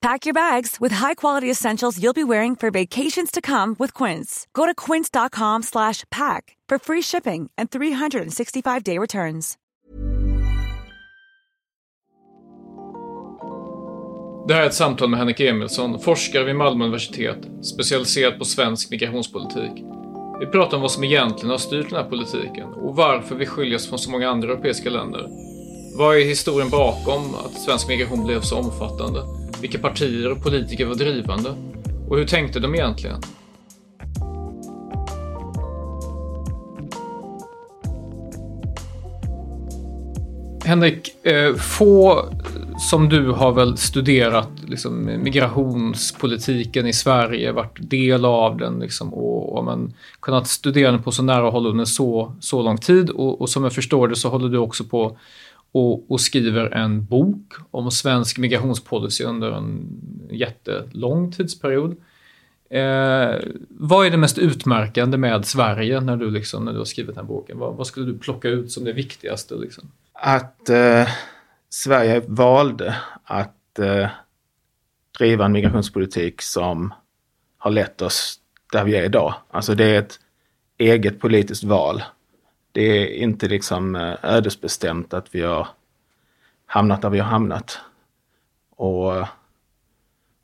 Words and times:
Pack 0.00 0.26
your 0.26 0.34
bags 0.34 0.76
with 0.80 0.94
high-quality 0.94 1.50
essentials 1.50 1.98
you'll 1.98 2.12
be 2.12 2.24
wearing 2.24 2.56
for 2.56 2.70
vacations 2.70 3.30
to 3.30 3.40
come 3.40 3.76
with 3.78 4.04
Quince. 4.04 4.46
Go 4.52 4.66
to 4.66 4.74
quince.com/pack 4.74 6.56
for 6.68 6.78
free 6.78 7.02
shipping 7.02 7.50
and 7.58 7.70
365-day 7.70 8.98
returns. 8.98 9.58
Det 14.48 14.54
här 14.54 14.62
är 14.62 14.66
ett 14.66 14.74
samtal 14.74 15.08
med 15.08 15.18
Henrik 15.18 15.40
Emilsson, 15.40 16.00
forskare 16.00 16.44
vid 16.44 16.56
Malmö 16.56 16.84
universitet, 16.84 17.38
specialiserad 17.62 18.38
på 18.38 18.44
svensk 18.44 18.90
migrationspolitik. 18.90 19.84
Vi 20.40 20.46
pratar 20.46 20.76
om 20.76 20.82
vad 20.82 20.90
som 20.90 21.04
egentligen 21.04 21.50
har 21.50 21.58
styrt 21.58 21.90
den 21.90 21.98
här 21.98 22.10
politiken 22.10 22.68
och 22.68 22.96
varför 22.96 23.34
vi 23.34 23.46
skiljer 23.46 23.76
oss 23.76 23.88
från 23.88 23.98
så 23.98 24.10
många 24.10 24.28
andra 24.30 24.48
europeiska 24.52 24.90
länder. 24.90 25.47
Vad 25.98 26.16
är 26.16 26.24
historien 26.24 26.70
bakom 26.70 27.34
att 27.34 27.60
svensk 27.60 27.88
migration 27.88 28.24
blev 28.24 28.40
så 28.40 28.58
omfattande? 28.58 29.22
Vilka 29.60 29.78
partier 29.78 30.32
och 30.32 30.42
politiker 30.42 30.86
var 30.86 30.94
drivande? 30.94 31.54
Och 32.08 32.18
hur 32.18 32.26
tänkte 32.26 32.60
de 32.60 32.74
egentligen? 32.74 33.20
Henrik, 40.64 41.26
eh, 41.26 41.54
få 41.54 42.28
som 42.78 43.08
du 43.08 43.30
har 43.30 43.52
väl 43.52 43.76
studerat 43.76 44.48
liksom, 44.66 45.04
migrationspolitiken 45.22 46.86
i 46.86 46.92
Sverige, 46.92 47.52
varit 47.52 47.90
del 47.90 48.24
av 48.24 48.56
den 48.56 48.78
liksom, 48.78 49.14
och, 49.14 49.56
och 49.56 49.64
men, 49.64 49.94
kunnat 50.20 50.48
studera 50.48 50.90
den 50.90 51.02
på 51.02 51.12
så 51.12 51.22
nära 51.22 51.50
håll 51.50 51.66
under 51.66 51.84
så, 51.84 52.36
så 52.40 52.62
lång 52.62 52.78
tid. 52.78 53.10
Och, 53.10 53.40
och 53.40 53.48
som 53.48 53.64
jag 53.64 53.72
förstår 53.72 54.08
det 54.08 54.16
så 54.16 54.28
håller 54.28 54.48
du 54.48 54.58
också 54.58 54.84
på 54.84 55.18
och, 55.72 56.10
och, 56.10 56.20
skriver 56.20 56.70
en 56.70 57.04
bok 57.04 57.54
om 57.70 57.90
svensk 57.90 58.38
migrationspolicy 58.38 59.24
under 59.24 59.52
en 59.52 60.00
jättelång 60.30 61.32
tidsperiod. 61.32 61.96
Eh, 62.70 63.34
vad 63.68 64.06
är 64.06 64.10
det 64.10 64.16
mest 64.16 64.38
utmärkande 64.38 65.16
med 65.18 65.46
Sverige 65.46 66.00
när 66.00 66.16
du, 66.16 66.30
liksom, 66.30 66.64
när 66.64 66.72
du 66.72 66.78
har 66.78 66.84
skrivit 66.84 67.14
den 67.14 67.24
här 67.24 67.28
boken? 67.28 67.58
Vad, 67.58 67.76
vad 67.76 67.86
skulle 67.86 68.06
du 68.06 68.18
plocka 68.18 68.48
ut 68.48 68.72
som 68.72 68.84
det 68.84 68.92
viktigaste? 68.92 69.54
Liksom? 69.54 69.90
Att 70.12 70.68
eh, 70.68 71.08
Sverige 71.70 72.22
valde 72.26 72.96
att 73.24 73.78
eh, 73.78 74.08
driva 75.18 75.44
en 75.44 75.52
migrationspolitik 75.52 76.42
som 76.42 76.94
har 77.58 77.70
lett 77.70 78.02
oss 78.02 78.40
där 78.72 78.84
vi 78.84 78.96
är 78.96 79.02
idag. 79.02 79.34
Alltså 79.50 79.74
det 79.74 79.84
är 79.84 79.98
ett 79.98 80.20
eget 80.78 81.20
politiskt 81.20 81.64
val. 81.64 82.02
Det 82.78 82.82
är 82.82 83.22
inte 83.22 83.48
liksom 83.48 83.96
eh, 83.96 84.14
ödesbestämt 84.22 85.14
att 85.14 85.34
vi 85.34 85.42
har 85.42 85.68
hamnat 86.66 87.02
där 87.02 87.10
vi 87.10 87.18
har 87.18 87.26
hamnat. 87.26 87.78
Och 88.76 89.16
eh, 89.16 89.28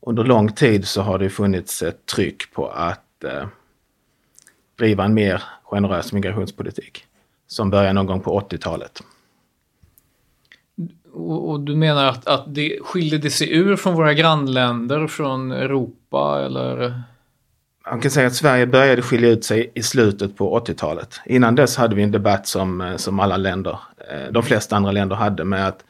under 0.01 0.25
lång 0.25 0.53
tid 0.53 0.89
så 0.89 1.03
har 1.03 1.19
det 1.19 1.31
funnits 1.31 1.83
ett 1.83 2.07
tryck 2.07 2.53
på 2.53 2.69
att 2.69 3.25
eh, 3.25 3.47
driva 4.79 5.05
en 5.05 5.15
mer 5.15 5.43
generös 5.63 6.13
migrationspolitik. 6.13 7.05
Som 7.47 7.71
började 7.71 7.93
någon 7.93 8.07
gång 8.07 8.21
på 8.21 8.41
80-talet. 8.41 9.03
Och, 11.13 11.51
och, 11.51 11.61
du 11.61 11.77
menar 11.77 12.05
att, 12.05 12.27
att 12.27 12.55
det 12.55 12.79
skiljer 12.83 13.19
det 13.19 13.31
sig 13.31 13.53
ur 13.53 13.77
från 13.77 13.95
våra 13.95 14.15
grannländer, 14.15 15.07
från 15.07 15.53
Europa 15.53 16.43
eller? 16.45 17.03
Man 17.91 18.01
kan 18.01 18.11
säga 18.11 18.27
att 18.27 18.35
Sverige 18.35 18.67
började 18.67 19.03
skilja 19.03 19.31
ut 19.31 19.45
sig 19.45 19.73
i 19.75 19.83
slutet 19.83 20.37
på 20.37 20.61
80-talet. 20.61 21.21
Innan 21.27 21.55
dess 21.55 21.77
hade 21.77 21.95
vi 21.95 22.03
en 22.03 22.11
debatt 22.11 22.47
som, 22.47 22.81
eh, 22.81 22.97
som 22.97 23.21
alla 23.21 23.37
länder, 23.37 23.79
eh, 24.11 24.33
de 24.33 24.43
flesta 24.43 24.77
andra 24.77 24.93
länder 24.93 25.17
hade 25.17 25.45
med 25.45 25.69
att 25.69 25.85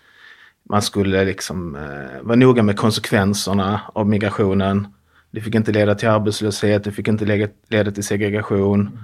man 0.70 0.82
skulle 0.82 1.24
liksom 1.24 1.76
eh, 1.76 2.22
vara 2.22 2.36
noga 2.36 2.62
med 2.62 2.76
konsekvenserna 2.76 3.80
av 3.94 4.08
migrationen. 4.08 4.86
Det 5.30 5.40
fick 5.40 5.54
inte 5.54 5.72
leda 5.72 5.94
till 5.94 6.08
arbetslöshet, 6.08 6.84
det 6.84 6.92
fick 6.92 7.08
inte 7.08 7.48
leda 7.68 7.90
till 7.90 8.04
segregation. 8.04 8.98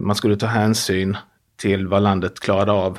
Man 0.00 0.16
skulle 0.16 0.36
ta 0.36 0.46
hänsyn 0.46 1.16
till 1.56 1.86
vad 1.86 2.02
landet 2.02 2.40
klarade 2.40 2.72
av. 2.72 2.98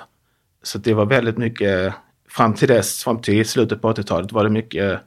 Så 0.64 0.78
det 0.78 0.94
var 0.94 1.06
väldigt 1.06 1.38
mycket 1.38 1.94
fram 2.30 2.54
till 2.54 2.68
dess, 2.68 3.04
fram 3.04 3.22
till 3.22 3.46
slutet 3.46 3.82
på 3.82 3.94
80-talet 3.94 4.32
var 4.32 4.44
det 4.44 4.50
mycket 4.50 5.00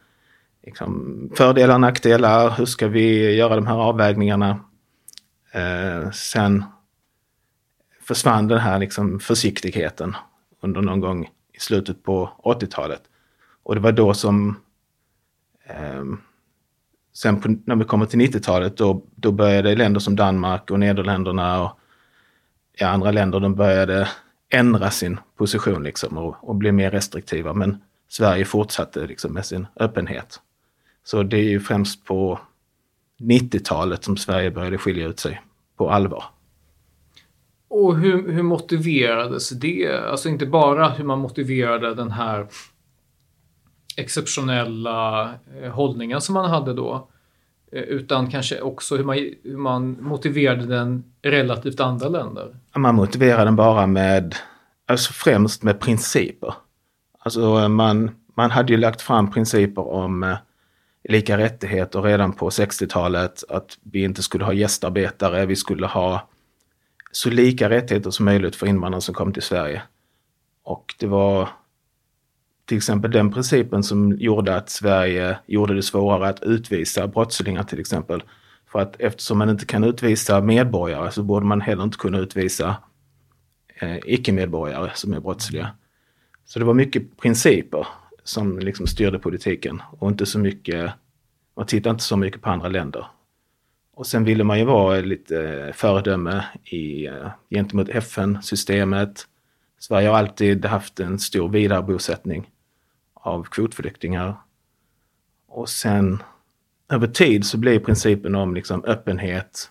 liksom, 0.66 1.30
fördelar 1.36 1.74
och 1.74 1.80
nackdelar. 1.80 2.50
Hur 2.50 2.66
ska 2.66 2.88
vi 2.88 3.34
göra 3.34 3.56
de 3.56 3.66
här 3.66 3.76
avvägningarna? 3.76 4.60
Eh, 5.52 6.10
sen 6.10 6.64
försvann 8.02 8.48
den 8.48 8.58
här 8.58 8.78
liksom, 8.78 9.20
försiktigheten 9.20 10.16
under 10.62 10.80
någon 10.80 11.00
gång 11.00 11.24
i 11.52 11.60
slutet 11.60 12.02
på 12.02 12.30
80-talet. 12.44 13.02
Och 13.62 13.74
det 13.74 13.80
var 13.80 13.92
då 13.92 14.14
som 14.14 14.56
eh, 15.66 16.04
Sen 17.16 17.40
på, 17.40 17.56
när 17.64 17.76
vi 17.76 17.84
kommer 17.84 18.06
till 18.06 18.20
90-talet 18.20 18.76
då, 18.76 19.02
då 19.14 19.32
började 19.32 19.76
länder 19.76 20.00
som 20.00 20.16
Danmark 20.16 20.70
och 20.70 20.80
Nederländerna 20.80 21.62
och 21.62 21.78
ja, 22.72 22.88
andra 22.88 23.10
länder, 23.10 23.40
de 23.40 23.54
började 23.54 24.08
ändra 24.48 24.90
sin 24.90 25.20
position 25.36 25.82
liksom 25.82 26.18
och, 26.18 26.48
och 26.48 26.54
bli 26.54 26.72
mer 26.72 26.90
restriktiva. 26.90 27.52
Men 27.52 27.82
Sverige 28.08 28.44
fortsatte 28.44 29.06
liksom 29.06 29.32
med 29.32 29.46
sin 29.46 29.66
öppenhet. 29.76 30.40
Så 31.06 31.22
det 31.22 31.36
är 31.36 31.48
ju 31.48 31.60
främst 31.60 32.04
på 32.04 32.38
90-talet 33.20 34.04
som 34.04 34.16
Sverige 34.16 34.50
började 34.50 34.78
skilja 34.78 35.06
ut 35.06 35.20
sig 35.20 35.42
på 35.76 35.90
allvar. 35.90 36.24
Och 37.68 37.98
hur, 37.98 38.32
hur 38.32 38.42
motiverades 38.42 39.50
det? 39.50 39.98
Alltså 40.10 40.28
inte 40.28 40.46
bara 40.46 40.88
hur 40.88 41.04
man 41.04 41.18
motiverade 41.18 41.94
den 41.94 42.10
här 42.10 42.46
exceptionella 43.96 45.30
eh, 45.62 45.70
hållningen 45.70 46.20
som 46.20 46.34
man 46.34 46.50
hade 46.50 46.74
då. 46.74 47.08
Eh, 47.72 47.82
utan 47.82 48.30
kanske 48.30 48.60
också 48.60 48.96
hur 48.96 49.04
man, 49.04 49.16
hur 49.44 49.56
man 49.56 50.02
motiverade 50.02 50.66
den 50.66 51.04
relativt 51.22 51.80
andra 51.80 52.08
länder. 52.08 52.56
Man 52.76 52.94
motiverade 52.94 53.44
den 53.44 53.56
bara 53.56 53.86
med, 53.86 54.34
alltså 54.86 55.12
främst 55.12 55.62
med 55.62 55.80
principer. 55.80 56.54
Alltså 57.18 57.40
eh, 57.40 57.68
man, 57.68 58.10
man 58.34 58.50
hade 58.50 58.72
ju 58.72 58.78
lagt 58.78 59.02
fram 59.02 59.30
principer 59.30 59.88
om 59.88 60.36
lika 61.08 61.38
rättigheter 61.38 62.02
redan 62.02 62.32
på 62.32 62.50
60-talet. 62.50 63.44
Att 63.48 63.78
vi 63.82 64.04
inte 64.04 64.22
skulle 64.22 64.44
ha 64.44 64.52
gästarbetare, 64.52 65.46
vi 65.46 65.56
skulle 65.56 65.86
ha 65.86 66.28
så 67.12 67.30
lika 67.30 67.70
rättigheter 67.70 68.10
som 68.10 68.24
möjligt 68.24 68.56
för 68.56 68.66
invandrare 68.66 69.02
som 69.02 69.14
kom 69.14 69.32
till 69.32 69.42
Sverige. 69.42 69.82
Och 70.62 70.94
det 70.98 71.06
var 71.06 71.48
till 72.64 72.76
exempel 72.76 73.10
den 73.10 73.32
principen 73.32 73.82
som 73.82 74.16
gjorde 74.18 74.56
att 74.56 74.70
Sverige 74.70 75.38
gjorde 75.46 75.74
det 75.74 75.82
svårare 75.82 76.28
att 76.28 76.42
utvisa 76.42 77.06
brottslingar 77.06 77.62
till 77.62 77.80
exempel. 77.80 78.22
För 78.72 78.78
att 78.78 79.00
eftersom 79.00 79.38
man 79.38 79.50
inte 79.50 79.66
kan 79.66 79.84
utvisa 79.84 80.40
medborgare 80.40 81.10
så 81.10 81.22
borde 81.22 81.46
man 81.46 81.60
heller 81.60 81.84
inte 81.84 81.98
kunna 81.98 82.18
utvisa 82.18 82.76
eh, 83.80 83.96
icke-medborgare 84.04 84.90
som 84.94 85.12
är 85.12 85.20
brottsliga. 85.20 85.70
Så 86.44 86.58
det 86.58 86.64
var 86.64 86.74
mycket 86.74 87.16
principer 87.16 87.86
som 88.28 88.58
liksom 88.58 88.86
styrde 88.86 89.18
politiken 89.18 89.82
och 89.90 90.08
inte 90.08 90.26
så 90.26 90.38
mycket, 90.38 90.92
man 91.56 91.66
tittade 91.66 91.90
inte 91.90 92.04
så 92.04 92.16
mycket 92.16 92.42
på 92.42 92.50
andra 92.50 92.68
länder. 92.68 93.06
Och 93.94 94.06
sen 94.06 94.24
ville 94.24 94.44
man 94.44 94.58
ju 94.58 94.64
vara 94.64 95.00
lite 95.00 95.66
eh, 95.66 95.72
föredöme 95.72 96.44
i, 96.64 97.06
eh, 97.06 97.28
gentemot 97.50 97.88
FN-systemet. 97.88 99.26
Sverige 99.78 100.08
har 100.08 100.18
alltid 100.18 100.64
haft 100.64 101.00
en 101.00 101.18
stor 101.18 101.48
vidarebosättning 101.48 102.50
av 103.14 103.44
kvotflyktingar. 103.44 104.34
Och 105.46 105.68
sen 105.68 106.22
över 106.88 107.06
tid 107.06 107.46
så 107.46 107.58
blir 107.58 107.78
principen 107.78 108.34
om 108.34 108.54
liksom 108.54 108.84
öppenhet 108.84 109.70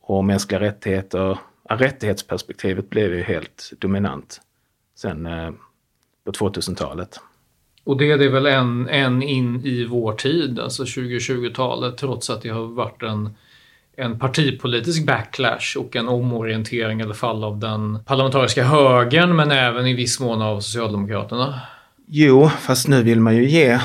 och 0.00 0.24
mänskliga 0.24 0.60
rättigheter 0.60 1.38
rättighetsperspektivet 1.70 2.90
blev 2.90 3.14
ju 3.14 3.22
helt 3.22 3.72
dominant 3.78 4.40
sen 4.94 5.26
eh, 5.26 5.50
på 6.26 6.32
2000-talet. 6.32 7.20
Och 7.84 7.96
det 7.96 8.10
är 8.10 8.28
väl 8.28 8.46
än, 8.46 8.88
än 8.88 9.22
in 9.22 9.60
i 9.64 9.84
vår 9.84 10.12
tid, 10.12 10.58
alltså 10.60 10.84
2020-talet, 10.84 11.98
trots 11.98 12.30
att 12.30 12.42
det 12.42 12.48
har 12.48 12.66
varit 12.66 13.02
en, 13.02 13.30
en 13.96 14.18
partipolitisk 14.18 15.06
backlash 15.06 15.78
och 15.78 15.96
en 15.96 16.08
omorientering 16.08 17.00
i 17.00 17.02
alla 17.02 17.14
fall 17.14 17.44
av 17.44 17.58
den 17.58 18.04
parlamentariska 18.04 18.64
högern, 18.64 19.36
men 19.36 19.50
även 19.50 19.86
i 19.86 19.94
viss 19.94 20.20
mån 20.20 20.42
av 20.42 20.60
Socialdemokraterna. 20.60 21.60
Jo, 22.06 22.48
fast 22.48 22.88
nu 22.88 23.02
vill 23.02 23.20
man 23.20 23.36
ju 23.36 23.48
ge, 23.48 23.80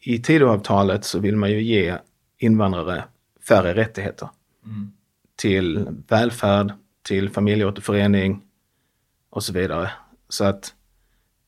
i 0.00 0.18
Tidöavtalet 0.18 1.04
så 1.04 1.18
vill 1.18 1.36
man 1.36 1.50
ju 1.50 1.62
ge 1.62 1.94
invandrare 2.38 3.04
färre 3.48 3.74
rättigheter. 3.74 4.28
Mm. 4.64 4.92
Till 5.36 5.86
välfärd, 6.08 6.72
till 7.02 7.30
familjeåterförening 7.30 8.42
och 9.30 9.42
så 9.42 9.52
vidare. 9.52 9.90
Så 10.28 10.44
att 10.44 10.74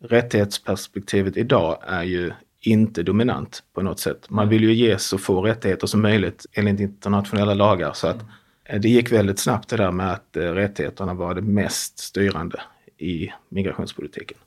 rättighetsperspektivet 0.01 1.37
idag 1.37 1.79
är 1.87 2.03
ju 2.03 2.33
inte 2.61 3.03
dominant 3.03 3.63
på 3.75 3.83
något 3.83 4.01
sätt. 4.01 4.31
Man 4.31 4.49
vill 4.49 4.63
ju 4.63 4.75
ge 4.75 4.99
så 4.99 5.19
få 5.19 5.43
rättigheter 5.43 5.87
som 5.87 6.03
möjligt 6.03 6.47
enligt 6.53 6.81
internationella 6.81 7.55
lagar. 7.55 7.93
Så 7.93 8.07
att 8.07 8.25
eh, 8.65 8.81
det 8.81 8.89
gick 8.89 9.13
väldigt 9.13 9.39
snabbt 9.39 9.69
det 9.69 9.77
där 9.77 9.91
med 9.91 10.13
att 10.13 10.37
eh, 10.37 10.43
rättigheterna 10.43 11.15
var 11.15 11.35
det 11.35 11.43
mest 11.43 11.99
styrande 11.99 12.61
i 12.99 13.29
migrationspolitiken. 13.49 14.39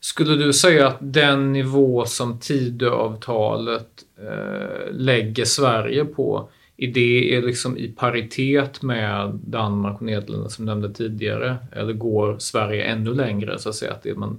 Skulle 0.00 0.44
du 0.44 0.52
säga 0.52 0.88
att 0.88 0.96
den 1.00 1.52
nivå 1.52 2.04
som 2.04 2.38
Tidöavtalet 2.38 3.88
eh, 4.18 4.92
lägger 4.92 5.44
Sverige 5.44 6.04
på, 6.04 6.50
i 6.76 6.86
det 6.86 7.36
är 7.36 7.42
liksom 7.42 7.78
i 7.78 7.88
paritet 7.88 8.82
med 8.82 9.40
Danmark 9.44 9.96
och 9.96 10.02
Nederländerna 10.02 10.48
som 10.48 10.64
nämnde 10.64 10.94
tidigare? 10.94 11.56
Eller 11.72 11.92
går 11.92 12.38
Sverige 12.38 12.84
ännu 12.84 13.14
längre 13.14 13.58
så 13.58 13.68
att 13.68 13.74
säga, 13.74 13.92
att 13.92 14.02
det 14.02 14.14
man 14.14 14.38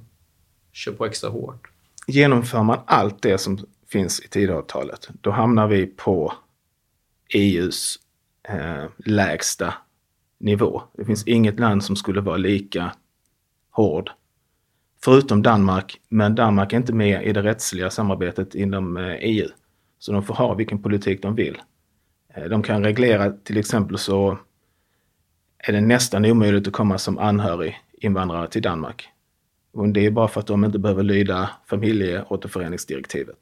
kör 0.71 0.91
på 0.91 1.05
extra 1.05 1.29
hårt? 1.29 1.67
Genomför 2.07 2.63
man 2.63 2.79
allt 2.85 3.21
det 3.21 3.37
som 3.37 3.59
finns 3.87 4.19
i 4.19 4.27
Tidöavtalet, 4.27 5.09
då 5.21 5.31
hamnar 5.31 5.67
vi 5.67 5.85
på 5.85 6.33
EUs 7.33 7.99
eh, 8.43 8.85
lägsta 8.97 9.73
nivå. 10.37 10.83
Det 10.93 11.05
finns 11.05 11.27
inget 11.27 11.59
land 11.59 11.83
som 11.83 11.95
skulle 11.95 12.21
vara 12.21 12.37
lika 12.37 12.91
hård 13.69 14.11
Förutom 15.03 15.41
Danmark, 15.41 15.99
men 16.09 16.35
Danmark 16.35 16.73
är 16.73 16.77
inte 16.77 16.93
med 16.93 17.23
i 17.27 17.33
det 17.33 17.43
rättsliga 17.43 17.89
samarbetet 17.89 18.55
inom 18.55 18.97
EU. 18.97 19.45
Eh, 19.45 19.51
så 19.99 20.11
de 20.11 20.23
får 20.23 20.33
ha 20.33 20.53
vilken 20.53 20.81
politik 20.81 21.21
de 21.21 21.35
vill. 21.35 21.61
Eh, 22.33 22.43
de 22.43 22.63
kan 22.63 22.83
reglera, 22.83 23.31
till 23.31 23.57
exempel 23.57 23.97
så 23.97 24.37
är 25.57 25.73
det 25.73 25.81
nästan 25.81 26.25
omöjligt 26.25 26.67
att 26.67 26.73
komma 26.73 26.97
som 26.97 27.17
anhörig 27.17 27.79
invandrare 27.93 28.47
till 28.47 28.61
Danmark. 28.61 29.09
Och 29.71 29.89
det 29.89 30.05
är 30.05 30.11
bara 30.11 30.27
för 30.27 30.39
att 30.39 30.47
de 30.47 30.65
inte 30.65 30.79
behöver 30.79 31.03
lyda 31.03 31.49
familjeåterföreningsdirektivet. 31.65 33.37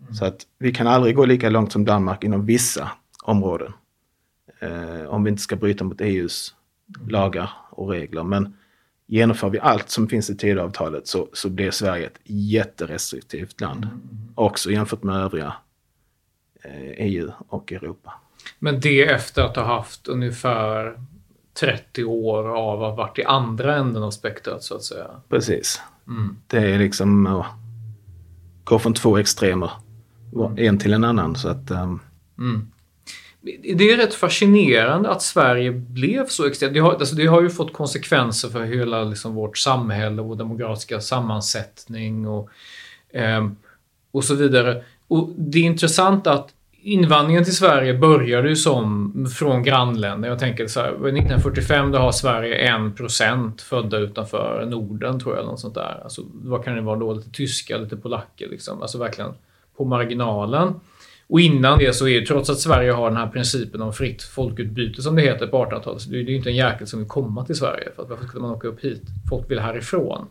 Mm. 0.00 0.14
Så 0.14 0.24
att 0.24 0.46
vi 0.58 0.72
kan 0.72 0.86
aldrig 0.86 1.16
gå 1.16 1.24
lika 1.24 1.50
långt 1.50 1.72
som 1.72 1.84
Danmark 1.84 2.24
inom 2.24 2.46
vissa 2.46 2.90
områden. 3.22 3.72
Eh, 4.60 5.06
om 5.08 5.24
vi 5.24 5.30
inte 5.30 5.42
ska 5.42 5.56
bryta 5.56 5.84
mot 5.84 6.00
EUs 6.00 6.54
mm. 6.96 7.08
lagar 7.08 7.50
och 7.70 7.90
regler. 7.90 8.22
Men 8.22 8.56
genomför 9.06 9.50
vi 9.50 9.58
allt 9.58 9.90
som 9.90 10.08
finns 10.08 10.30
i 10.30 10.36
Tidöavtalet 10.36 11.06
så, 11.06 11.28
så 11.32 11.50
blir 11.50 11.70
Sverige 11.70 12.06
ett 12.06 12.20
jätterestriktivt 12.24 13.60
land. 13.60 13.84
Mm. 13.84 14.32
Också 14.34 14.70
jämfört 14.70 15.02
med 15.02 15.16
övriga 15.16 15.54
eh, 16.62 17.06
EU 17.06 17.32
och 17.48 17.72
Europa. 17.72 18.12
Men 18.58 18.80
det 18.80 19.08
efter 19.08 19.42
att 19.42 19.56
ha 19.56 19.64
haft 19.64 20.08
ungefär 20.08 21.00
30 21.60 22.04
år 22.04 22.48
av 22.48 22.82
att 22.82 22.90
ha 22.90 22.96
varit 22.96 23.18
i 23.18 23.24
andra 23.24 23.76
änden 23.76 24.02
av 24.02 24.10
spektrat 24.10 24.62
så 24.62 24.74
att 24.74 24.82
säga. 24.82 25.06
Precis. 25.28 25.80
Mm. 26.06 26.36
Det 26.46 26.58
är 26.58 26.78
liksom 26.78 27.26
att 27.26 27.46
gå 28.64 28.78
från 28.78 28.94
två 28.94 29.18
extremer, 29.18 29.70
en 30.56 30.78
till 30.78 30.92
en 30.92 31.04
annan. 31.04 31.36
Så 31.36 31.48
att, 31.48 31.70
um... 31.70 32.00
mm 32.38 32.70
det 33.40 33.90
är 33.90 33.96
rätt 33.96 34.14
fascinerande 34.14 35.10
att 35.10 35.22
Sverige 35.22 35.72
blev 35.72 36.26
så 36.26 36.46
extremt. 36.46 36.74
Det 36.74 36.80
har, 36.80 36.94
alltså 36.94 37.14
det 37.14 37.26
har 37.26 37.42
ju 37.42 37.50
fått 37.50 37.72
konsekvenser 37.72 38.48
för 38.48 38.64
hela 38.64 39.04
liksom 39.04 39.34
vårt 39.34 39.58
samhälle 39.58 40.22
och 40.22 40.36
demografiska 40.36 41.00
sammansättning 41.00 42.26
och, 42.26 42.50
eh, 43.12 43.48
och 44.10 44.24
så 44.24 44.34
vidare. 44.34 44.84
Och 45.08 45.28
Det 45.36 45.58
är 45.58 45.62
intressant 45.62 46.26
att 46.26 46.54
invandringen 46.82 47.44
till 47.44 47.56
Sverige 47.56 47.94
började 47.94 48.48
ju 48.48 48.56
som 48.56 49.12
från 49.38 49.62
grannländer. 49.62 50.28
Jag 50.28 50.38
tänker 50.38 50.66
så 50.66 50.80
här, 50.80 50.88
1945 50.88 51.92
då 51.92 51.98
har 51.98 52.12
Sverige 52.12 52.76
1% 52.76 53.60
födda 53.60 53.98
utanför 53.98 54.66
Norden 54.66 55.20
tror 55.20 55.36
jag. 55.36 55.46
Något 55.46 55.60
sånt 55.60 55.74
där. 55.74 56.00
Alltså, 56.02 56.22
vad 56.42 56.64
kan 56.64 56.74
det 56.74 56.80
vara 56.80 56.98
då? 56.98 57.12
Lite 57.12 57.30
tyska, 57.30 57.78
lite 57.78 57.96
polacker 57.96 58.48
liksom. 58.48 58.82
Alltså 58.82 58.98
verkligen 58.98 59.34
på 59.76 59.84
marginalen. 59.84 60.80
Och 61.26 61.40
innan 61.40 61.78
det 61.78 61.96
så 61.96 62.06
är 62.06 62.10
ju 62.10 62.26
trots 62.26 62.50
att 62.50 62.58
Sverige 62.58 62.92
har 62.92 63.08
den 63.08 63.16
här 63.16 63.26
principen 63.26 63.82
om 63.82 63.92
fritt 63.92 64.22
folkutbyte 64.22 65.02
som 65.02 65.16
det 65.16 65.22
heter 65.22 65.46
på 65.46 65.64
1800-talet, 65.64 66.02
så 66.02 66.10
det 66.10 66.18
är 66.18 66.22
ju 66.22 66.36
inte 66.36 66.50
en 66.50 66.56
jäkel 66.56 66.86
som 66.86 66.98
vill 66.98 67.08
komma 67.08 67.44
till 67.44 67.54
Sverige. 67.54 67.88
För 67.96 68.02
att 68.02 68.08
varför 68.08 68.26
skulle 68.26 68.42
man 68.42 68.50
åka 68.50 68.68
upp 68.68 68.84
hit? 68.84 69.02
Folk 69.30 69.50
vill 69.50 69.58
härifrån. 69.58 70.26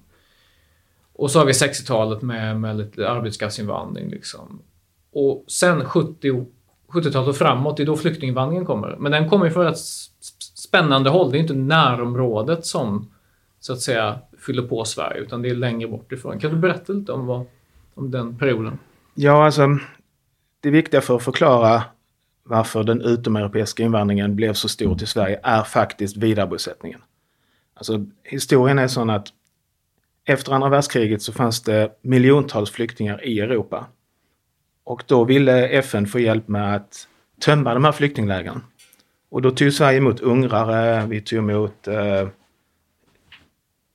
Och 1.13 1.31
så 1.31 1.39
har 1.39 1.45
vi 1.45 1.51
60-talet 1.51 2.21
med, 2.21 2.59
med 2.59 2.77
lite 2.77 3.09
arbetskraftsinvandring. 3.09 4.09
Liksom. 4.09 4.59
Och 5.11 5.45
sen 5.47 5.85
70, 5.85 6.45
70-talet 6.87 7.29
och 7.29 7.35
framåt, 7.35 7.77
det 7.77 7.83
är 7.83 7.87
då 7.87 7.97
flyktinginvandringen 7.97 8.65
kommer. 8.65 8.95
Men 8.99 9.11
den 9.11 9.29
kommer 9.29 9.49
från 9.49 9.67
ett 9.67 9.77
spännande 10.55 11.09
håll. 11.09 11.31
Det 11.31 11.37
är 11.37 11.39
inte 11.39 11.53
närområdet 11.53 12.65
som 12.65 13.11
så 13.59 13.73
att 13.73 13.81
säga 13.81 14.19
fyller 14.39 14.63
på 14.63 14.85
Sverige, 14.85 15.21
utan 15.21 15.41
det 15.41 15.49
är 15.49 15.55
längre 15.55 15.87
bort 15.87 16.11
ifrån. 16.11 16.39
Kan 16.39 16.51
du 16.51 16.57
berätta 16.57 16.93
lite 16.93 17.11
om, 17.11 17.25
vad, 17.25 17.45
om 17.93 18.11
den 18.11 18.37
perioden? 18.37 18.79
Ja, 19.13 19.45
alltså 19.45 19.67
det 20.61 20.69
viktiga 20.69 21.01
för 21.01 21.15
att 21.15 21.23
förklara 21.23 21.83
varför 22.43 22.83
den 22.83 23.01
utomeuropeiska 23.01 23.83
invandringen 23.83 24.35
blev 24.35 24.53
så 24.53 24.69
stor 24.69 24.95
till 24.95 25.07
Sverige 25.07 25.39
är 25.43 25.63
faktiskt 25.63 26.17
vidarebosättningen. 26.17 26.99
Alltså, 27.73 28.05
historien 28.23 28.79
är 28.79 28.87
sån 28.87 29.09
att 29.09 29.27
efter 30.25 30.51
andra 30.51 30.69
världskriget 30.69 31.21
så 31.21 31.33
fanns 31.33 31.61
det 31.61 31.91
miljontals 32.01 32.71
flyktingar 32.71 33.25
i 33.25 33.39
Europa. 33.39 33.85
Och 34.87 35.03
då 35.07 35.23
ville 35.23 35.67
FN 35.67 36.07
få 36.07 36.19
hjälp 36.19 36.47
med 36.47 36.75
att 36.75 37.07
tömma 37.41 37.73
de 37.73 37.85
här 37.85 37.91
flyktinglägren. 37.91 38.63
Och 39.29 39.41
då 39.41 39.51
tog 39.51 39.73
Sverige 39.73 39.97
emot 39.97 40.19
ungrare, 40.19 41.05
vi 41.05 41.21
tog 41.21 41.39
emot 41.39 41.87
eh, 41.87 42.27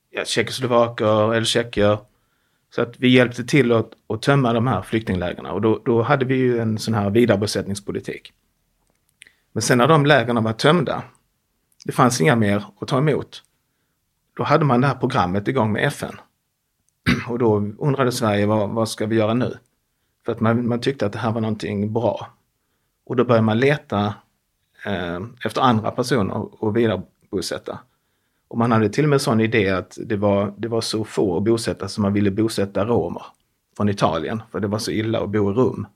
ja, 0.09 0.25
tjeckoslovaker 0.25 1.33
eller 1.33 1.45
tjecker 1.45 1.97
så 2.75 2.81
att 2.81 2.99
vi 2.99 3.07
hjälpte 3.07 3.43
till 3.43 3.71
att, 3.71 3.91
att 4.07 4.21
tömma 4.21 4.53
de 4.53 4.67
här 4.67 4.81
flyktinglägren 4.81 5.45
och 5.45 5.61
då, 5.61 5.81
då 5.85 6.01
hade 6.01 6.25
vi 6.25 6.35
ju 6.35 6.59
en 6.59 6.77
sån 6.77 6.93
här 6.93 7.09
vidarebosättningspolitik. 7.09 8.33
Men 9.51 9.61
sen 9.61 9.77
när 9.77 9.87
de 9.87 10.05
lägren 10.05 10.43
var 10.43 10.53
tömda, 10.53 11.03
det 11.85 11.91
fanns 11.91 12.21
inga 12.21 12.35
mer 12.35 12.65
att 12.79 12.87
ta 12.87 12.97
emot. 12.97 13.43
Då 14.37 14.43
hade 14.43 14.65
man 14.65 14.81
det 14.81 14.87
här 14.87 14.95
programmet 14.95 15.47
igång 15.47 15.71
med 15.71 15.87
FN. 15.87 16.15
Och 17.27 17.39
då 17.39 17.55
undrade 17.77 18.11
Sverige, 18.11 18.45
vad, 18.45 18.69
vad 18.69 18.89
ska 18.89 19.05
vi 19.05 19.15
göra 19.15 19.33
nu? 19.33 19.57
För 20.25 20.31
att 20.31 20.39
man, 20.39 20.67
man 20.67 20.79
tyckte 20.79 21.05
att 21.05 21.13
det 21.13 21.19
här 21.19 21.31
var 21.31 21.41
någonting 21.41 21.93
bra. 21.93 22.27
Och 23.05 23.15
då 23.15 23.25
började 23.25 23.45
man 23.45 23.59
leta 23.59 24.15
eh, 24.85 25.19
efter 25.45 25.61
andra 25.61 25.91
personer 25.91 26.67
att 26.67 26.75
vidarebosätta. 26.75 27.79
Och 28.47 28.57
man 28.57 28.71
hade 28.71 28.89
till 28.89 29.05
och 29.05 29.09
med 29.09 29.15
en 29.15 29.19
sån 29.19 29.41
idé 29.41 29.69
att 29.69 29.97
det 30.05 30.15
var, 30.15 30.53
det 30.57 30.67
var 30.67 30.81
så 30.81 31.03
få 31.03 31.37
att 31.37 31.43
bosätta 31.43 31.87
som 31.87 32.01
man 32.01 32.13
ville 32.13 32.31
bosätta 32.31 32.85
romer 32.85 33.23
från 33.77 33.89
Italien. 33.89 34.41
För 34.51 34.59
det 34.59 34.67
var 34.67 34.79
så 34.79 34.91
illa 34.91 35.23
att 35.23 35.29
bo 35.29 35.51
i 35.51 35.53
rum. 35.53 35.87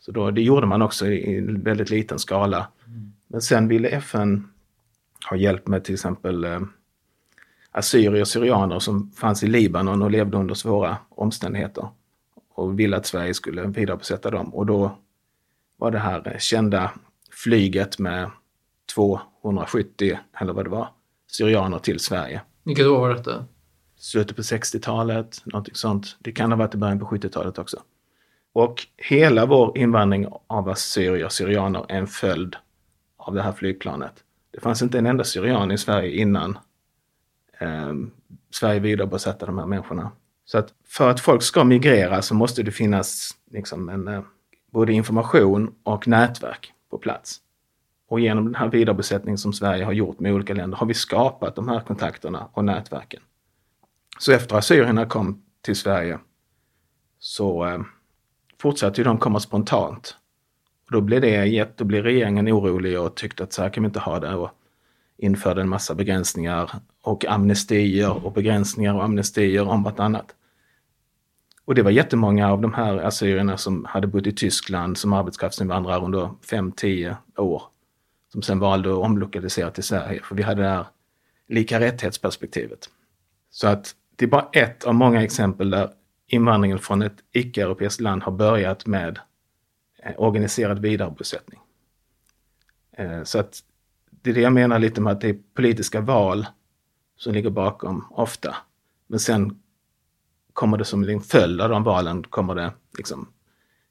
Så 0.00 0.12
då, 0.12 0.30
det 0.30 0.42
gjorde 0.42 0.66
man 0.66 0.82
också 0.82 1.06
i 1.06 1.38
en 1.38 1.62
väldigt 1.62 1.90
liten 1.90 2.18
skala. 2.18 2.68
Mm. 2.86 3.12
Men 3.26 3.40
sen 3.42 3.68
ville 3.68 3.88
FN 3.88 4.48
ha 5.30 5.36
hjälp 5.36 5.66
med 5.66 5.84
till 5.84 5.94
exempel 5.94 6.44
eh, 6.44 6.60
assyrier 7.70 8.20
och 8.20 8.28
syrianer 8.28 8.78
som 8.78 9.10
fanns 9.10 9.42
i 9.42 9.46
Libanon 9.46 10.02
och 10.02 10.10
levde 10.10 10.36
under 10.36 10.54
svåra 10.54 10.96
omständigheter. 11.08 11.88
Och 12.54 12.78
ville 12.78 12.96
att 12.96 13.06
Sverige 13.06 13.34
skulle 13.34 13.66
vidarebosätta 13.66 14.30
dem. 14.30 14.54
Och 14.54 14.66
då 14.66 14.98
var 15.76 15.90
det 15.90 15.98
här 15.98 16.36
kända 16.38 16.92
flyget 17.30 17.98
med 17.98 18.30
270, 18.94 20.18
eller 20.40 20.52
vad 20.52 20.64
det 20.64 20.70
var, 20.70 20.88
syrianer 21.26 21.78
till 21.78 22.00
Sverige. 22.00 22.42
Vilket 22.62 22.86
år 22.86 22.98
var 22.98 23.08
detta? 23.14 23.44
Slutet 23.96 24.36
på 24.36 24.42
60-talet, 24.42 25.42
någonting 25.44 25.74
sånt. 25.74 26.16
Det 26.18 26.32
kan 26.32 26.52
ha 26.52 26.58
varit 26.58 26.74
i 26.74 26.78
början 26.78 26.98
på 26.98 27.06
70-talet 27.06 27.58
också. 27.58 27.82
Och 28.52 28.86
hela 28.96 29.46
vår 29.46 29.78
invandring 29.78 30.26
av 30.46 30.68
assyrier 30.68 31.24
och 31.24 31.32
syrianer 31.32 31.86
är 31.88 31.98
en 31.98 32.06
följd 32.06 32.56
av 33.16 33.34
det 33.34 33.42
här 33.42 33.52
flygplanet. 33.52 34.12
Det 34.50 34.60
fanns 34.60 34.82
inte 34.82 34.98
en 34.98 35.06
enda 35.06 35.24
syrian 35.24 35.70
i 35.70 35.78
Sverige 35.78 36.20
innan 36.20 36.58
eh, 37.58 37.92
Sverige 38.50 38.80
vidarebosatte 38.80 39.46
de 39.46 39.58
här 39.58 39.66
människorna. 39.66 40.10
Så 40.44 40.58
att 40.58 40.74
för 40.84 41.10
att 41.10 41.20
folk 41.20 41.42
ska 41.42 41.64
migrera 41.64 42.22
så 42.22 42.34
måste 42.34 42.62
det 42.62 42.70
finnas 42.70 43.36
liksom 43.50 43.88
en, 43.88 44.08
eh, 44.08 44.22
både 44.70 44.92
information 44.92 45.74
och 45.82 46.08
nätverk 46.08 46.72
på 46.90 46.98
plats. 46.98 47.38
Och 48.08 48.20
genom 48.20 48.44
den 48.44 48.54
här 48.54 48.68
vidarebosättningen 48.68 49.38
som 49.38 49.52
Sverige 49.52 49.84
har 49.84 49.92
gjort 49.92 50.20
med 50.20 50.34
olika 50.34 50.54
länder 50.54 50.78
har 50.78 50.86
vi 50.86 50.94
skapat 50.94 51.54
de 51.54 51.68
här 51.68 51.80
kontakterna 51.80 52.48
och 52.52 52.64
nätverken. 52.64 53.22
Så 54.18 54.32
efter 54.32 54.56
assyrierna 54.56 55.06
kom 55.06 55.42
till 55.60 55.76
Sverige 55.76 56.18
så 57.18 57.66
eh, 57.66 57.80
fortsatte 58.60 59.02
de 59.02 59.18
komma 59.18 59.40
spontant. 59.40 60.16
Och 60.86 60.92
då 60.92 61.00
blev 61.00 61.20
det 61.20 61.46
gett, 61.46 61.76
då 61.76 61.84
blev 61.84 62.04
regeringen 62.04 62.48
orolig 62.48 63.00
och 63.00 63.14
tyckte 63.14 63.42
att 63.42 63.52
så 63.52 63.62
här 63.62 63.70
kan 63.70 63.82
vi 63.82 63.86
inte 63.86 64.00
ha 64.00 64.20
det 64.20 64.34
och 64.34 64.50
införde 65.16 65.60
en 65.60 65.68
massa 65.68 65.94
begränsningar 65.94 66.70
och 67.02 67.24
amnestier 67.24 68.24
och 68.26 68.32
begränsningar 68.32 68.94
och 68.94 69.04
amnestier 69.04 69.68
om 69.68 69.82
vartannat. 69.82 70.34
Och 71.64 71.74
det 71.74 71.82
var 71.82 71.90
jättemånga 71.90 72.52
av 72.52 72.60
de 72.60 72.74
här 72.74 72.96
assyrierna 72.96 73.56
som 73.56 73.84
hade 73.84 74.06
bott 74.06 74.26
i 74.26 74.32
Tyskland 74.32 74.98
som 74.98 75.12
arbetskraftsinvandrare 75.12 76.04
under 76.04 76.30
5-10 76.50 77.16
år. 77.36 77.62
Som 78.32 78.42
sen 78.42 78.58
valde 78.58 78.90
att 78.92 78.98
omlokalisera 78.98 79.70
till 79.70 79.82
Sverige, 79.82 80.22
för 80.22 80.34
vi 80.34 80.42
hade 80.42 80.62
det 80.62 80.68
här 80.68 80.86
lika 81.48 81.80
rättighetsperspektivet. 81.80 82.90
Så 83.50 83.68
att 83.68 83.94
det 84.16 84.24
är 84.24 84.28
bara 84.28 84.48
ett 84.52 84.84
av 84.84 84.94
många 84.94 85.22
exempel 85.22 85.70
där 85.70 85.90
invandringen 86.26 86.78
från 86.78 87.02
ett 87.02 87.16
icke-europeiskt 87.32 88.00
land 88.00 88.22
har 88.22 88.32
börjat 88.32 88.86
med 88.86 89.18
eh, 90.02 90.12
organiserad 90.16 90.78
vidarebosättning. 90.78 91.60
Eh, 92.96 93.22
så 93.22 93.38
att 93.38 93.60
det 94.10 94.30
är 94.30 94.34
det 94.34 94.40
jag 94.40 94.52
menar 94.52 94.78
lite 94.78 95.00
med 95.00 95.12
att 95.12 95.20
det 95.20 95.28
är 95.28 95.38
politiska 95.54 96.00
val 96.00 96.46
som 97.22 97.32
ligger 97.32 97.50
bakom 97.50 98.04
ofta. 98.10 98.56
Men 99.06 99.20
sen 99.20 99.60
kommer 100.52 100.78
det 100.78 100.84
som 100.84 101.08
en 101.08 101.20
följd 101.20 101.60
av 101.60 101.68
de 101.68 101.84
valen 101.84 102.24
kommer 102.24 102.54
det 102.54 102.72
liksom 102.96 103.28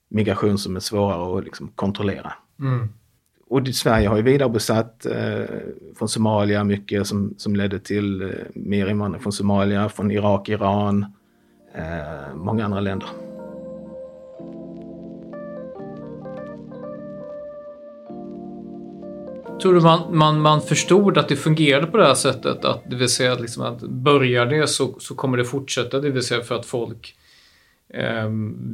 migration 0.07 0.57
som 0.57 0.75
är 0.75 0.79
svårare 0.79 1.37
att 1.37 1.43
liksom 1.43 1.67
kontrollera. 1.67 2.33
Mm. 2.59 2.89
Och 3.47 3.67
Sverige 3.67 4.07
har 4.07 4.17
ju 4.17 4.21
vidarebosatt 4.21 5.05
eh, 5.05 5.45
från 5.95 6.09
Somalia 6.09 6.63
mycket 6.63 7.07
som, 7.07 7.35
som 7.37 7.55
ledde 7.55 7.79
till 7.79 8.21
eh, 8.21 8.29
mer 8.55 8.87
invandring 8.87 9.21
från 9.21 9.33
Somalia, 9.33 9.89
från 9.89 10.11
Irak, 10.11 10.49
Iran, 10.49 11.05
eh, 11.75 12.35
många 12.35 12.65
andra 12.65 12.79
länder. 12.79 13.09
Tror 19.61 19.73
du 19.73 19.81
man, 19.81 20.17
man, 20.17 20.41
man 20.41 20.61
förstod 20.61 21.17
att 21.17 21.27
det 21.29 21.35
fungerade 21.35 21.87
på 21.87 21.97
det 21.97 22.05
här 22.05 22.13
sättet? 22.13 22.65
Att, 22.65 22.89
det 22.89 22.95
vill 22.95 23.09
säga 23.09 23.35
liksom 23.35 23.63
att 23.63 23.81
börjar 23.81 24.45
det 24.45 24.67
så, 24.67 24.95
så 24.99 25.15
kommer 25.15 25.37
det 25.37 25.45
fortsätta, 25.45 25.99
det 25.99 26.09
vill 26.09 26.23
säga 26.23 26.41
för 26.41 26.55
att 26.55 26.65
folk 26.65 27.15
eh, 27.93 28.29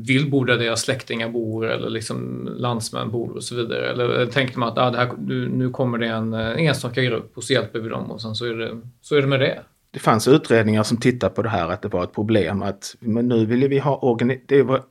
vill 0.08 0.32
bo 0.32 0.44
där 0.44 0.58
deras 0.58 0.82
släktingar 0.82 1.29
bor 1.29 1.70
eller 1.72 1.89
liksom 1.89 2.50
landsmän 2.58 3.12
bor 3.12 3.36
och 3.36 3.44
så 3.44 3.56
vidare. 3.56 3.89
Eller, 3.91 4.10
eller 4.10 4.32
tänkte 4.32 4.60
man 4.60 4.70
att 4.70 4.77
ah, 4.77 4.91
det 4.91 4.98
här, 4.98 5.12
nu, 5.17 5.50
nu 5.50 5.70
kommer 5.70 5.98
det 5.98 6.08
en, 6.08 6.34
en 6.34 6.58
enstaka 6.58 7.01
grupp 7.01 7.32
och 7.38 7.44
så 7.44 7.53
hjälper 7.53 7.79
vi 7.79 7.89
dem 7.89 8.12
och 8.12 8.22
sen 8.22 8.36
så 8.36 8.46
är 8.46 8.53
det, 8.53 8.82
så 9.01 9.15
är 9.15 9.22
det 9.22 9.27
med 9.27 9.39
det? 9.39 9.60
Det 9.91 10.00
fanns 10.00 10.27
utredningar 10.27 10.84
som 10.84 10.98
tittade 10.98 11.34
på 11.34 11.41
det 11.41 11.50
här 11.50 11.70
att 11.70 11.82
det 11.82 11.88
var 11.88 12.03
ett 12.03 12.13
problem 12.13 12.62
att 12.62 12.96
men 13.00 13.27
nu 13.27 13.46
ville 13.46 13.67
vi 13.67 13.79
ha 13.79 14.00
organi- 14.00 14.41
det 14.46 14.63
var, 14.63 14.82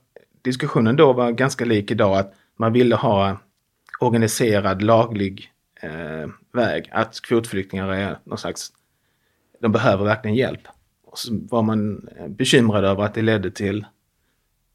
Diskussionen 0.43 0.97
då 0.97 1.12
var 1.12 1.31
ganska 1.31 1.65
lik 1.65 1.91
idag 1.91 2.19
att 2.19 2.35
man 2.59 2.73
ville 2.73 2.97
ha 2.97 3.38
organiserad 4.00 4.83
laglig 4.83 5.53
eh, 5.80 6.28
väg. 6.52 6.88
Att 6.92 7.21
kvotflyktingar 7.21 7.88
är 7.88 8.18
någon 8.25 8.38
slags, 8.38 8.73
de 9.61 9.73
behöver 9.73 10.04
verkligen 10.04 10.37
hjälp. 10.37 10.61
Och 11.04 11.18
så 11.18 11.38
var 11.50 11.62
man 11.62 12.09
eh, 12.18 12.28
bekymrad 12.28 12.85
över 12.85 13.02
att 13.02 13.14
det 13.14 13.23
ledde 13.23 13.50
till 13.50 13.87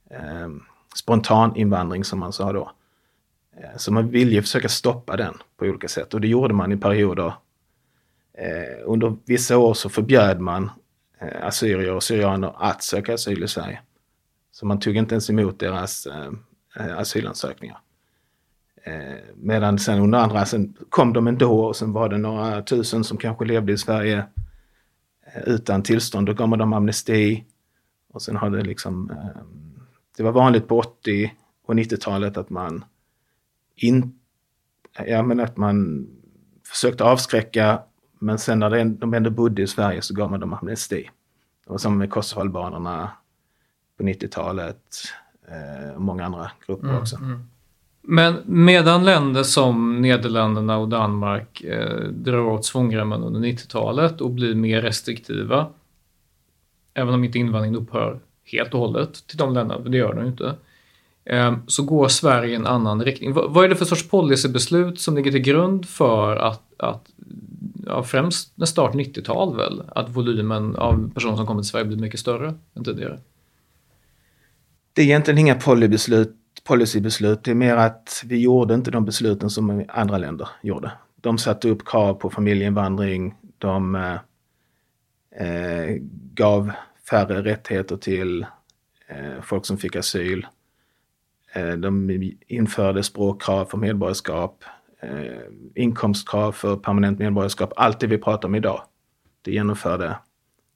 eh, 0.10 0.50
spontan 0.96 1.55
invandring 1.55 2.03
som 2.03 2.20
man 2.20 2.34
sa 2.34 2.53
då. 2.53 2.72
Eh, 3.58 3.77
så 3.77 3.93
man 3.93 4.10
ville 4.10 4.31
ju 4.31 4.41
försöka 4.41 4.70
stoppa 4.70 5.17
den 5.17 5.34
på 5.58 5.65
olika 5.65 5.88
sätt 5.88 6.13
och 6.13 6.22
det 6.22 6.27
gjorde 6.27 6.53
man 6.53 6.72
i 6.72 6.77
perioder. 6.77 7.34
Eh, 8.34 8.84
under 8.86 9.17
vissa 9.25 9.58
år 9.58 9.74
så 9.74 9.89
förbjöd 9.89 10.39
man 10.39 10.70
eh, 11.20 11.46
assyrier 11.48 11.93
och 11.93 12.03
syrianer 12.03 12.53
att 12.58 12.84
söka 12.84 13.13
asyl 13.13 13.43
i 13.43 13.48
Sverige. 13.48 13.79
Så 14.51 14.65
man 14.65 14.79
tog 14.79 14.96
inte 14.96 15.15
ens 15.15 15.29
emot 15.29 15.60
deras 15.60 16.05
eh, 16.05 16.31
eh 16.79 16.98
asylansökningar. 16.98 17.79
Eh, 18.83 19.19
medan 19.35 19.79
sen 19.79 20.00
under 20.00 20.19
andra, 20.19 20.45
sen 20.45 20.73
kom 20.89 21.13
de 21.13 21.27
ändå 21.27 21.59
och 21.59 21.75
sen 21.75 21.93
var 21.93 22.09
det 22.09 22.17
några 22.17 22.61
tusen 22.61 23.03
som 23.03 23.17
kanske 23.17 23.45
levde 23.45 23.73
i 23.73 23.77
Sverige 23.77 24.25
eh, 25.25 25.43
utan 25.45 25.83
tillstånd. 25.83 26.27
Då 26.27 26.33
gav 26.33 26.50
man 26.50 26.59
dem 26.59 26.73
amnesti. 26.73 27.45
Och 28.13 28.21
sen 28.21 28.35
har 28.35 28.50
det 28.50 28.63
liksom, 28.63 29.09
eh, 29.11 29.41
det 30.17 30.23
var 30.23 30.31
vanligt 30.31 30.67
på 30.67 30.79
80 30.79 31.33
och 31.65 31.73
90-talet 31.73 32.38
att 32.38 32.50
man 32.50 32.85
in, 33.75 34.19
ja 35.05 35.23
men 35.23 35.39
att 35.39 35.57
man 35.57 36.07
försökte 36.67 37.03
avskräcka 37.03 37.81
men 38.19 38.39
sen 38.39 38.59
när 38.59 38.85
de 38.85 39.13
ändå 39.13 39.29
bodde 39.29 39.61
i 39.61 39.67
Sverige 39.67 40.01
så 40.01 40.13
gav 40.13 40.31
man 40.31 40.39
dem 40.39 40.53
amnesti. 40.53 41.09
Och 41.65 41.81
som 41.81 41.97
med 41.97 42.09
kosovoalbanerna 42.09 43.11
på 43.97 44.03
90-talet 44.03 44.83
eh, 45.47 45.95
och 45.95 46.01
många 46.01 46.25
andra 46.25 46.51
grupper 46.67 46.88
mm, 46.88 47.00
också. 47.01 47.15
Mm. 47.15 47.47
Men 48.01 48.36
medan 48.46 49.05
länder 49.05 49.43
som 49.43 50.01
Nederländerna 50.01 50.77
och 50.77 50.89
Danmark 50.89 51.62
eh, 51.62 52.03
drar 52.10 52.39
åt 52.39 52.65
svångremmen 52.65 53.24
under 53.24 53.39
90-talet 53.39 54.22
och 54.22 54.29
blir 54.29 54.55
mer 54.55 54.81
restriktiva, 54.81 55.67
även 56.93 57.13
om 57.13 57.24
inte 57.24 57.39
invandringen 57.39 57.79
upphör 57.79 58.20
helt 58.43 58.74
och 58.74 58.79
hållet 58.79 59.27
till 59.27 59.38
de 59.38 59.53
länderna, 59.53 59.84
för 59.84 59.89
det 59.89 59.98
gör 59.98 60.13
den 60.13 60.24
ju 60.24 60.31
inte, 60.31 60.55
eh, 61.25 61.55
så 61.67 61.84
går 61.84 62.08
Sverige 62.08 62.51
i 62.51 62.55
en 62.55 62.67
annan 62.67 63.03
riktning. 63.03 63.34
V 63.34 63.41
vad 63.48 63.65
är 63.65 63.70
det 63.70 63.75
för 63.75 63.86
sorts 63.86 64.10
policybeslut 64.10 65.00
som 65.00 65.15
ligger 65.15 65.31
till 65.31 65.41
grund 65.41 65.86
för 65.86 66.36
att, 66.36 66.63
att 66.77 67.10
ja, 67.86 68.03
främst 68.03 68.51
när 68.55 68.65
start 68.65 68.93
90-tal 68.93 69.55
väl, 69.55 69.84
att 69.88 70.10
volymen 70.10 70.75
av 70.75 71.12
personer 71.13 71.36
som 71.36 71.48
kommer 71.48 71.62
till 71.62 71.70
Sverige 71.70 71.86
blir 71.86 71.98
mycket 71.98 72.20
större 72.20 72.53
än 72.75 72.84
tidigare? 72.84 73.20
Det 74.93 75.01
är 75.01 75.05
egentligen 75.05 75.38
inga 75.38 75.55
polybeslut 75.55 76.40
policybeslut. 76.63 77.44
Det 77.44 77.51
är 77.51 77.56
mer 77.56 77.75
att 77.75 78.24
vi 78.25 78.41
gjorde 78.41 78.74
inte 78.74 78.91
de 78.91 79.06
besluten 79.06 79.50
som 79.50 79.86
andra 79.88 80.18
länder 80.18 80.50
gjorde. 80.62 80.91
De 81.15 81.38
satte 81.38 81.70
upp 81.70 81.86
krav 81.86 82.13
på 82.13 82.30
familjeinvandring. 82.30 83.36
De 83.58 83.96
eh, 83.96 85.48
eh, 85.48 85.98
gav 86.34 86.72
färre 87.10 87.44
rättigheter 87.44 87.98
till 87.98 88.46
eh, 89.08 89.41
folk 89.41 89.65
som 89.65 89.77
fick 89.77 89.96
asyl. 89.96 90.48
Eh, 91.53 91.72
de 91.72 92.22
införde 92.48 93.03
språkkrav 93.03 93.65
för 93.65 93.77
medborgarskap, 93.77 94.63
eh, 95.01 95.41
inkomstkrav 95.75 96.51
för 96.51 96.75
permanent 96.75 97.20
medborgarskap. 97.20 97.74
Allt 97.75 98.00
det 98.00 98.08
vi 98.08 98.18
pratar 98.18 98.48
om 98.48 98.56
idag, 98.56 98.82
det 99.41 99.51
genomförde 99.51 100.18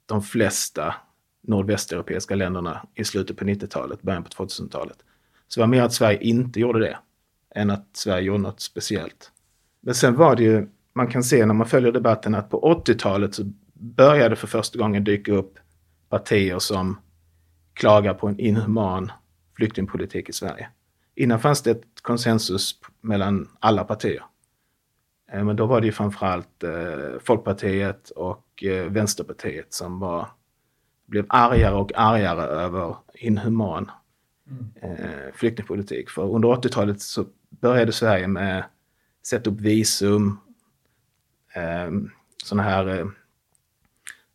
de 0.06 0.22
flesta 0.22 0.96
nordvästeuropeiska 1.48 2.36
länderna 2.36 2.88
i 2.96 3.04
slutet 3.04 3.38
på 3.38 3.46
90-talet, 3.46 4.02
början 4.02 4.24
på 4.24 4.30
2000-talet. 4.30 4.98
Så 5.48 5.60
det 5.60 5.64
var 5.64 5.68
mer 5.68 5.82
att 5.82 5.94
Sverige 5.94 6.20
inte 6.20 6.60
gjorde 6.60 6.80
det 6.80 6.98
än 7.56 7.70
att 7.70 7.90
Sverige 7.94 8.24
gjorde 8.24 8.44
något 8.44 8.60
speciellt. 8.60 9.32
Men 9.82 9.96
sen 9.96 10.16
var 10.16 10.36
det 10.36 10.44
ju, 10.44 10.68
man 10.94 11.08
kan 11.08 11.24
se 11.24 11.46
när 11.46 11.54
man 11.54 11.68
följer 11.68 11.92
debatten 11.92 12.36
att 12.36 12.50
på 12.50 12.84
80-talet 12.86 13.36
så 13.36 13.44
började 13.74 14.36
för 14.36 14.48
första 14.48 14.80
gången 14.80 15.04
dyka 15.04 15.32
upp 15.34 15.60
partier 16.10 16.60
som 16.60 17.00
klagar 17.74 18.14
på 18.14 18.28
en 18.28 18.40
inhuman 18.40 19.12
flyktingpolitik 19.56 20.30
i 20.30 20.34
Sverige. 20.34 20.70
Innan 21.16 21.40
fanns 21.40 21.62
det 21.62 21.72
ett 21.72 22.02
konsensus 22.02 22.80
mellan 23.02 23.50
alla 23.60 23.84
partier. 23.84 24.24
Eh, 25.32 25.44
men 25.44 25.56
då 25.56 25.66
var 25.66 25.82
det 25.82 25.88
ju 25.88 25.92
framförallt 25.94 26.64
eh, 26.64 27.20
Folkpartiet 27.24 28.10
och 28.10 28.64
eh, 28.64 28.86
Vänsterpartiet 28.86 29.74
som 29.74 30.00
var, 30.00 30.28
blev 31.06 31.26
argare 31.30 31.76
och 31.76 31.92
argare 31.96 32.42
över 32.42 32.96
inhuman 33.14 33.92
Mm. 34.50 34.72
eh, 34.82 35.34
flyktingpolitik. 35.34 36.10
För 36.10 36.36
under 36.36 36.50
80-talet 36.50 37.02
så 37.02 37.26
började 37.50 37.92
Sverige 37.92 38.28
med 38.28 38.60
att 38.60 38.66
sätta 39.28 39.50
upp 39.50 39.62
visum, 39.62 40.40
eh, 41.54 41.92
sådana 42.44 42.64
här 42.64 43.00
eh, 43.00 43.06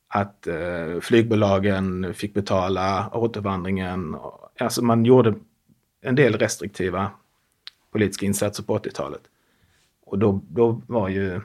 att 0.08 0.46
eh, 0.46 1.00
flygbolagen 1.00 2.14
fick 2.14 2.34
betala 2.34 3.10
återvandringen. 3.12 4.16
Alltså 4.58 4.84
man 4.84 5.04
gjorde 5.04 5.34
en 6.00 6.14
del 6.14 6.38
restriktiva 6.38 7.10
politiska 7.90 8.26
insatser 8.26 8.62
på 8.62 8.78
80-talet. 8.78 9.22
Och 10.04 10.18
då, 10.18 10.40
då 10.48 10.82
var 10.86 11.08
ju 11.08 11.40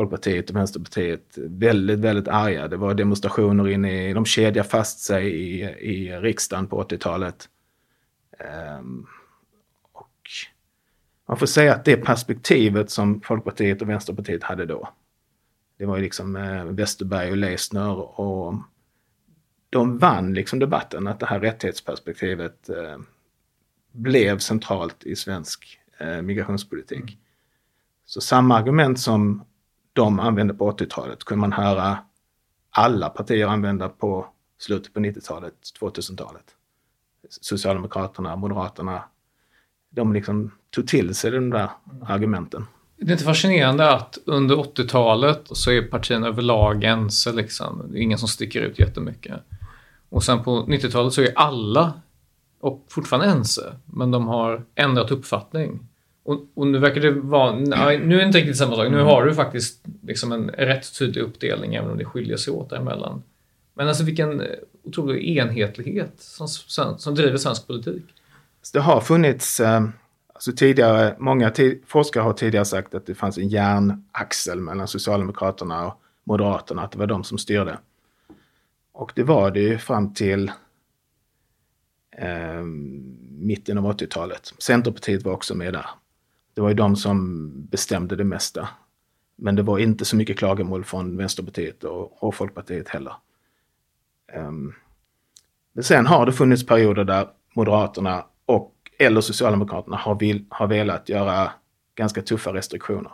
Folkpartiet 0.00 0.50
och 0.50 0.56
Vänsterpartiet 0.56 1.38
väldigt, 1.38 1.98
väldigt 1.98 2.28
arga. 2.28 2.68
Det 2.68 2.76
var 2.76 2.94
demonstrationer 2.94 3.68
inne 3.68 4.08
i, 4.08 4.12
de 4.12 4.24
kedjade 4.24 4.68
fast 4.68 5.00
sig 5.00 5.26
i, 5.26 5.62
i 5.62 6.12
riksdagen 6.16 6.66
på 6.66 6.82
80-talet. 6.82 7.48
Um, 8.38 8.46
ehm, 8.46 9.06
och 9.92 10.30
man 11.26 11.36
får 11.36 11.46
säga 11.46 11.74
att 11.74 11.84
det 11.84 11.96
perspektivet 11.96 12.90
som 12.90 13.20
Folkpartiet 13.20 13.82
och 13.82 13.88
Vänsterpartiet 13.88 14.42
hade 14.42 14.66
då, 14.66 14.88
det 15.78 15.86
var 15.86 15.96
ju 15.96 16.02
liksom 16.02 16.36
eh, 16.36 16.64
Westerberg 16.64 17.30
och 17.30 17.36
Leisner 17.36 18.20
och 18.20 18.54
de 19.70 19.98
vann 19.98 20.34
liksom 20.34 20.58
debatten 20.58 21.06
att 21.06 21.20
det 21.20 21.26
här 21.26 21.40
rättighetsperspektivet 21.40 22.68
eh, 22.68 22.98
blev 23.92 24.38
centralt 24.38 25.04
i 25.04 25.16
svensk 25.16 25.80
eh, 25.98 26.22
migrationspolitik. 26.22 27.04
Mm. 27.04 27.18
Så 28.04 28.20
samma 28.20 28.56
argument 28.56 29.00
som 29.00 29.44
de 29.92 30.20
använde 30.20 30.54
på 30.54 30.72
80-talet 30.72 31.24
kunde 31.24 31.40
man 31.40 31.52
höra 31.52 31.98
alla 32.70 33.08
partier 33.08 33.46
använda 33.46 33.88
på 33.88 34.26
slutet 34.58 34.94
på 34.94 35.00
90-talet, 35.00 35.54
2000-talet. 35.80 36.44
Socialdemokraterna, 37.28 38.36
Moderaterna, 38.36 39.02
de 39.90 40.12
liksom 40.12 40.50
tog 40.70 40.88
till 40.88 41.14
sig 41.14 41.30
de 41.30 41.50
där 41.50 41.68
argumenten. 42.02 42.66
Det 42.96 43.06
är 43.06 43.12
inte 43.12 43.24
fascinerande 43.24 43.92
att 43.92 44.18
under 44.24 44.56
80-talet 44.56 45.40
så 45.44 45.70
är 45.70 45.82
partierna 45.82 46.26
överlag 46.26 46.84
ense. 46.84 47.32
Liksom. 47.32 47.82
Det 47.92 47.98
är 47.98 48.02
ingen 48.02 48.18
som 48.18 48.28
sticker 48.28 48.60
ut 48.60 48.78
jättemycket. 48.78 49.40
Och 50.08 50.24
sen 50.24 50.44
på 50.44 50.66
90-talet 50.66 51.12
så 51.12 51.22
är 51.22 51.38
alla 51.38 51.92
och 52.60 52.86
fortfarande 52.88 53.26
ense, 53.26 53.76
men 53.84 54.10
de 54.10 54.28
har 54.28 54.64
ändrat 54.74 55.10
uppfattning. 55.10 55.88
Och, 56.22 56.46
och, 56.54 56.66
nu 56.66 56.78
verkar 56.78 57.00
det 57.00 57.10
vara, 57.10 57.52
nej, 57.52 57.98
nu 57.98 58.14
är 58.14 58.18
det 58.18 58.26
inte 58.26 58.38
riktigt 58.38 58.56
samma 58.56 58.76
sak. 58.76 58.90
Nu 58.90 59.00
har 59.00 59.24
du 59.24 59.34
faktiskt 59.34 59.84
liksom 60.02 60.32
en 60.32 60.50
rätt 60.50 60.98
tydlig 60.98 61.22
uppdelning 61.22 61.74
även 61.74 61.90
om 61.90 61.98
det 61.98 62.04
skiljer 62.04 62.36
sig 62.36 62.52
åt 62.52 62.70
däremellan. 62.70 63.22
Men 63.74 63.88
alltså 63.88 64.04
vilken 64.04 64.42
otrolig 64.82 65.36
enhetlighet 65.36 66.12
som, 66.18 66.48
som 66.98 67.14
driver 67.14 67.36
svensk 67.36 67.66
politik. 67.66 68.02
Det 68.72 68.80
har 68.80 69.00
funnits, 69.00 69.60
eh, 69.60 69.88
alltså 70.34 70.52
tidigare, 70.52 71.16
många 71.18 71.52
forskare 71.86 72.22
har 72.22 72.32
tidigare 72.32 72.64
sagt 72.64 72.94
att 72.94 73.06
det 73.06 73.14
fanns 73.14 73.38
en 73.38 73.48
järnaxel 73.48 74.60
mellan 74.60 74.88
Socialdemokraterna 74.88 75.86
och 75.86 76.00
Moderaterna, 76.24 76.82
att 76.82 76.92
det 76.92 76.98
var 76.98 77.06
de 77.06 77.24
som 77.24 77.38
styrde. 77.38 77.78
Och 78.92 79.12
det 79.14 79.22
var 79.22 79.50
det 79.50 79.60
ju 79.60 79.78
fram 79.78 80.14
till 80.14 80.52
eh, 82.16 82.62
mitten 83.30 83.78
av 83.78 83.92
80-talet. 83.92 84.54
Centerpartiet 84.58 85.22
var 85.22 85.32
också 85.32 85.54
med 85.54 85.72
där. 85.72 85.86
Det 86.54 86.60
var 86.60 86.68
ju 86.68 86.74
de 86.74 86.96
som 86.96 87.50
bestämde 87.66 88.16
det 88.16 88.24
mesta. 88.24 88.68
Men 89.36 89.56
det 89.56 89.62
var 89.62 89.78
inte 89.78 90.04
så 90.04 90.16
mycket 90.16 90.38
klagomål 90.38 90.84
från 90.84 91.16
Vänsterpartiet 91.16 91.84
och, 91.84 92.22
och 92.22 92.34
Folkpartiet 92.34 92.88
heller. 92.88 93.14
Um, 94.36 94.74
men 95.72 95.84
sen 95.84 96.06
har 96.06 96.26
det 96.26 96.32
funnits 96.32 96.66
perioder 96.66 97.04
där 97.04 97.28
Moderaterna 97.54 98.24
och 98.46 98.74
eller 98.98 99.20
Socialdemokraterna 99.20 99.96
har, 99.96 100.14
vill, 100.14 100.44
har 100.48 100.66
velat 100.66 101.08
göra 101.08 101.52
ganska 101.94 102.22
tuffa 102.22 102.54
restriktioner. 102.54 103.12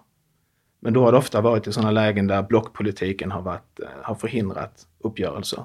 Men 0.81 0.93
då 0.93 1.05
har 1.05 1.13
det 1.13 1.19
ofta 1.19 1.41
varit 1.41 1.67
i 1.67 1.73
sådana 1.73 1.91
lägen 1.91 2.27
där 2.27 2.43
blockpolitiken 2.43 3.31
har, 3.31 3.43
varit, 3.43 3.81
eh, 3.81 3.89
har 4.03 4.15
förhindrat 4.15 4.87
uppgörelser. 4.99 5.65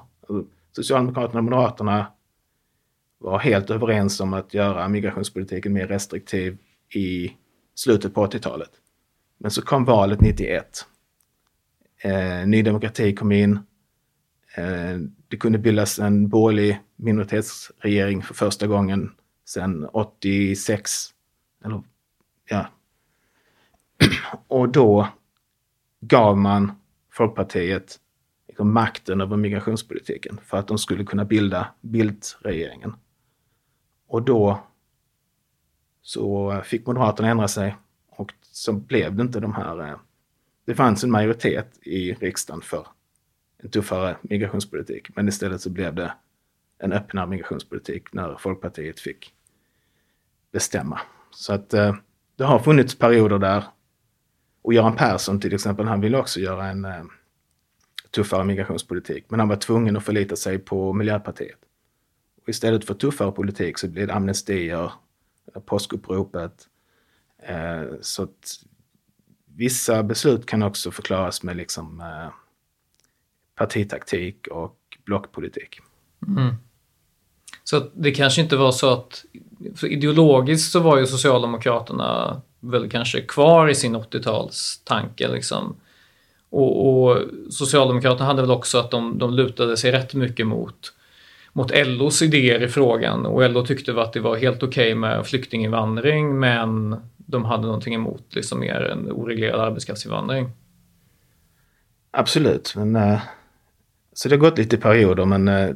Socialdemokraterna 0.72 1.38
och 1.38 1.44
Moderaterna 1.44 2.06
var 3.18 3.38
helt 3.38 3.70
överens 3.70 4.20
om 4.20 4.34
att 4.34 4.54
göra 4.54 4.88
migrationspolitiken 4.88 5.72
mer 5.72 5.86
restriktiv 5.86 6.58
i 6.94 7.32
slutet 7.74 8.14
på 8.14 8.26
80-talet. 8.26 8.70
Men 9.38 9.50
så 9.50 9.62
kom 9.62 9.84
valet 9.84 10.20
91. 10.20 10.86
Eh, 12.02 12.46
Ny 12.46 12.62
Demokrati 12.62 13.14
kom 13.14 13.32
in. 13.32 13.58
Eh, 14.54 14.98
det 15.28 15.36
kunde 15.36 15.58
bildas 15.58 15.98
en 15.98 16.28
borgerlig 16.28 16.80
minoritetsregering 16.96 18.22
för 18.22 18.34
första 18.34 18.66
gången 18.66 19.14
sedan 19.44 19.88
86. 19.92 20.90
Eller, 21.64 21.82
ja. 22.48 22.66
Och 24.48 24.68
då 24.68 25.08
gav 26.00 26.38
man 26.38 26.72
Folkpartiet 27.10 27.98
liksom 28.48 28.72
makten 28.72 29.20
över 29.20 29.36
migrationspolitiken 29.36 30.40
för 30.44 30.56
att 30.56 30.68
de 30.68 30.78
skulle 30.78 31.04
kunna 31.04 31.24
bilda 31.24 31.68
Bildt-regeringen. 31.80 32.94
Och 34.06 34.22
då 34.22 34.62
så 36.02 36.60
fick 36.64 36.86
Moderaterna 36.86 37.28
ändra 37.28 37.48
sig 37.48 37.76
och 38.10 38.32
så 38.42 38.72
blev 38.72 39.14
det 39.14 39.22
inte 39.22 39.40
de 39.40 39.54
här... 39.54 39.88
Eh, 39.88 39.96
det 40.64 40.74
fanns 40.74 41.04
en 41.04 41.10
majoritet 41.10 41.78
i 41.82 42.12
riksdagen 42.12 42.62
för 42.62 42.86
en 43.58 43.70
tuffare 43.70 44.16
migrationspolitik, 44.22 45.16
men 45.16 45.28
istället 45.28 45.60
så 45.60 45.70
blev 45.70 45.94
det 45.94 46.12
en 46.78 46.92
öppnare 46.92 47.26
migrationspolitik 47.26 48.12
när 48.12 48.36
Folkpartiet 48.36 49.00
fick 49.00 49.34
bestämma. 50.52 51.00
Så 51.30 51.52
att 51.52 51.74
eh, 51.74 51.94
det 52.36 52.44
har 52.44 52.58
funnits 52.58 52.98
perioder 52.98 53.38
där, 53.38 53.64
och 54.62 54.74
Göran 54.74 54.96
Persson 54.96 55.40
till 55.40 55.54
exempel, 55.54 55.86
han 55.86 56.00
ville 56.00 56.18
också 56.18 56.40
göra 56.40 56.66
en 56.66 56.84
eh, 56.84 57.04
tuffare 58.10 58.44
migrationspolitik, 58.44 59.24
men 59.28 59.40
han 59.40 59.48
var 59.48 59.56
tvungen 59.56 59.96
att 59.96 60.04
förlita 60.04 60.36
sig 60.36 60.58
på 60.58 60.92
Miljöpartiet. 60.92 61.58
Och 62.42 62.48
istället 62.48 62.84
för 62.84 62.94
tuffare 62.94 63.32
politik 63.32 63.78
så 63.78 63.88
blev 63.88 64.06
det 64.06 64.14
amnestier, 64.14 64.92
påskuppropet. 65.66 66.68
Eh, 67.42 67.82
så 68.00 68.22
att 68.22 68.64
vissa 69.44 70.02
beslut 70.02 70.46
kan 70.46 70.62
också 70.62 70.90
förklaras 70.90 71.42
med 71.42 71.56
liksom 71.56 72.00
eh, 72.00 72.32
partitaktik 73.54 74.46
och 74.46 74.78
blockpolitik. 75.04 75.80
Mm. 76.28 76.54
Så 77.64 77.82
det 77.94 78.10
kanske 78.10 78.40
inte 78.40 78.56
var 78.56 78.72
så 78.72 78.92
att, 78.92 79.24
ideologiskt 79.82 80.72
så 80.72 80.80
var 80.80 80.98
ju 80.98 81.06
Socialdemokraterna 81.06 82.40
väl 82.60 82.90
kanske 82.90 83.20
kvar 83.20 83.68
i 83.68 83.74
sin 83.74 83.96
80-talstanke 83.96 85.32
liksom. 85.32 85.76
Och, 86.50 87.02
och, 87.02 87.18
Socialdemokraterna 87.50 88.26
hade 88.26 88.42
väl 88.42 88.50
också 88.50 88.78
att 88.78 88.90
de, 88.90 89.18
de 89.18 89.34
lutade 89.34 89.76
sig 89.76 89.92
rätt 89.92 90.14
mycket 90.14 90.46
mot 90.46 90.92
mot 91.52 91.70
LOs 91.86 92.22
idéer 92.22 92.62
i 92.62 92.68
frågan 92.68 93.26
och 93.26 93.50
LO 93.50 93.66
tyckte 93.66 94.02
att 94.02 94.12
det 94.12 94.20
var 94.20 94.36
helt 94.36 94.62
okej 94.62 94.86
okay 94.86 94.94
med 94.94 95.26
flyktinginvandring 95.26 96.38
men 96.38 96.96
de 97.16 97.44
hade 97.44 97.62
någonting 97.62 97.94
emot 97.94 98.34
liksom 98.34 98.60
mer 98.60 98.80
en 98.80 99.12
oreglerad 99.12 99.60
arbetskraftsinvandring. 99.60 100.50
Absolut, 102.10 102.74
men 102.76 102.96
eh, 102.96 103.20
så 104.12 104.28
det 104.28 104.34
har 104.34 104.40
gått 104.40 104.58
lite 104.58 104.76
perioder 104.76 105.24
men 105.24 105.48
eh, 105.48 105.70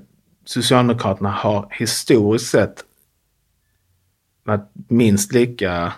Socialdemokraterna 0.45 1.31
har 1.31 1.69
historiskt 1.71 2.51
sett 2.51 2.85
varit 4.45 4.71
minst 4.89 5.33
lika 5.33 5.93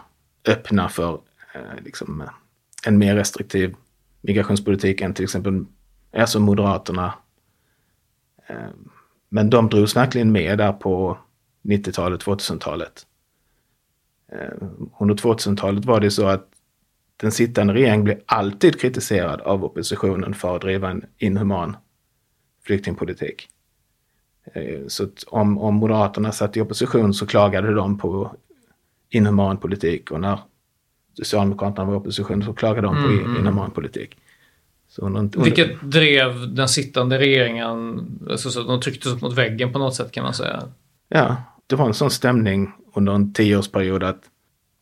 öppna 0.47 0.89
för 0.89 1.21
eh, 1.55 1.85
liksom, 1.85 2.23
en 2.87 2.99
mer 2.99 3.15
restriktiv 3.15 3.75
migrationspolitik 4.21 5.01
än 5.01 5.15
till 5.15 5.25
exempel 5.25 5.65
alltså 6.13 6.41
Moderaterna. 6.41 7.15
Men 9.29 9.51
de 9.51 9.69
drogs 9.69 9.97
verkligen 9.97 10.33
med 10.33 10.59
där 10.59 10.73
på 10.73 11.19
90-talet, 11.63 12.25
2000-talet. 12.25 13.07
Eh, 14.33 14.69
under 15.01 15.15
2000-talet 15.15 15.85
var 15.85 16.01
det 16.01 16.11
så 16.11 16.27
att 16.27 16.49
den 17.17 17.33
sittande 17.33 17.75
regeringen 17.75 18.05
blev 18.05 18.21
alltid 18.27 18.81
kritiserad 18.81 19.41
av 19.41 19.65
oppositionen 19.65 20.35
för 20.35 20.57
att 20.57 20.63
driva 20.63 20.91
en 20.91 21.05
inhuman 21.19 21.77
flyktingpolitik. 22.65 23.49
Eh, 24.55 24.87
så 24.87 25.09
om, 25.27 25.59
om 25.59 25.75
Moderaterna 25.75 26.33
satt 26.33 26.57
i 26.57 26.61
opposition 26.61 27.15
så 27.15 27.27
klagade 27.27 27.75
de 27.75 27.99
på 27.99 28.37
inhuman 29.11 29.57
politik 29.57 30.11
och 30.11 30.21
när 30.21 30.39
Socialdemokraterna 31.15 31.85
var 31.85 31.95
i 31.95 31.97
opposition 31.97 32.43
så 32.43 32.53
klagade 32.53 32.87
de 32.87 32.95
på 32.95 33.09
mm, 33.09 33.25
mm. 33.25 33.37
inhuman 33.37 33.71
politik. 33.71 34.19
Under, 34.99 35.43
Vilket 35.45 35.81
drev 35.83 36.55
den 36.55 36.69
sittande 36.69 37.19
regeringen, 37.19 38.07
alltså 38.31 38.51
så 38.51 38.63
de 38.63 38.81
trycktes 38.81 39.13
upp 39.13 39.21
mot 39.21 39.35
väggen 39.35 39.73
på 39.73 39.79
något 39.79 39.95
sätt 39.95 40.13
kan 40.13 40.25
man 40.25 40.35
säga. 40.35 40.63
Ja, 41.09 41.37
det 41.67 41.77
var 41.77 41.87
en 41.87 41.95
sån 41.95 42.11
stämning 42.11 42.73
under 42.95 43.13
en 43.13 43.33
tioårsperiod 43.33 44.03
att 44.03 44.23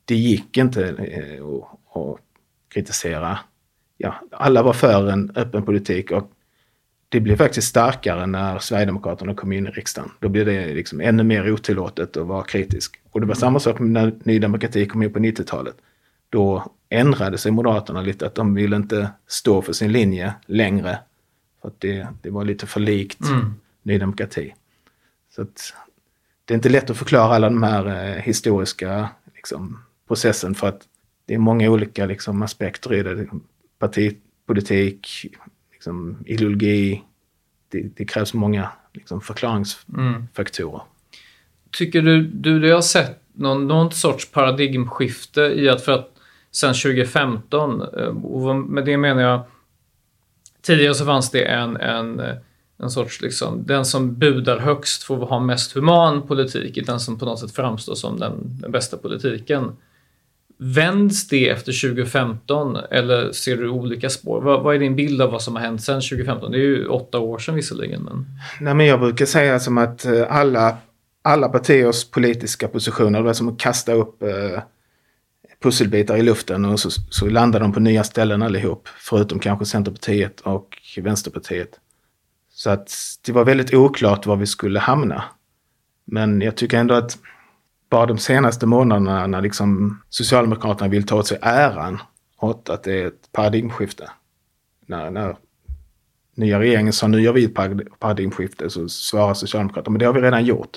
det 0.05 0.14
gick 0.14 0.57
inte 0.57 0.88
eh, 0.88 1.46
att, 1.46 1.96
att 1.96 2.20
kritisera. 2.74 3.38
Ja, 3.98 4.14
alla 4.31 4.62
var 4.62 4.72
för 4.72 5.11
en 5.11 5.33
öppen 5.35 5.62
politik 5.62 6.11
och 6.11 6.33
det 7.09 7.20
blev 7.20 7.37
faktiskt 7.37 7.68
starkare 7.68 8.26
när 8.26 8.59
Sverigedemokraterna 8.59 9.35
kom 9.35 9.52
in 9.52 9.66
i 9.66 9.70
riksdagen. 9.70 10.11
Då 10.20 10.29
blev 10.29 10.46
det 10.46 10.74
liksom 10.74 11.00
ännu 11.00 11.22
mer 11.22 11.52
otillåtet 11.52 12.16
att 12.16 12.26
vara 12.26 12.42
kritisk. 12.42 13.00
Och 13.11 13.20
det 13.20 13.26
var 13.26 13.35
samma 13.35 13.61
sak 13.61 13.76
när 13.81 14.14
Ny 14.24 14.38
Demokrati 14.38 14.87
kom 14.87 15.02
in 15.02 15.12
på 15.12 15.18
90-talet. 15.18 15.76
Då 16.31 16.73
ändrade 16.89 17.39
sig 17.39 17.53
Moderaterna 17.53 18.03
lite, 18.03 18.27
att 18.27 18.35
de 18.35 18.55
ville 18.55 18.77
inte 18.77 19.11
stå 19.27 19.62
för 19.62 19.73
sin 19.73 19.93
linje 19.93 20.35
längre. 20.47 20.99
För 21.61 21.69
att 21.69 21.81
det, 21.81 22.09
det 22.23 22.31
var 22.31 22.45
lite 22.45 22.67
för 22.67 22.81
likt 22.81 23.21
mm. 23.21 23.55
Ny 23.83 23.99
Demokrati. 23.99 24.55
Så 25.31 25.43
att 25.43 25.75
det 26.45 26.55
är 26.55 26.57
inte 26.57 26.69
lätt 26.69 26.91
att 26.91 26.97
förklara 26.97 27.35
alla 27.35 27.49
de 27.49 27.62
här 27.62 27.87
eh, 27.87 28.23
historiska 28.23 29.09
liksom, 29.35 29.81
processen 30.09 30.55
för 30.55 30.69
att 30.69 30.83
det 31.27 31.35
är 31.35 31.39
många 31.39 31.71
olika 31.71 32.07
liksom, 32.07 32.43
aspekter 32.43 32.95
i 32.95 33.03
det. 33.03 33.27
Partipolitik, 33.79 35.27
liksom, 35.73 36.17
ideologi. 36.27 37.03
Det, 37.69 37.97
det 37.97 38.05
krävs 38.05 38.35
många 38.35 38.69
liksom, 38.93 39.21
förklaringsfaktorer. 39.21 40.75
Mm. 40.75 40.87
Tycker 41.71 42.03
du, 42.03 42.23
du 42.23 42.61
du 42.61 42.73
har 42.73 42.83
sett 42.83 43.23
någon, 43.33 43.69
någon 43.69 43.93
sorts 43.93 44.31
paradigmskifte 44.31 45.41
i 45.41 45.69
att 45.69 45.85
för 45.85 45.93
att 45.93 46.15
sen 46.57 46.75
2015. 46.75 47.83
Eh, 47.83 48.25
och 48.25 48.57
med 48.57 48.85
det 48.85 48.97
menar 48.97 49.23
jag, 49.23 49.40
tidigare 50.62 50.95
så 50.95 51.05
fanns 51.05 51.31
det 51.31 51.45
en, 51.45 51.77
en, 51.77 52.21
eh, 52.21 52.35
en 52.79 52.90
sorts, 52.90 53.21
liksom, 53.21 53.66
den 53.66 53.85
som 53.85 54.19
budar 54.19 54.59
högst 54.59 55.03
får 55.03 55.16
ha 55.16 55.40
mest 55.40 55.73
human 55.73 56.27
politik, 56.27 56.87
den 56.87 57.01
som 57.01 57.19
på 57.19 57.25
något 57.25 57.40
sätt 57.40 57.53
framstår 57.53 57.95
som 57.95 58.19
den, 58.19 58.33
den 58.61 58.73
bästa 58.73 58.97
politiken. 58.97 59.77
Vänds 60.59 61.29
det 61.29 61.49
efter 61.49 61.92
2015 61.92 62.77
eller 62.90 63.33
ser 63.33 63.57
du 63.57 63.69
olika 63.69 64.11
spår? 64.11 64.40
Vad, 64.40 64.62
vad, 64.62 64.75
är 64.75 64.79
din 64.79 64.97
bild 64.97 65.23
av 65.23 65.31
vad 65.31 65.42
som 65.42 65.57
har 65.57 65.62
hänt 65.62 65.83
sedan 65.83 66.01
2015? 66.01 66.51
Det 66.51 66.59
är 66.59 66.61
ju 66.61 66.87
åtta 66.88 67.19
år 67.19 67.38
sedan 67.38 67.55
visserligen. 67.55 68.03
Men... 68.03 68.27
Nej, 68.61 68.75
men 68.75 68.87
jag 68.87 69.01
brukar 69.01 69.27
säga 69.27 69.61
som 69.61 69.79
att 69.79 70.05
eh, 70.05 70.37
alla, 70.37 70.77
alla 71.23 71.49
partiers 71.49 72.11
politiska 72.11 72.69
positioner, 72.69 73.23
det 73.23 73.31
är 73.31 73.35
som 73.35 73.49
att 73.49 73.59
kasta 73.59 73.92
upp 73.92 74.23
eh, 74.23 74.61
pusselbitar 75.61 76.16
i 76.16 76.23
luften 76.23 76.64
och 76.64 76.81
så, 76.81 76.90
så 76.90 77.29
landar 77.29 77.61
de 77.61 77.73
på 77.73 77.81
nya 77.81 78.05
ställen 78.05 78.42
allihop. 78.42 78.88
Förutom 78.99 79.38
kanske 79.38 79.64
Centerpartiet 79.64 80.40
och 80.40 80.79
Vänsterpartiet. 81.03 81.81
Så 82.51 82.71
att 82.71 82.92
det 83.27 83.33
var 83.33 83.45
väldigt 83.45 83.75
oklart 83.75 84.27
var 84.27 84.37
vi 84.37 84.47
skulle 84.47 84.81
hamna. 84.81 85.25
Men 86.05 86.40
jag 86.40 86.57
tycker 86.57 86.79
ändå 86.79 86.95
att 86.95 87.19
bara 87.90 88.07
de 88.07 88.19
senaste 88.19 88.66
månaderna 88.66 89.27
när 89.27 89.42
liksom 89.42 89.99
Socialdemokraterna 90.09 90.88
vill 90.88 91.07
ta 91.07 91.16
åt 91.16 91.27
sig 91.27 91.38
äran 91.42 91.99
åt 92.38 92.71
att 92.71 92.83
det 92.83 93.03
är 93.03 93.07
ett 93.07 93.33
paradigmskifte. 93.33 94.11
När, 94.87 95.11
när 95.11 95.37
nya 96.35 96.61
regeringen 96.61 96.92
sa 96.92 97.09
nu 97.09 97.21
gör 97.21 97.33
vi 97.33 97.45
ett 97.45 97.55
paradigmskifte 97.99 98.71
så 98.71 98.88
svarar 98.88 99.35
Socialdemokraterna 99.35 99.92
men 99.92 99.99
det 99.99 100.07
har 100.07 100.12
vi 100.12 100.21
redan 100.21 100.45
gjort. 100.45 100.77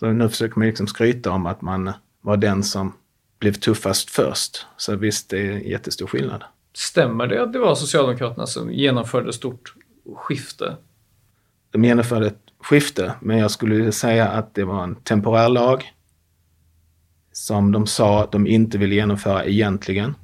Så 0.00 0.06
nu 0.06 0.28
försöker 0.28 0.58
man 0.58 0.68
liksom 0.68 0.86
skryta 0.86 1.30
om 1.30 1.46
att 1.46 1.62
man 1.62 1.92
var 2.20 2.36
den 2.36 2.62
som 2.62 2.92
blev 3.38 3.52
tuffast 3.52 4.10
först. 4.10 4.66
Så 4.76 4.96
visst, 4.96 5.30
det 5.30 5.38
är 5.38 5.58
jättestor 5.58 6.06
skillnad. 6.06 6.44
Stämmer 6.74 7.26
det 7.26 7.42
att 7.42 7.52
det 7.52 7.58
var 7.58 7.74
Socialdemokraterna 7.74 8.46
som 8.46 8.72
genomförde 8.72 9.28
ett 9.28 9.34
stort 9.34 9.74
skifte? 10.16 10.76
De 11.70 11.84
genomförde 11.84 12.26
ett 12.26 12.42
skifte, 12.60 13.14
men 13.20 13.38
jag 13.38 13.50
skulle 13.50 13.92
säga 13.92 14.28
att 14.28 14.54
det 14.54 14.64
var 14.64 14.84
en 14.84 14.94
temporär 14.94 15.48
lag 15.48 15.92
som 17.32 17.72
de 17.72 17.86
sa 17.86 18.22
att 18.22 18.32
de 18.32 18.46
inte 18.46 18.78
ville 18.78 18.94
genomföra 18.94 19.44
egentligen. 19.44 20.14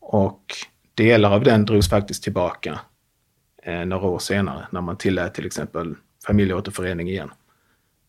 Och 0.00 0.54
delar 0.94 1.30
av 1.30 1.44
den 1.44 1.64
drogs 1.64 1.88
faktiskt 1.88 2.22
tillbaka 2.22 2.80
eh, 3.62 3.84
några 3.84 4.06
år 4.06 4.18
senare 4.18 4.66
när 4.70 4.80
man 4.80 4.96
tillät 4.96 5.34
till 5.34 5.46
exempel 5.46 5.94
familjeåterförening 6.26 7.08
igen 7.08 7.30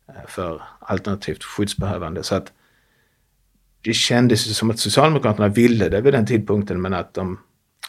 eh, 0.08 0.13
för 0.27 0.62
alternativt 0.80 1.43
skyddsbehövande. 1.43 2.23
Så 2.23 2.36
att 2.36 2.54
det 3.81 3.93
kändes 3.93 4.47
ju 4.47 4.53
som 4.53 4.69
att 4.69 4.79
Socialdemokraterna 4.79 5.47
ville 5.47 5.89
det 5.89 6.01
vid 6.01 6.13
den 6.13 6.25
tidpunkten 6.25 6.81
men 6.81 6.93
att 6.93 7.13
de... 7.13 7.39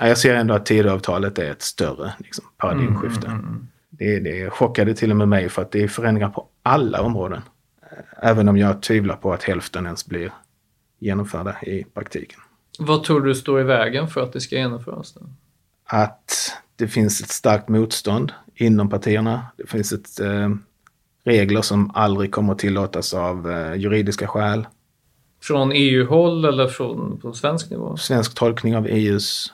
jag 0.00 0.18
ser 0.18 0.34
ändå 0.34 0.54
att 0.54 0.66
Tidöavtalet 0.66 1.38
är 1.38 1.50
ett 1.50 1.62
större 1.62 2.12
liksom, 2.18 2.44
paradigmskifte. 2.56 3.26
Mm, 3.26 3.38
mm, 3.38 3.50
mm. 3.50 3.68
Det, 3.90 4.20
det 4.20 4.50
chockade 4.50 4.94
till 4.94 5.10
och 5.10 5.16
med 5.16 5.28
mig 5.28 5.48
för 5.48 5.62
att 5.62 5.70
det 5.70 5.82
är 5.82 5.88
förändringar 5.88 6.28
på 6.28 6.48
alla 6.62 7.02
områden. 7.02 7.42
Även 8.22 8.48
om 8.48 8.56
jag 8.56 8.82
tvivlar 8.82 9.16
på 9.16 9.32
att 9.32 9.42
hälften 9.42 9.86
ens 9.86 10.06
blir 10.06 10.32
genomförda 10.98 11.62
i 11.62 11.84
praktiken. 11.84 12.40
Vad 12.78 13.04
tror 13.04 13.20
du 13.20 13.34
står 13.34 13.60
i 13.60 13.64
vägen 13.64 14.08
för 14.08 14.22
att 14.22 14.32
det 14.32 14.40
ska 14.40 14.56
genomföras? 14.56 15.12
Då? 15.12 15.20
Att 15.84 16.52
det 16.76 16.88
finns 16.88 17.20
ett 17.20 17.28
starkt 17.28 17.68
motstånd 17.68 18.32
inom 18.54 18.90
partierna. 18.90 19.46
Det 19.56 19.66
finns 19.66 19.92
ett, 19.92 20.20
eh, 20.20 20.50
regler 21.24 21.62
som 21.62 21.90
aldrig 21.94 22.32
kommer 22.32 22.52
att 22.52 22.58
tillåtas 22.58 23.14
av 23.14 23.50
eh, 23.50 23.74
juridiska 23.74 24.26
skäl. 24.26 24.66
Från 25.42 25.72
EU-håll 25.72 26.44
eller 26.44 26.68
från 26.68 27.20
på 27.20 27.32
svensk 27.32 27.70
nivå? 27.70 27.96
Svensk 27.96 28.34
tolkning 28.34 28.76
av 28.76 28.86
EUs 28.86 29.52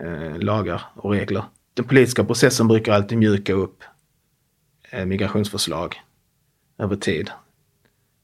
eh, 0.00 0.38
lagar 0.38 0.82
och 0.94 1.10
regler. 1.10 1.44
Den 1.74 1.84
politiska 1.84 2.24
processen 2.24 2.68
brukar 2.68 2.92
alltid 2.92 3.18
mjuka 3.18 3.52
upp 3.52 3.84
eh, 4.90 5.04
migrationsförslag 5.06 6.00
över 6.78 6.96
tid 6.96 7.30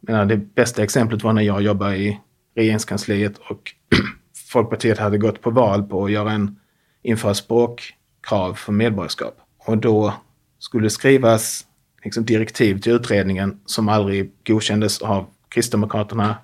Men 0.00 0.28
det 0.28 0.36
bästa 0.36 0.82
exemplet 0.82 1.22
var 1.22 1.32
när 1.32 1.42
jag 1.42 1.62
jobbade 1.62 1.96
i 1.96 2.20
regeringskansliet 2.54 3.38
och 3.38 3.74
Folkpartiet 4.48 4.98
hade 4.98 5.18
gått 5.18 5.40
på 5.40 5.50
val 5.50 5.82
på 5.82 6.04
att 6.04 6.10
göra 6.10 6.32
en, 6.32 6.60
införa 7.02 7.34
språkkrav 7.34 8.54
för 8.54 8.72
medborgarskap. 8.72 9.40
Och 9.58 9.78
då 9.78 10.14
skulle 10.58 10.90
skrivas 10.90 11.66
liksom, 12.04 12.24
direktiv 12.24 12.80
till 12.80 12.92
utredningen 12.92 13.60
som 13.66 13.88
aldrig 13.88 14.32
godkändes 14.46 15.02
av 15.02 15.26
Kristdemokraterna 15.48 16.36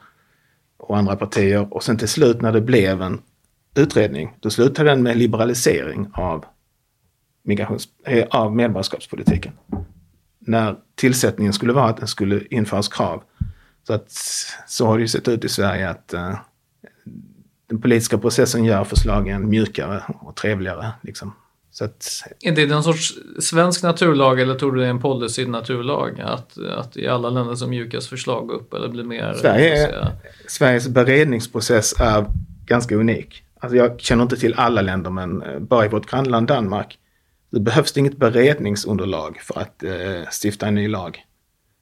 och 0.82 0.98
andra 0.98 1.16
partier. 1.16 1.74
Och 1.74 1.84
sen 1.84 1.96
till 1.96 2.08
slut 2.08 2.40
när 2.40 2.52
det 2.52 2.60
blev 2.60 3.02
en 3.02 3.20
utredning, 3.74 4.36
då 4.40 4.50
slutade 4.50 4.90
den 4.90 5.02
med 5.02 5.16
liberalisering 5.16 6.10
av, 6.14 6.44
migrations, 7.42 7.88
eh, 8.06 8.26
av 8.30 8.56
medborgarskapspolitiken. 8.56 9.52
När 10.38 10.76
tillsättningen 10.94 11.52
skulle 11.52 11.72
vara 11.72 11.88
att 11.88 11.96
den 11.96 12.08
skulle 12.08 12.44
införas 12.50 12.88
krav 12.88 13.22
så 13.86 13.92
att 13.92 14.10
så 14.66 14.86
har 14.86 14.96
det 14.96 15.02
ju 15.02 15.08
sett 15.08 15.28
ut 15.28 15.44
i 15.44 15.48
Sverige 15.48 15.90
att 15.90 16.14
uh, 16.14 16.36
den 17.66 17.80
politiska 17.80 18.18
processen 18.18 18.64
gör 18.64 18.84
förslagen 18.84 19.48
mjukare 19.48 20.02
och 20.20 20.36
trevligare. 20.36 20.92
Liksom. 21.00 21.32
Att, 21.80 22.22
är 22.40 22.52
det 22.52 22.66
någon 22.66 22.82
sorts 22.82 23.14
svensk 23.40 23.82
naturlag 23.82 24.40
eller 24.40 24.54
tror 24.54 24.72
du 24.72 24.80
det 24.80 24.86
är 24.86 24.90
en 24.90 25.00
policy-naturlag? 25.00 26.20
Att, 26.20 26.58
att 26.58 26.96
i 26.96 27.08
alla 27.08 27.30
länder 27.30 27.54
som 27.54 27.70
mjukas 27.70 28.08
förslag 28.08 28.50
upp 28.50 28.74
eller 28.74 28.88
blir 28.88 29.04
mer... 29.04 29.34
Sverige, 29.34 29.94
Sveriges 30.48 30.88
beredningsprocess 30.88 31.94
är 32.00 32.26
ganska 32.66 32.94
unik. 32.94 33.42
Alltså 33.60 33.76
jag 33.76 34.00
känner 34.00 34.22
inte 34.22 34.36
till 34.36 34.54
alla 34.54 34.82
länder 34.82 35.10
men 35.10 35.42
eh, 35.42 35.58
bara 35.58 35.84
i 35.84 35.88
vårt 35.88 36.10
grannland 36.10 36.46
Danmark 36.46 36.98
det 37.52 37.60
behövs 37.60 37.92
det 37.92 38.00
inget 38.00 38.16
beredningsunderlag 38.16 39.40
för 39.40 39.60
att 39.60 39.82
eh, 39.82 40.28
stifta 40.42 40.66
en 40.66 40.74
ny 40.74 40.88
lag. 40.88 41.24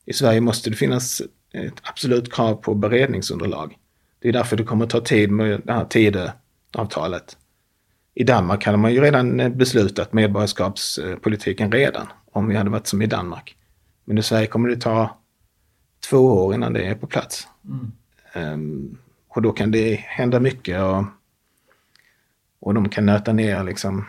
I 0.07 0.13
Sverige 0.13 0.41
måste 0.41 0.71
det 0.71 0.77
finnas 0.77 1.23
ett 1.53 1.75
absolut 1.83 2.33
krav 2.33 2.55
på 2.55 2.75
beredningsunderlag. 2.75 3.77
Det 4.19 4.29
är 4.29 4.33
därför 4.33 4.57
det 4.57 4.65
kommer 4.65 4.87
ta 4.87 5.01
tid 5.01 5.31
med 5.31 5.61
det 5.65 5.73
här 5.73 5.85
Tidöavtalet. 5.85 7.37
I 8.15 8.25
Danmark 8.25 8.65
hade 8.65 8.79
man 8.79 8.93
ju 8.93 9.01
redan 9.01 9.41
eh, 9.41 9.49
beslutat 9.49 10.13
medborgarskapspolitiken 10.13 11.73
redan, 11.73 12.07
om 12.33 12.49
vi 12.49 12.57
hade 12.57 12.71
varit 12.71 12.87
som 12.87 13.03
i 13.03 13.07
Danmark. 13.07 13.57
Men 14.05 14.19
i 14.19 14.23
Sverige 14.23 14.47
kommer 14.47 14.69
det 14.69 14.77
ta 14.77 15.19
två 16.11 16.19
år 16.19 16.55
innan 16.55 16.73
det 16.73 16.83
är 16.83 16.95
på 16.95 17.07
plats. 17.07 17.49
Mm. 17.65 17.93
Um, 18.35 18.99
och 19.29 19.43
då 19.43 19.53
kan 19.53 19.71
det 19.71 19.95
hända 19.95 20.41
mycket 20.41 20.83
och, 20.83 21.05
och 22.61 22.75
de 22.75 22.89
kan 22.89 23.07
nöta 23.07 23.33
ner 23.33 23.65
liksom 23.65 24.07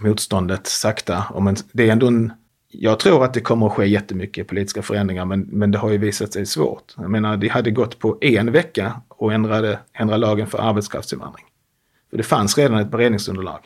motståndet 0.00 0.66
sakta. 0.66 1.24
Och 1.30 1.42
men 1.42 1.56
det 1.72 1.88
är 1.88 1.92
ändå 1.92 2.06
en 2.06 2.32
jag 2.76 3.00
tror 3.00 3.24
att 3.24 3.34
det 3.34 3.40
kommer 3.40 3.66
att 3.66 3.72
ske 3.72 3.86
jättemycket 3.86 4.48
politiska 4.48 4.82
förändringar 4.82 5.24
men, 5.24 5.40
men 5.40 5.70
det 5.70 5.78
har 5.78 5.90
ju 5.90 5.98
visat 5.98 6.32
sig 6.32 6.46
svårt. 6.46 6.94
Jag 6.96 7.10
menar, 7.10 7.36
det 7.36 7.48
hade 7.48 7.70
gått 7.70 7.98
på 7.98 8.18
en 8.20 8.52
vecka 8.52 9.00
och 9.08 9.32
ändrade, 9.32 9.78
ändra 9.92 10.16
lagen 10.16 10.46
för 10.46 10.58
arbetskraftsinvandring. 10.58 11.44
För 12.14 12.18
det 12.18 12.24
fanns 12.24 12.58
redan 12.58 12.78
ett 12.78 12.90
beredningsunderlag. 12.90 13.60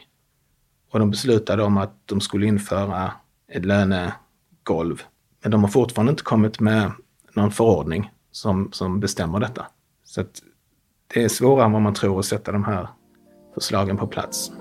Och 0.91 0.99
de 0.99 1.11
beslutade 1.11 1.63
om 1.63 1.77
att 1.77 2.07
de 2.07 2.21
skulle 2.21 2.47
införa 2.47 3.13
ett 3.53 3.65
lönegolv. 3.65 5.03
Men 5.43 5.51
de 5.51 5.63
har 5.63 5.69
fortfarande 5.69 6.11
inte 6.11 6.23
kommit 6.23 6.61
med 6.61 6.93
någon 7.33 7.51
förordning 7.51 8.11
som, 8.31 8.73
som 8.73 9.01
bestämmer 9.01 9.41
detta. 9.41 9.67
Så 10.05 10.21
att 10.21 10.43
det 11.15 11.25
är 11.25 11.29
svårare 11.29 11.65
än 11.65 11.73
vad 11.73 11.83
man 11.83 11.95
tror 11.95 12.19
att 12.19 12.25
sätta 12.25 12.53
de 12.53 12.65
här 12.65 12.89
förslagen 13.55 13.97
på 13.97 14.07
plats. 14.07 14.53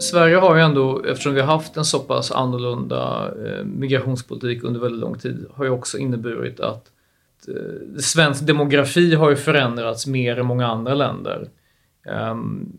Sverige 0.00 0.36
har 0.36 0.56
ju 0.56 0.62
ändå, 0.62 1.04
eftersom 1.04 1.34
vi 1.34 1.40
har 1.40 1.46
haft 1.46 1.76
en 1.76 1.84
så 1.84 1.98
pass 1.98 2.32
annorlunda 2.32 3.32
eh, 3.46 3.64
migrationspolitik 3.64 4.64
under 4.64 4.80
väldigt 4.80 5.00
lång 5.00 5.18
tid, 5.18 5.46
har 5.54 5.64
ju 5.64 5.70
också 5.70 5.98
inneburit 5.98 6.60
att 6.60 6.90
eh, 7.48 8.00
svensk 8.00 8.46
demografi 8.46 9.14
har 9.14 9.30
ju 9.30 9.36
förändrats 9.36 10.06
mer 10.06 10.38
än 10.38 10.46
många 10.46 10.66
andra 10.66 10.94
länder. 10.94 11.48
Ehm, 12.06 12.72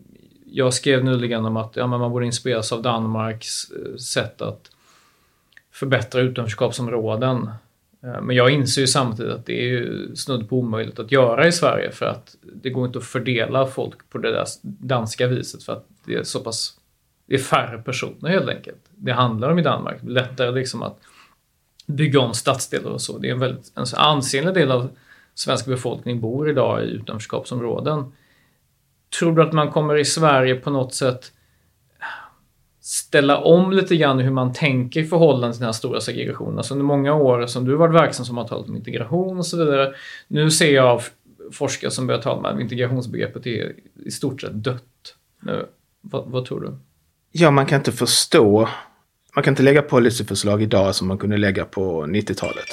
jag 0.46 0.74
skrev 0.74 1.04
nyligen 1.04 1.44
om 1.44 1.56
att 1.56 1.76
ja, 1.76 1.86
men 1.86 2.00
man 2.00 2.10
borde 2.10 2.26
inspireras 2.26 2.72
av 2.72 2.82
Danmarks 2.82 3.70
eh, 3.70 3.96
sätt 3.96 4.42
att 4.42 4.70
förbättra 5.72 6.20
utanförskapsområden. 6.20 7.50
Ehm, 8.02 8.24
men 8.24 8.36
jag 8.36 8.50
inser 8.50 8.80
ju 8.80 8.86
samtidigt 8.86 9.32
att 9.32 9.46
det 9.46 9.60
är 9.60 9.68
ju 9.68 10.16
snudd 10.16 10.48
på 10.48 10.58
omöjligt 10.58 10.98
att 10.98 11.12
göra 11.12 11.46
i 11.46 11.52
Sverige 11.52 11.90
för 11.90 12.06
att 12.06 12.36
det 12.62 12.70
går 12.70 12.86
inte 12.86 12.98
att 12.98 13.04
fördela 13.04 13.66
folk 13.66 14.10
på 14.10 14.18
det 14.18 14.32
där 14.32 14.46
danska 14.62 15.26
viset 15.26 15.62
för 15.62 15.72
att 15.72 15.86
det 16.04 16.14
är 16.14 16.22
så 16.22 16.40
pass 16.40 16.79
det 17.30 17.36
är 17.36 17.38
färre 17.38 17.78
personer 17.78 18.30
helt 18.30 18.48
enkelt. 18.48 18.80
Det 18.90 19.12
handlar 19.12 19.50
om 19.50 19.58
i 19.58 19.62
Danmark. 19.62 19.98
Det 20.00 20.10
lättare 20.10 20.50
liksom 20.50 20.82
att 20.82 20.98
bygga 21.86 22.20
om 22.20 22.34
stadsdelar 22.34 22.90
och 22.90 23.00
så. 23.00 23.18
Det 23.18 23.28
är 23.28 23.32
en 23.32 23.38
väldigt 23.38 23.72
en 23.76 23.84
ansenlig 23.96 24.54
del 24.54 24.70
av 24.70 24.90
svensk 25.34 25.66
befolkning 25.66 26.20
bor 26.20 26.50
idag 26.50 26.84
i 26.84 26.86
utanförskapsområden. 26.86 28.12
Tror 29.18 29.36
du 29.36 29.42
att 29.42 29.52
man 29.52 29.70
kommer 29.70 29.96
i 29.96 30.04
Sverige 30.04 30.54
på 30.54 30.70
något 30.70 30.94
sätt 30.94 31.32
ställa 32.80 33.38
om 33.38 33.72
lite 33.72 33.96
grann 33.96 34.18
hur 34.18 34.30
man 34.30 34.52
tänker 34.52 35.00
i 35.00 35.04
förhållande 35.04 35.52
till 35.52 35.60
den 35.60 35.66
här 35.66 35.72
stora 35.72 36.00
segregationen. 36.00 36.58
Alltså 36.58 36.74
under 36.74 36.84
många 36.84 37.14
år 37.14 37.46
som 37.46 37.64
du 37.64 37.74
varit 37.74 37.94
verksam 37.94 38.26
som 38.26 38.36
har 38.36 38.48
talat 38.48 38.68
om 38.68 38.76
integration 38.76 39.38
och 39.38 39.46
så 39.46 39.56
vidare. 39.56 39.94
Nu 40.28 40.50
ser 40.50 40.74
jag 40.74 41.02
forskare 41.52 41.90
som 41.90 42.06
börjar 42.06 42.22
tala 42.22 42.38
om 42.38 42.44
att 42.44 42.60
integrationsbegreppet 42.60 43.46
är 43.46 43.72
i 44.04 44.10
stort 44.10 44.40
sett 44.40 44.64
dött. 44.64 45.16
Nu, 45.40 45.66
vad, 46.00 46.26
vad 46.26 46.44
tror 46.44 46.60
du? 46.60 46.76
Ja, 47.32 47.50
man 47.50 47.66
kan 47.66 47.78
inte 47.78 47.92
förstå 47.92 48.68
man 49.34 49.44
kan 49.44 49.52
inte 49.52 49.62
lägga 49.62 49.82
policyförslag 49.82 50.62
idag 50.62 50.94
som 50.94 51.08
man 51.08 51.18
kunde 51.18 51.36
lägga 51.36 51.64
på 51.64 52.06
90-talet. 52.06 52.66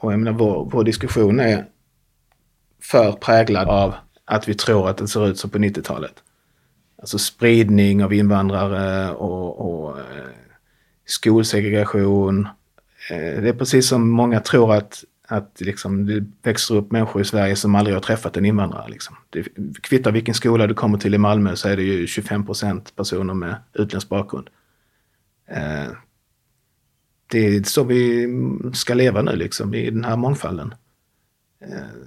Och 0.00 0.12
jag 0.12 0.18
menar, 0.18 0.38
vår, 0.38 0.68
vår 0.72 0.84
diskussion 0.84 1.40
är 1.40 1.64
för 2.82 3.12
präglad 3.12 3.68
av 3.68 3.94
att 4.24 4.48
vi 4.48 4.54
tror 4.54 4.88
att 4.88 4.96
det 4.96 5.08
ser 5.08 5.28
ut 5.28 5.38
som 5.38 5.50
på 5.50 5.58
90-talet. 5.58 6.14
Alltså 6.98 7.18
spridning 7.18 8.04
av 8.04 8.12
invandrare 8.12 9.12
och, 9.14 9.60
och 9.60 9.98
eh, 9.98 10.04
skolsegregation. 11.06 12.48
Eh, 13.10 13.42
det 13.42 13.48
är 13.48 13.52
precis 13.52 13.88
som 13.88 14.10
många 14.10 14.40
tror 14.40 14.74
att, 14.74 15.04
att 15.32 15.60
liksom 15.60 16.06
det 16.06 16.24
växer 16.42 16.74
upp 16.74 16.92
människor 16.92 17.22
i 17.22 17.24
Sverige 17.24 17.56
som 17.56 17.74
aldrig 17.74 17.96
har 17.96 18.00
träffat 18.00 18.36
en 18.36 18.44
invandrare. 18.44 18.88
Liksom. 18.88 19.16
Det 19.30 19.48
kvittar 19.80 20.12
vilken 20.12 20.34
skola 20.34 20.66
du 20.66 20.74
kommer 20.74 20.98
till 20.98 21.14
i 21.14 21.18
Malmö 21.18 21.56
så 21.56 21.68
är 21.68 21.76
det 21.76 21.82
ju 21.82 22.06
25 22.06 22.46
procent 22.46 22.96
personer 22.96 23.34
med 23.34 23.56
utländsk 23.72 24.08
bakgrund. 24.08 24.50
Eh, 25.46 25.92
det 27.26 27.56
är 27.56 27.62
så 27.62 27.84
vi 27.84 28.28
ska 28.74 28.94
leva 28.94 29.22
nu 29.22 29.36
liksom 29.36 29.74
i 29.74 29.90
den 29.90 30.04
här 30.04 30.16
mångfalden. 30.16 30.74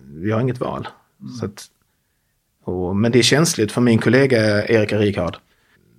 Vi 0.04 0.32
har 0.32 0.42
inget 0.42 0.60
val. 0.60 0.88
Mm. 1.22 1.34
Att, 1.42 1.66
och, 2.64 2.96
men 2.96 3.12
det 3.12 3.20
är 3.20 3.24
känsligt 3.24 3.72
för 3.72 3.82
min 3.82 4.00
kollega 4.00 4.68
Erika 4.68 4.98
Rikard. 4.98 5.38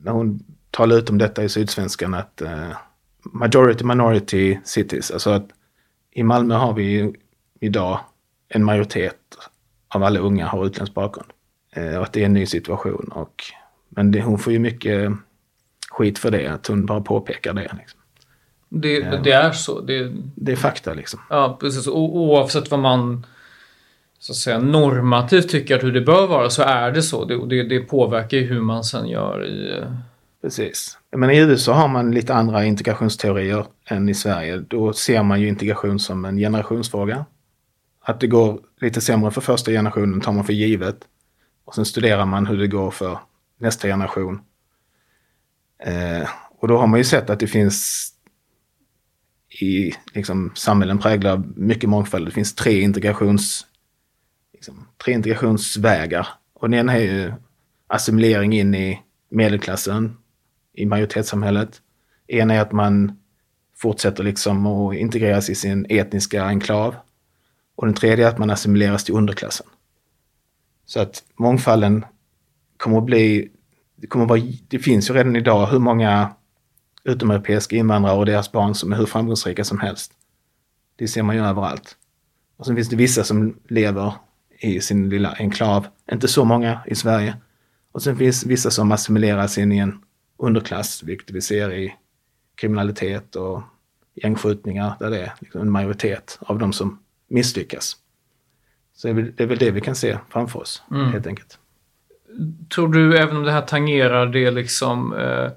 När 0.02 0.12
hon 0.12 0.44
talar 0.70 0.96
ut 0.96 1.10
om 1.10 1.18
detta 1.18 1.44
i 1.44 1.48
Sydsvenskan 1.48 2.14
att 2.14 2.42
uh, 2.44 2.76
majority 3.32 3.84
minority 3.84 4.58
cities, 4.64 5.10
alltså 5.10 5.30
att 5.30 5.48
i 6.16 6.22
Malmö 6.22 6.54
har 6.54 6.72
vi 6.72 7.12
idag 7.60 8.00
en 8.48 8.64
majoritet 8.64 9.16
av 9.88 10.02
alla 10.02 10.20
unga 10.20 10.46
har 10.46 10.66
utländsk 10.66 10.94
bakgrund. 10.94 11.28
Uh, 11.76 11.96
och 11.96 12.02
att 12.02 12.12
det 12.12 12.20
är 12.20 12.26
en 12.26 12.32
ny 12.32 12.46
situation. 12.46 13.08
Och, 13.12 13.44
men 13.88 14.10
det, 14.12 14.22
hon 14.22 14.38
får 14.38 14.52
ju 14.52 14.58
mycket 14.58 15.12
skit 15.90 16.18
för 16.18 16.30
det, 16.30 16.46
att 16.46 16.66
hon 16.66 16.86
bara 16.86 17.00
påpekar 17.00 17.52
det. 17.52 17.76
Liksom. 17.78 18.00
Det, 18.68 19.00
det, 19.24 19.32
är 19.32 19.52
så. 19.52 19.80
Det, 19.80 20.12
det 20.34 20.52
är 20.52 20.56
fakta 20.56 20.94
liksom. 20.94 21.20
Ja, 21.30 21.56
precis. 21.60 21.86
O, 21.86 22.10
oavsett 22.14 22.70
vad 22.70 22.80
man 22.80 23.26
så 24.18 24.32
att 24.32 24.36
säga, 24.36 24.58
normativt 24.58 25.48
tycker 25.48 25.76
att 25.76 25.82
hur 25.82 25.92
det 25.92 26.00
bör 26.00 26.26
vara 26.26 26.50
så 26.50 26.62
är 26.62 26.90
det 26.90 27.02
så. 27.02 27.24
Det, 27.24 27.46
det, 27.46 27.62
det 27.62 27.80
påverkar 27.80 28.36
ju 28.36 28.44
hur 28.44 28.60
man 28.60 28.84
sen 28.84 29.08
gör 29.08 29.46
i... 29.46 29.78
Eh, 29.78 29.92
Precis. 30.42 30.98
Men 31.16 31.30
i 31.30 31.38
USA 31.38 31.72
har 31.72 31.88
man 31.88 32.10
lite 32.10 32.34
andra 32.34 32.64
integrationsteorier 32.64 33.66
än 33.84 34.08
i 34.08 34.14
Sverige. 34.14 34.58
Då 34.58 34.92
ser 34.92 35.22
man 35.22 35.40
ju 35.40 35.48
integration 35.48 35.98
som 35.98 36.24
en 36.24 36.36
generationsfråga. 36.36 37.24
Att 38.00 38.20
det 38.20 38.26
går 38.26 38.60
lite 38.80 39.00
sämre 39.00 39.30
för 39.30 39.40
första 39.40 39.70
generationen 39.70 40.20
tar 40.20 40.32
man 40.32 40.44
för 40.44 40.52
givet. 40.52 40.98
Och 41.64 41.74
sen 41.74 41.84
studerar 41.84 42.26
man 42.26 42.46
hur 42.46 42.58
det 42.58 42.66
går 42.66 42.90
för 42.90 43.18
nästa 43.58 43.88
generation. 43.88 44.40
Eh, 45.84 46.28
och 46.58 46.68
då 46.68 46.78
har 46.78 46.86
man 46.86 47.00
ju 47.00 47.04
sett 47.04 47.30
att 47.30 47.40
det 47.40 47.46
finns 47.46 48.08
i 49.60 49.92
liksom, 50.14 50.52
samhällen 50.54 50.98
präglade 50.98 51.32
av 51.32 51.52
mycket 51.56 51.90
mångfald. 51.90 52.26
Det 52.26 52.30
finns 52.30 52.54
tre 52.54 52.80
integrations 52.80 53.66
liksom, 54.52 54.88
tre 55.04 55.14
integrationsvägar. 55.14 56.28
Och 56.54 56.70
den 56.70 56.80
ena 56.80 56.92
är 56.94 57.02
ju 57.02 57.32
assimilering 57.86 58.52
in 58.52 58.74
i 58.74 59.02
medelklassen, 59.30 60.16
i 60.76 60.86
majoritetssamhället. 60.86 61.82
En 62.26 62.50
är 62.50 62.60
att 62.60 62.72
man 62.72 63.18
fortsätter 63.76 64.24
liksom 64.24 64.66
att 64.66 64.94
integreras 64.94 65.50
i 65.50 65.54
sin 65.54 65.86
etniska 65.88 66.44
enklav. 66.44 66.94
Och 67.76 67.86
den 67.86 67.94
tredje 67.94 68.26
är 68.26 68.28
att 68.28 68.38
man 68.38 68.50
assimileras 68.50 69.04
till 69.04 69.14
underklassen. 69.14 69.66
Så 70.86 71.00
att 71.00 71.22
mångfalden 71.36 72.04
kommer 72.76 72.98
att 72.98 73.04
bli, 73.04 73.50
det, 73.96 74.06
kommer 74.06 74.24
att 74.24 74.28
vara, 74.28 74.42
det 74.68 74.78
finns 74.78 75.10
ju 75.10 75.14
redan 75.14 75.36
idag 75.36 75.66
hur 75.66 75.78
många 75.78 76.34
utomeuropeiska 77.04 77.76
invandrare 77.76 78.18
och 78.18 78.26
deras 78.26 78.52
barn 78.52 78.74
som 78.74 78.92
är 78.92 78.96
hur 78.96 79.06
framgångsrika 79.06 79.64
som 79.64 79.80
helst. 79.80 80.12
Det 80.96 81.08
ser 81.08 81.22
man 81.22 81.36
ju 81.36 81.44
överallt. 81.44 81.96
Och 82.56 82.66
sen 82.66 82.76
finns 82.76 82.88
det 82.88 82.96
vissa 82.96 83.24
som 83.24 83.56
lever 83.68 84.14
i 84.60 84.80
sin 84.80 85.08
lilla 85.08 85.32
enklav. 85.38 85.86
Inte 86.12 86.28
så 86.28 86.44
många 86.44 86.80
i 86.86 86.94
Sverige. 86.94 87.36
Och 87.92 88.02
sen 88.02 88.16
finns 88.16 88.46
vissa 88.46 88.70
som 88.70 88.92
assimileras 88.92 89.58
in 89.58 89.72
i 89.72 89.78
en 89.78 89.98
underklass, 90.36 91.02
vilket 91.02 91.30
vi 91.30 91.40
ser 91.40 91.72
i 91.72 91.94
kriminalitet 92.54 93.36
och 93.36 93.62
gängskjutningar, 94.14 94.94
där 95.00 95.10
det 95.10 95.18
är 95.18 95.32
liksom 95.40 95.60
en 95.60 95.70
majoritet 95.70 96.38
av 96.40 96.58
de 96.58 96.72
som 96.72 96.98
misslyckas. 97.28 97.96
Så 98.94 99.08
det 99.08 99.40
är 99.40 99.46
väl 99.46 99.58
det 99.58 99.70
vi 99.70 99.80
kan 99.80 99.94
se 99.94 100.18
framför 100.28 100.60
oss, 100.60 100.82
mm. 100.90 101.12
helt 101.12 101.26
enkelt. 101.26 101.58
Tror 102.74 102.88
du, 102.88 103.18
även 103.18 103.36
om 103.36 103.42
det 103.42 103.52
här 103.52 103.62
tangerar 103.62 104.26
det 104.26 104.50
liksom 104.50 105.14
eh, 105.14 105.50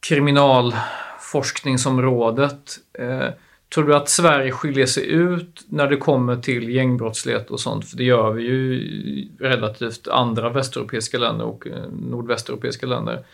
kriminalforskningsområdet, 0.00 2.78
eh, 2.92 3.28
Tror 3.74 3.84
du 3.84 3.96
att 3.96 4.08
Sverige 4.08 4.52
skiljer 4.52 4.86
sig 4.86 5.10
ut 5.10 5.64
när 5.68 5.88
det 5.88 5.96
kommer 5.96 6.36
till 6.36 6.68
gängbrottslighet 6.68 7.50
och 7.50 7.60
sånt? 7.60 7.88
För 7.88 7.96
det 7.96 8.04
gör 8.04 8.32
vi 8.32 8.42
ju 8.42 9.28
relativt 9.40 10.08
andra 10.08 10.50
västeuropeiska 10.50 11.18
länder 11.18 11.44
och 11.44 11.66
eh, 11.66 11.84
nordvästeuropeiska 11.92 12.86
länder. 12.86 13.24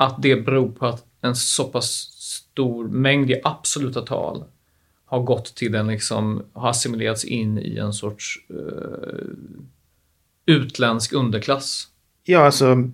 Att 0.00 0.22
det 0.22 0.36
beror 0.36 0.72
på 0.72 0.86
att 0.86 1.04
en 1.20 1.36
så 1.36 1.64
pass 1.64 1.90
stor 2.18 2.88
mängd 2.88 3.30
i 3.30 3.40
absoluta 3.44 4.00
tal 4.00 4.44
har 5.04 5.22
gått 5.22 5.54
till 5.54 5.74
en 5.74 5.86
liksom, 5.86 6.42
har 6.52 6.70
assimilerats 6.70 7.24
in 7.24 7.58
i 7.58 7.78
en 7.78 7.92
sorts 7.92 8.38
uh, 8.50 9.28
utländsk 10.46 11.12
underklass. 11.12 11.88
Ja, 12.24 12.40
alltså 12.40 12.90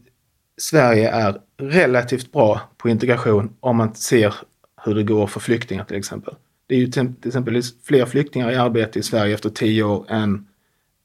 Sverige 0.56 1.10
är 1.10 1.40
relativt 1.56 2.32
bra 2.32 2.60
på 2.76 2.88
integration 2.88 3.56
om 3.60 3.76
man 3.76 3.94
ser 3.94 4.34
hur 4.84 4.94
det 4.94 5.02
går 5.02 5.26
för 5.26 5.40
flyktingar 5.40 5.84
till 5.84 5.96
exempel. 5.96 6.34
Det 6.66 6.74
är 6.74 6.78
ju 6.78 6.86
till, 6.86 7.12
exempel 7.24 7.62
fler 7.84 8.06
flyktingar 8.06 8.50
i 8.50 8.56
arbete 8.56 8.98
i 8.98 9.02
Sverige 9.02 9.34
efter 9.34 9.50
tio 9.50 9.82
år 9.82 10.06
än, 10.08 10.46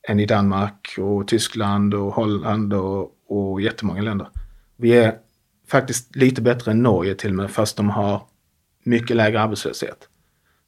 än 0.07 0.19
i 0.19 0.25
Danmark 0.25 0.95
och 0.97 1.27
Tyskland 1.27 1.93
och 1.93 2.13
Holland 2.13 2.73
och, 2.73 3.15
och 3.27 3.61
jättemånga 3.61 4.01
länder. 4.01 4.27
Vi 4.75 4.91
är 4.91 5.17
faktiskt 5.69 6.15
lite 6.15 6.41
bättre 6.41 6.71
än 6.71 6.83
Norge 6.83 7.15
till 7.15 7.29
och 7.29 7.35
med, 7.35 7.51
fast 7.51 7.77
de 7.77 7.89
har 7.89 8.23
mycket 8.83 9.15
lägre 9.15 9.41
arbetslöshet. 9.41 10.09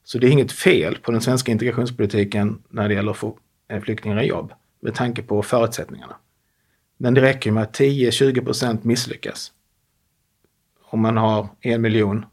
Så 0.04 0.18
det 0.18 0.28
är 0.28 0.32
inget 0.32 0.52
fel 0.52 0.98
på 0.98 1.12
den 1.12 1.22
svenska 1.22 1.52
integrationspolitiken 1.52 2.64
när 2.70 2.88
det 2.88 2.94
gäller 2.94 3.12
att 3.12 3.18
få 3.18 3.38
flyktingar 3.84 4.22
i 4.22 4.28
jobb, 4.28 4.54
med 4.80 4.96
tanke 4.96 5.24
på 5.24 5.44
förutsättningarna. 5.44 6.16
Men 6.98 7.14
det 7.14 7.22
räcker 7.22 7.52
med 7.52 7.64
att 7.64 7.80
10-20 7.80 8.46
procent 8.46 8.84
misslyckas. 8.84 9.52
Om 10.82 11.02
man 11.02 11.18
har 11.18 11.50
en 11.60 11.82
miljon 11.82 12.26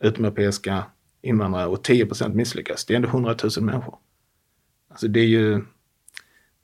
utomeuropeiska 0.00 0.84
invandrare 1.22 1.66
och 1.66 1.84
10 1.84 2.06
procent 2.06 2.34
misslyckas. 2.34 2.84
Det 2.84 2.94
är 2.94 2.96
ändå 2.96 3.08
100 3.08 3.36
000 3.56 3.64
människor. 3.64 3.98
Alltså 4.90 5.08
det 5.08 5.20
är 5.20 5.26
ju... 5.26 5.64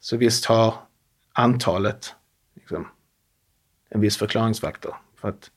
Så 0.00 0.16
visst 0.16 0.44
har 0.44 0.74
antalet 1.32 2.14
liksom, 2.54 2.88
en 3.90 4.00
viss 4.00 4.16
förklaringsfaktor. 4.16 4.96
För 5.22 5.28
att 5.28 5.50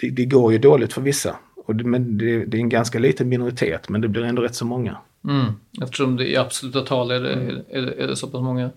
det, 0.00 0.10
det 0.10 0.24
går 0.24 0.52
ju 0.52 0.58
dåligt 0.58 0.92
för 0.92 1.00
vissa. 1.00 1.36
Och 1.56 1.76
det, 1.76 1.84
men 1.84 2.18
det, 2.18 2.44
det, 2.44 2.56
är 2.56 2.60
en 2.60 2.68
ganska 2.68 2.98
liten 2.98 3.28
minoritet, 3.28 3.88
men 3.88 4.00
det 4.00 4.08
blir 4.08 4.24
ändå 4.24 4.42
rätt 4.42 4.54
så 4.54 4.64
många. 4.64 4.96
Mm. 5.24 5.52
Eftersom 5.82 6.16
det 6.16 6.30
i 6.30 6.36
absoluta 6.36 6.80
tal 6.80 7.10
är 7.10 7.20
det, 7.20 7.32
mm. 7.32 7.48
är, 7.70 7.78
är, 7.78 7.86
är 7.86 8.06
det 8.06 8.16
så 8.16 8.26
pass 8.26 8.42
många. 8.42 8.70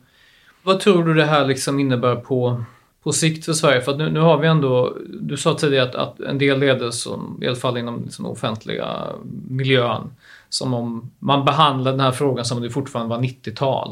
Vad 0.63 0.79
tror 0.79 1.03
du 1.03 1.13
det 1.13 1.25
här 1.25 1.45
liksom 1.45 1.79
innebär 1.79 2.15
på 2.15 2.63
på 3.07 3.13
sikt 3.13 3.45
för 3.45 3.53
Sverige? 3.53 3.81
För 3.81 3.97
nu, 3.97 4.09
nu, 4.09 4.19
har 4.19 4.37
vi 4.37 4.47
ändå, 4.47 4.97
du 5.19 5.37
sa 5.37 5.53
tidigare 5.53 5.89
att, 5.89 5.95
att 5.95 6.19
en 6.19 6.37
del 6.37 6.59
leder 6.59 6.91
som, 6.91 7.39
i 7.41 7.47
alla 7.47 7.55
fall 7.55 7.77
inom 7.77 8.03
liksom 8.03 8.25
offentliga 8.25 9.07
miljön, 9.49 10.09
som 10.49 10.73
om 10.73 11.11
man 11.19 11.45
behandlar 11.45 11.91
den 11.91 11.99
här 11.99 12.11
frågan 12.11 12.45
som 12.45 12.57
om 12.57 12.63
det 12.63 12.69
fortfarande 12.69 13.15
var 13.15 13.21
90-tal. 13.21 13.89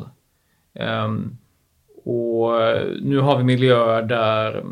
Um, 0.74 0.82
ehm, 0.84 1.38
och 2.06 2.52
nu 3.02 3.20
har 3.20 3.38
vi 3.38 3.44
miljöer 3.44 4.02
där 4.02 4.66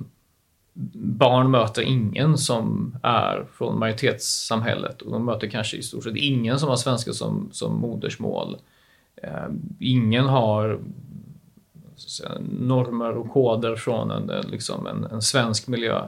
barn 0.74 1.52
möter 1.52 1.82
ingen 1.82 2.38
som 2.38 2.96
är 3.04 3.46
från 3.54 3.80
majoritetssamhället 3.80 5.02
och 5.02 5.12
de 5.12 5.26
möter 5.26 5.48
kanske 5.48 5.78
i 5.78 5.84
stort 5.84 6.04
sett 6.04 6.16
ingen 6.16 6.60
som 6.60 6.70
har 6.70 6.76
svenska 6.76 7.14
som, 7.14 7.50
som 7.52 7.80
modersmål. 7.80 8.58
Eh, 9.16 9.48
ingen 9.80 10.26
har 10.26 10.80
säga, 11.96 12.32
normer 12.60 13.18
och 13.18 13.32
koder 13.32 13.76
från 13.76 14.12
en, 14.12 14.46
liksom 14.52 14.88
en, 14.88 15.04
en 15.04 15.22
svensk 15.22 15.68
miljö. 15.68 16.08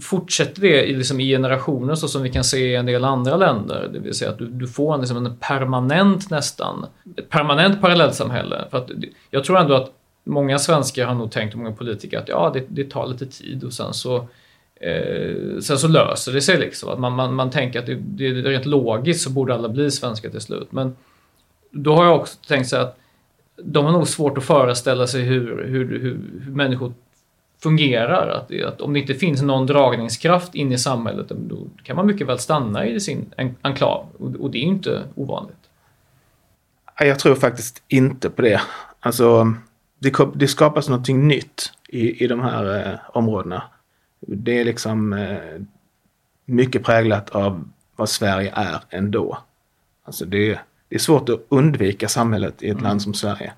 Fortsätter 0.00 0.60
det 0.60 0.84
i, 0.84 0.96
liksom, 0.96 1.20
i 1.20 1.30
generationer 1.30 1.94
så 1.94 2.08
som 2.08 2.22
vi 2.22 2.30
kan 2.30 2.44
se 2.44 2.58
i 2.58 2.74
en 2.74 2.86
del 2.86 3.04
andra 3.04 3.36
länder, 3.36 3.90
det 3.92 3.98
vill 3.98 4.14
säga 4.14 4.30
att 4.30 4.38
du, 4.38 4.46
du 4.46 4.68
får 4.68 4.94
en, 4.94 5.00
liksom, 5.00 5.26
en 5.26 5.36
permanent 5.36 6.30
nästan, 6.30 6.86
ett 7.16 7.28
permanent 7.28 7.80
parallellsamhälle. 7.80 8.64
För 8.70 8.78
att, 8.78 8.90
jag 9.30 9.44
tror 9.44 9.58
ändå 9.58 9.74
att 9.74 9.99
många 10.24 10.58
svenskar 10.58 11.06
har 11.06 11.14
nog 11.14 11.30
tänkt, 11.30 11.52
och 11.52 11.58
många 11.58 11.72
politiker, 11.72 12.18
att 12.18 12.28
ja, 12.28 12.50
det, 12.54 12.64
det 12.68 12.90
tar 12.90 13.06
lite 13.06 13.26
tid 13.26 13.64
och 13.64 13.72
sen 13.72 13.94
så 13.94 14.28
Eh, 14.80 15.60
sen 15.60 15.78
så 15.78 15.88
löser 15.88 16.32
det 16.32 16.40
sig 16.40 16.58
liksom. 16.58 16.88
Att 16.88 16.98
man, 16.98 17.12
man, 17.12 17.34
man 17.34 17.50
tänker 17.50 17.78
att 17.78 17.86
det, 17.86 17.94
det 17.94 18.26
är 18.26 18.34
rent 18.34 18.66
logiskt 18.66 19.24
så 19.24 19.30
borde 19.30 19.54
alla 19.54 19.68
bli 19.68 19.90
svenskar 19.90 20.30
till 20.30 20.40
slut. 20.40 20.72
Men 20.72 20.96
då 21.70 21.94
har 21.94 22.04
jag 22.04 22.16
också 22.20 22.38
tänkt 22.48 22.68
så 22.68 22.76
att 22.76 22.98
de 23.56 23.84
har 23.84 23.92
nog 23.92 24.08
svårt 24.08 24.38
att 24.38 24.44
föreställa 24.44 25.06
sig 25.06 25.22
hur, 25.22 25.64
hur, 25.64 25.98
hur, 25.98 26.20
hur 26.44 26.52
människor 26.52 26.92
fungerar. 27.62 28.28
Att, 28.28 28.62
att 28.64 28.80
om 28.80 28.92
det 28.92 29.00
inte 29.00 29.14
finns 29.14 29.42
någon 29.42 29.66
dragningskraft 29.66 30.54
in 30.54 30.72
i 30.72 30.78
samhället 30.78 31.26
då 31.28 31.66
kan 31.82 31.96
man 31.96 32.06
mycket 32.06 32.26
väl 32.26 32.38
stanna 32.38 32.86
i 32.86 33.00
sin 33.00 33.34
enklav 33.62 34.06
och, 34.18 34.34
och 34.40 34.50
det 34.50 34.58
är 34.58 34.62
ju 34.62 34.68
inte 34.68 35.02
ovanligt. 35.14 35.56
Jag 36.98 37.18
tror 37.18 37.34
faktiskt 37.34 37.82
inte 37.88 38.30
på 38.30 38.42
det. 38.42 38.60
Alltså, 39.00 39.54
det, 40.00 40.14
det 40.34 40.48
skapas 40.48 40.88
någonting 40.88 41.28
nytt 41.28 41.72
i, 41.88 42.24
i 42.24 42.26
de 42.26 42.40
här 42.40 42.86
eh, 42.86 42.98
områdena. 43.16 43.62
Det 44.20 44.60
är 44.60 44.64
liksom 44.64 45.12
eh, 45.12 45.38
mycket 46.44 46.84
präglat 46.84 47.30
av 47.30 47.68
vad 47.96 48.08
Sverige 48.08 48.52
är 48.54 48.80
ändå. 48.90 49.38
Alltså 50.04 50.24
det, 50.24 50.58
det 50.88 50.94
är 50.94 50.98
svårt 50.98 51.28
att 51.28 51.46
undvika 51.48 52.08
samhället 52.08 52.62
i 52.62 52.66
ett 52.66 52.72
mm. 52.72 52.84
land 52.84 53.02
som 53.02 53.14
Sverige. 53.14 53.52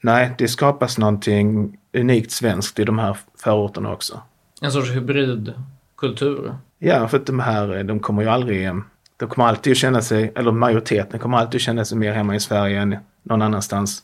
Nej, 0.00 0.34
det 0.38 0.48
skapas 0.48 0.98
någonting 0.98 1.78
unikt 1.92 2.30
svenskt 2.30 2.78
i 2.78 2.84
de 2.84 2.98
här 2.98 3.16
förorterna 3.38 3.92
också. 3.92 4.20
En 4.60 4.72
sorts 4.72 4.90
hybridkultur? 4.90 6.54
Ja, 6.78 7.08
för 7.08 7.16
att 7.16 7.26
de 7.26 7.40
här, 7.40 7.82
de 7.84 8.00
kommer 8.00 8.22
ju 8.22 8.28
aldrig, 8.28 8.70
de 9.16 9.28
kommer 9.28 9.48
alltid 9.48 9.70
att 9.70 9.76
känna 9.76 10.02
sig, 10.02 10.32
eller 10.34 10.52
majoriteten 10.52 11.20
kommer 11.20 11.38
alltid 11.38 11.58
att 11.58 11.62
känna 11.62 11.84
sig 11.84 11.98
mer 11.98 12.12
hemma 12.12 12.34
i 12.34 12.40
Sverige 12.40 12.80
än 12.80 12.96
någon 13.22 13.42
annanstans. 13.42 14.02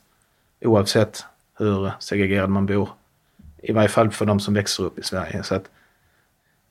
Oavsett 0.60 1.24
hur 1.58 1.92
segregerad 1.98 2.50
man 2.50 2.66
bor. 2.66 2.88
I 3.62 3.72
varje 3.72 3.88
fall 3.88 4.10
för 4.10 4.26
de 4.26 4.40
som 4.40 4.54
växer 4.54 4.84
upp 4.84 4.98
i 4.98 5.02
Sverige. 5.02 5.42
Så 5.42 5.54
att, 5.54 5.64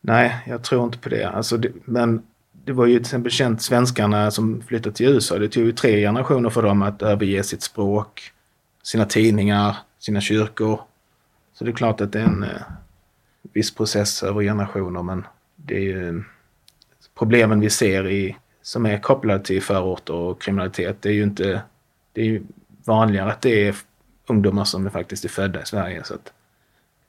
nej, 0.02 0.44
jag 0.48 0.64
tror 0.64 0.86
inte 0.86 0.98
på 0.98 1.10
det. 1.10 1.30
Alltså 1.30 1.58
det 1.58 1.72
men 1.86 2.24
det 2.66 2.74
var 2.74 2.86
ju 2.86 2.94
till 2.94 3.02
exempel 3.02 3.32
känt 3.32 3.62
svenskarna 3.62 4.32
som 4.32 4.62
flyttade 4.62 4.96
till 4.96 5.06
USA. 5.06 5.38
Det 5.38 5.50
tog 5.50 5.64
ju 5.64 5.72
tre 5.72 6.02
generationer 6.02 6.50
för 6.50 6.64
dem 6.64 6.82
att 6.82 7.02
överge 7.02 7.44
sitt 7.44 7.62
språk, 7.62 8.32
sina 8.84 9.06
tidningar, 9.06 9.78
sina 10.00 10.22
kyrkor. 10.22 10.82
Så 11.54 11.64
det 11.64 11.72
är 11.72 11.76
klart 11.76 12.02
att 12.02 12.12
det 12.12 12.20
är 12.20 12.24
en 12.24 12.44
eh, 12.44 12.62
viss 13.54 13.76
process 13.76 14.24
över 14.24 14.42
generationer 14.42 15.04
men 15.04 15.26
det 15.56 15.76
är 15.76 15.82
ju 15.82 16.10
eh, 16.10 16.24
problemen 17.18 17.60
vi 17.60 17.70
ser 17.70 18.08
i, 18.08 18.38
som 18.62 18.86
är 18.86 18.98
kopplade 18.98 19.44
till 19.44 19.62
förorter 19.62 20.14
och 20.14 20.42
kriminalitet. 20.42 21.02
Det 21.02 21.10
är 21.10 21.14
ju 21.14 21.24
inte, 21.24 21.62
det 22.14 22.22
är 22.22 22.26
ju 22.26 22.44
vanligare 22.86 23.32
att 23.32 23.42
det 23.42 23.68
är 23.68 23.76
ungdomar 24.28 24.64
som 24.64 24.86
är 24.86 24.90
faktiskt 24.90 25.26
är 25.26 25.30
födda 25.30 25.62
i 25.62 25.66
Sverige. 25.66 26.04
Så 26.04 26.14
att, 26.14 26.34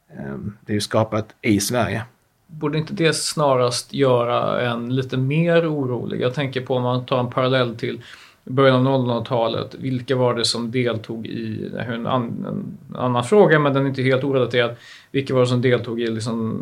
eh, 0.09 0.37
det 0.61 0.72
är 0.72 0.74
ju 0.74 0.81
skapat 0.81 1.35
i 1.42 1.61
Sverige. 1.61 2.05
Borde 2.46 2.79
inte 2.79 2.94
det 2.94 3.12
snarast 3.12 3.92
göra 3.92 4.70
en 4.70 4.96
lite 4.96 5.16
mer 5.16 5.74
orolig? 5.74 6.20
Jag 6.20 6.35
tänker 6.35 6.61
på 6.61 6.77
om 6.77 6.83
man 6.83 7.07
tar 7.07 7.20
en 7.20 7.31
parallell 7.31 7.77
till 7.77 8.03
början 8.45 8.87
av 8.87 9.07
00-talet. 9.07 9.75
Vilka 9.75 10.17
var 10.17 10.35
det 10.35 10.45
som 10.45 10.71
deltog 10.71 11.27
i, 11.27 11.69
det 11.73 11.81
en, 11.81 12.07
an, 12.07 12.47
en 12.49 12.97
annan 12.97 13.25
fråga 13.25 13.59
men 13.59 13.75
den 13.75 13.83
är 13.83 13.89
inte 13.89 14.03
helt 14.03 14.25
orelaterad. 14.25 14.77
Vilka 15.11 15.35
var 15.35 15.41
det 15.41 15.47
som 15.47 15.63
deltog 15.63 16.01
i 16.01 16.07
liksom, 16.07 16.61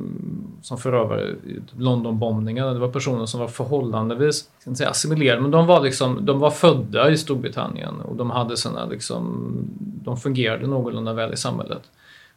som 0.63 0.79
förövare 0.79 1.29
i 1.29 1.61
Londonbombningarna? 1.77 2.73
Det 2.73 2.79
var 2.79 2.89
personer 2.89 3.27
som 3.27 3.41
var 3.41 3.49
förhållandevis, 3.49 4.49
jag 4.55 4.61
ska 4.61 4.71
inte 4.71 4.79
säga 4.79 4.91
assimilerade, 4.91 5.43
men 5.43 5.51
de 5.51 5.67
var, 5.67 5.81
liksom, 5.81 6.27
de 6.27 6.39
var 6.39 6.51
födda 6.51 7.11
i 7.11 7.17
Storbritannien 7.17 8.01
och 8.01 8.17
de 8.17 8.31
hade 8.31 8.57
sina, 8.57 8.87
liksom, 8.87 9.53
de 9.79 10.17
fungerade 10.17 10.67
någorlunda 10.67 11.13
väl 11.13 11.33
i 11.33 11.37
samhället. 11.37 11.83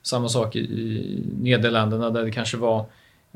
Samma 0.02 0.30
sak 0.30 0.56
i, 0.56 0.60
i 0.60 1.24
Nederländerna 1.42 2.10
där 2.10 2.24
det 2.24 2.32
kanske 2.32 2.58
var 2.58 2.86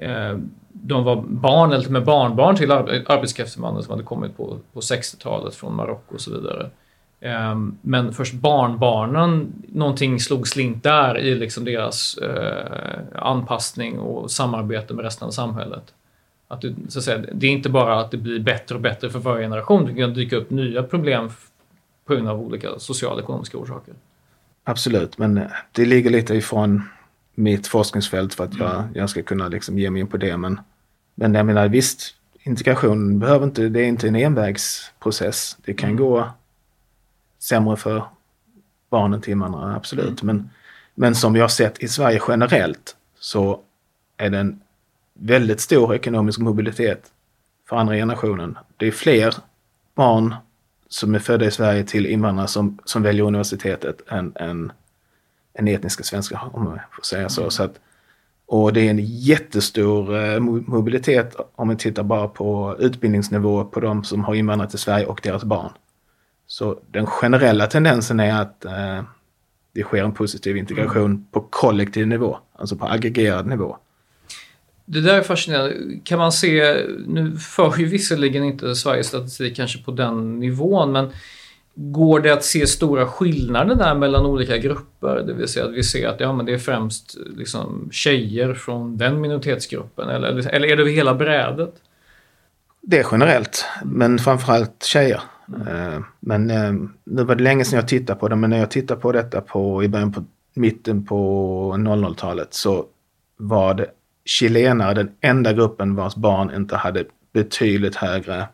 Eh, 0.01 0.37
de 0.71 1.03
var 1.03 1.15
barn 1.15 1.71
eller 1.71 1.89
med 1.89 2.05
barnbarn 2.05 2.55
till 2.55 2.71
arbetskraftsinvandrare 2.71 3.83
som 3.83 3.91
hade 3.91 4.03
kommit 4.03 4.37
på, 4.37 4.57
på 4.73 4.79
60-talet 4.79 5.55
från 5.55 5.75
Marocko 5.75 6.15
och 6.15 6.21
så 6.21 6.31
vidare. 6.31 6.69
Eh, 7.19 7.55
men 7.81 8.13
först 8.13 8.33
barnbarnen, 8.33 9.53
någonting 9.67 10.19
slog 10.19 10.47
slint 10.47 10.83
där 10.83 11.17
i 11.17 11.35
liksom 11.35 11.65
deras 11.65 12.17
eh, 12.17 12.99
anpassning 13.15 13.99
och 13.99 14.31
samarbete 14.31 14.93
med 14.93 15.05
resten 15.05 15.27
av 15.27 15.31
samhället. 15.31 15.93
Att 16.47 16.61
det, 16.61 16.75
så 16.87 16.99
att 16.99 17.05
säga, 17.05 17.23
det 17.33 17.47
är 17.47 17.51
inte 17.51 17.69
bara 17.69 17.99
att 17.99 18.11
det 18.11 18.17
blir 18.17 18.39
bättre 18.39 18.75
och 18.75 18.81
bättre 18.81 19.09
för 19.09 19.19
varje 19.19 19.45
generation, 19.45 19.85
det 19.85 19.95
kan 19.95 20.13
dyka 20.13 20.35
upp 20.35 20.49
nya 20.49 20.83
problem 20.83 21.29
på 22.05 22.13
grund 22.13 22.27
av 22.27 22.41
olika 22.41 22.79
sociala 22.79 23.15
och 23.15 23.21
ekonomiska 23.21 23.57
orsaker. 23.57 23.93
Absolut, 24.63 25.17
men 25.17 25.41
det 25.71 25.85
ligger 25.85 26.09
lite 26.09 26.35
ifrån 26.35 26.83
mitt 27.39 27.67
forskningsfält 27.67 28.33
för 28.33 28.43
att 28.43 28.57
jag, 28.57 28.75
mm. 28.75 28.91
jag 28.93 29.09
ska 29.09 29.21
kunna 29.21 29.47
liksom 29.47 29.79
ge 29.79 29.89
mig 29.89 29.99
in 29.99 30.07
på 30.07 30.17
det. 30.17 30.37
Men, 30.37 30.59
men 31.15 31.33
jag 31.33 31.45
menar 31.45 31.67
visst, 31.67 32.15
integration 32.43 33.19
behöver 33.19 33.45
inte, 33.45 33.69
det 33.69 33.81
är 33.81 33.85
inte 33.85 34.07
en 34.07 34.15
envägsprocess. 34.15 35.57
Det 35.65 35.73
kan 35.73 35.89
mm. 35.89 36.01
gå 36.01 36.29
sämre 37.39 37.77
för 37.77 38.03
barnen 38.89 39.21
till 39.21 39.31
invandrare, 39.31 39.75
absolut. 39.75 40.21
Mm. 40.21 40.35
Men, 40.35 40.49
men 40.95 41.15
som 41.15 41.33
vi 41.33 41.39
har 41.39 41.47
sett 41.47 41.83
i 41.83 41.87
Sverige 41.87 42.21
generellt 42.27 42.95
så 43.19 43.59
är 44.17 44.29
det 44.29 44.37
en 44.37 44.61
väldigt 45.13 45.59
stor 45.59 45.95
ekonomisk 45.95 46.39
mobilitet 46.39 47.11
för 47.69 47.75
andra 47.75 47.95
generationen. 47.95 48.57
Det 48.77 48.87
är 48.87 48.91
fler 48.91 49.35
barn 49.95 50.35
som 50.87 51.15
är 51.15 51.19
födda 51.19 51.45
i 51.45 51.51
Sverige 51.51 51.83
till 51.83 52.05
invandrare 52.05 52.47
som, 52.47 52.79
som 52.85 53.03
väljer 53.03 53.25
universitetet 53.25 54.01
än, 54.07 54.33
än 54.35 54.71
än 55.59 55.67
etniska 55.67 56.03
svenskar, 56.03 56.49
om 56.53 56.63
man 56.63 56.79
får 56.91 57.03
säga 57.03 57.29
så. 57.29 57.41
Mm. 57.41 57.51
så 57.51 57.63
att, 57.63 57.79
och 58.45 58.73
det 58.73 58.81
är 58.81 58.89
en 58.89 58.99
jättestor 59.05 60.17
eh, 60.17 60.39
mobilitet 60.39 61.35
om 61.55 61.67
man 61.67 61.77
tittar 61.77 62.03
bara 62.03 62.27
på 62.27 62.75
utbildningsnivå 62.79 63.65
på 63.65 63.79
de 63.79 64.03
som 64.03 64.23
har 64.23 64.35
invandrat 64.35 64.69
till 64.69 64.79
Sverige 64.79 65.05
och 65.05 65.19
deras 65.23 65.43
barn. 65.43 65.71
Så 66.47 66.79
den 66.91 67.05
generella 67.05 67.67
tendensen 67.67 68.19
är 68.19 68.41
att 68.41 68.65
eh, 68.65 69.01
det 69.73 69.83
sker 69.83 70.03
en 70.03 70.11
positiv 70.11 70.57
integration 70.57 71.05
mm. 71.05 71.25
på 71.31 71.41
kollektiv 71.41 72.07
nivå, 72.07 72.37
alltså 72.55 72.75
på 72.75 72.85
aggregerad 72.85 73.47
nivå. 73.47 73.77
Det 74.85 75.01
där 75.01 75.17
är 75.17 75.21
fascinerande. 75.21 75.75
Kan 76.03 76.19
man 76.19 76.31
se, 76.31 76.77
nu 77.07 77.37
för 77.37 77.77
ju 77.77 77.85
visserligen 77.85 78.43
inte 78.43 78.75
Sveriges 78.75 79.07
statistik 79.07 79.55
kanske 79.55 79.83
på 79.83 79.91
den 79.91 80.39
nivån, 80.39 80.91
men 80.91 81.09
Går 81.81 82.19
det 82.19 82.33
att 82.33 82.43
se 82.43 82.67
stora 82.67 83.07
skillnader 83.07 83.75
där 83.75 83.95
mellan 83.95 84.25
olika 84.25 84.57
grupper? 84.57 85.23
Det 85.27 85.33
vill 85.33 85.47
säga 85.47 85.65
att 85.65 85.73
vi 85.73 85.83
ser 85.83 86.07
att 86.07 86.19
ja, 86.19 86.33
men 86.33 86.45
det 86.45 86.53
är 86.53 86.57
främst 86.57 87.17
liksom, 87.37 87.89
tjejer 87.91 88.53
från 88.53 88.97
den 88.97 89.21
minoritetsgruppen 89.21 90.09
eller, 90.09 90.27
eller 90.27 90.67
är 90.67 90.75
det 90.75 90.81
över 90.81 90.91
hela 90.91 91.15
brädet? 91.15 91.73
Det 92.81 92.99
är 92.99 93.05
generellt, 93.11 93.65
men 93.83 94.19
framförallt 94.19 94.83
tjejer. 94.83 95.21
Mm. 95.67 96.03
Men 96.19 96.49
eh, 96.49 96.73
nu 97.03 97.23
var 97.23 97.35
det 97.35 97.43
länge 97.43 97.65
sedan 97.65 97.77
jag 97.77 97.87
tittade 97.87 98.19
på 98.19 98.27
det, 98.27 98.35
men 98.35 98.49
när 98.49 98.59
jag 98.59 98.71
tittade 98.71 99.01
på 99.01 99.11
detta 99.11 99.41
på, 99.41 99.83
i 99.83 99.87
början 99.87 100.11
på 100.11 100.23
mitten 100.53 101.05
på 101.05 101.73
00-talet 101.77 102.53
så 102.53 102.85
var 103.37 103.73
det 103.73 103.87
chilenare 104.25 104.93
den 104.93 105.11
enda 105.21 105.53
gruppen 105.53 105.95
vars 105.95 106.15
barn 106.15 106.55
inte 106.55 106.75
hade 106.75 107.05
betydligt 107.33 107.95
högre 107.95 108.47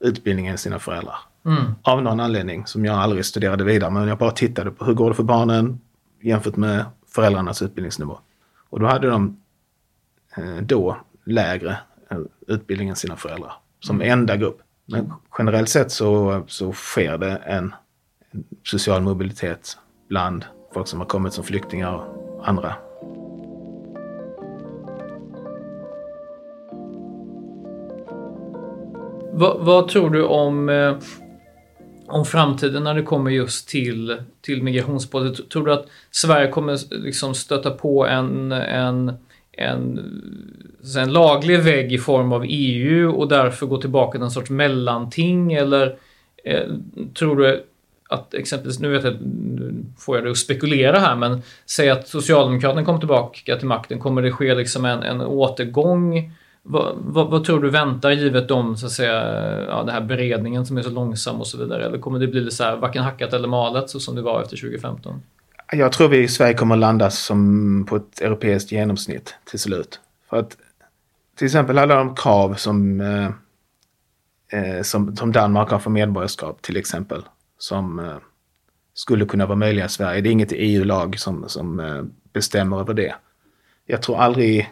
utbildning 0.00 0.46
än 0.46 0.58
sina 0.58 0.78
föräldrar. 0.78 1.16
Mm. 1.46 1.74
Av 1.82 2.02
någon 2.02 2.20
anledning 2.20 2.66
som 2.66 2.84
jag 2.84 2.98
aldrig 2.98 3.24
studerade 3.24 3.64
vidare. 3.64 3.90
Men 3.90 4.08
jag 4.08 4.18
bara 4.18 4.30
tittade 4.30 4.70
på 4.70 4.84
hur 4.84 4.94
går 4.94 5.08
det 5.08 5.16
för 5.16 5.22
barnen 5.22 5.80
jämfört 6.20 6.56
med 6.56 6.84
föräldrarnas 7.06 7.62
utbildningsnivå. 7.62 8.18
Och 8.70 8.80
då 8.80 8.86
hade 8.86 9.10
de 9.10 9.36
eh, 10.36 10.56
då 10.62 10.96
lägre 11.24 11.78
eh, 12.10 12.18
utbildning 12.46 12.88
än 12.88 12.96
sina 12.96 13.16
föräldrar. 13.16 13.52
Som 13.80 13.96
mm. 13.96 14.12
enda 14.12 14.36
grupp. 14.36 14.60
Men 14.86 15.12
generellt 15.38 15.68
sett 15.68 15.92
så, 15.92 16.42
så 16.46 16.72
sker 16.72 17.18
det 17.18 17.36
en, 17.36 17.74
en 18.30 18.44
social 18.62 19.02
mobilitet 19.02 19.78
bland 20.08 20.44
folk 20.74 20.88
som 20.88 21.00
har 21.00 21.06
kommit 21.06 21.32
som 21.32 21.44
flyktingar 21.44 21.92
och 21.92 22.48
andra 22.48 22.74
vad, 29.34 29.64
vad, 29.64 29.88
tror 29.88 30.10
du 30.10 30.24
om 30.24 30.68
eh, 30.68 30.96
om 32.06 32.24
framtiden 32.24 32.84
när 32.84 32.94
det 32.94 33.02
kommer 33.02 33.30
just 33.30 33.68
till, 33.68 34.16
till 34.40 34.62
migrationspolitik. 34.62 35.48
Tror 35.48 35.66
du 35.66 35.72
att 35.72 35.86
Sverige 36.10 36.50
kommer 36.50 36.78
liksom 37.04 37.34
stöta 37.34 37.70
på 37.70 38.06
en, 38.06 38.52
en, 38.52 39.12
en, 39.52 40.00
en 40.96 41.12
laglig 41.12 41.60
vägg 41.60 41.92
i 41.92 41.98
form 41.98 42.32
av 42.32 42.44
EU 42.48 43.10
och 43.10 43.28
därför 43.28 43.66
gå 43.66 43.80
tillbaka 43.80 44.12
till 44.12 44.24
en 44.24 44.30
sorts 44.30 44.50
mellanting? 44.50 45.52
Eller 45.52 45.96
eh, 46.44 46.68
tror 47.14 47.36
du 47.36 47.64
att 48.08 48.34
exempelvis, 48.34 48.80
nu 48.80 48.88
vet 48.88 49.04
jag, 49.04 49.14
nu 49.20 49.84
får 49.98 50.16
jag 50.16 50.24
det 50.24 50.30
att 50.30 50.36
spekulera 50.36 50.98
här, 50.98 51.16
men 51.16 51.42
säg 51.66 51.90
att 51.90 52.08
Socialdemokraterna 52.08 52.84
kommer 52.84 52.98
tillbaka 52.98 53.56
till 53.56 53.68
makten, 53.68 53.98
kommer 53.98 54.22
det 54.22 54.32
ske 54.32 54.54
liksom 54.54 54.84
en, 54.84 55.02
en 55.02 55.20
återgång 55.20 56.32
vad, 56.66 56.96
vad, 56.98 57.30
vad, 57.30 57.44
tror 57.44 57.60
du 57.60 57.70
väntar 57.70 58.10
givet 58.10 58.50
om 58.50 58.76
så 58.76 58.86
att 58.86 58.92
säga, 58.92 59.12
ja, 59.64 59.82
den 59.82 59.94
här 59.94 60.00
beredningen 60.00 60.66
som 60.66 60.78
är 60.78 60.82
så 60.82 60.90
långsam 60.90 61.40
och 61.40 61.46
så 61.46 61.58
vidare? 61.58 61.86
Eller 61.86 61.98
kommer 61.98 62.18
det 62.18 62.26
bli 62.26 62.50
så 62.50 62.64
här, 62.64 62.76
varken 62.76 63.02
hackat 63.02 63.32
eller 63.32 63.48
malet 63.48 63.90
så 63.90 64.00
som 64.00 64.14
det 64.14 64.22
var 64.22 64.42
efter 64.42 64.56
2015? 64.56 65.22
Jag 65.72 65.92
tror 65.92 66.08
vi 66.08 66.18
i 66.18 66.28
Sverige 66.28 66.54
kommer 66.54 66.74
att 66.74 66.80
landa 66.80 67.10
som 67.10 67.86
på 67.88 67.96
ett 67.96 68.20
europeiskt 68.20 68.72
genomsnitt 68.72 69.34
till 69.44 69.58
slut. 69.58 70.00
För 70.30 70.36
att 70.36 70.56
till 71.36 71.46
exempel 71.46 71.78
alla 71.78 71.94
de 71.96 72.14
krav 72.14 72.54
som, 72.54 73.00
eh, 73.00 73.30
eh 74.60 74.82
som, 74.82 75.16
som 75.16 75.32
Danmark 75.32 75.70
har 75.70 75.78
för 75.78 75.90
medborgarskap 75.90 76.62
till 76.62 76.76
exempel. 76.76 77.22
Som 77.58 77.98
eh, 77.98 78.16
skulle 78.94 79.24
kunna 79.24 79.46
vara 79.46 79.56
möjliga 79.56 79.84
i 79.84 79.88
Sverige. 79.88 80.20
Det 80.20 80.28
är 80.28 80.32
inget 80.32 80.52
EU-lag 80.52 81.18
som, 81.18 81.48
som 81.48 81.80
eh, 81.80 82.02
bestämmer 82.32 82.80
över 82.80 82.94
det. 82.94 83.14
jag 83.86 84.02
tror 84.02 84.18
aldrig 84.18 84.70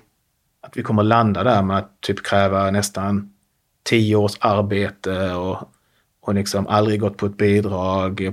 att 0.63 0.77
vi 0.77 0.83
kommer 0.83 1.03
landa 1.03 1.45
där 1.45 1.63
med 1.63 1.79
att 1.79 2.01
typ 2.01 2.23
kräva 2.23 2.71
nästan 2.71 3.33
tio 3.83 4.17
års 4.17 4.37
arbete 4.41 5.35
och, 5.35 5.73
och 6.21 6.35
liksom 6.35 6.67
aldrig 6.67 7.01
gått 7.01 7.17
på 7.17 7.27
ett 7.27 7.37
bidrag, 7.37 8.33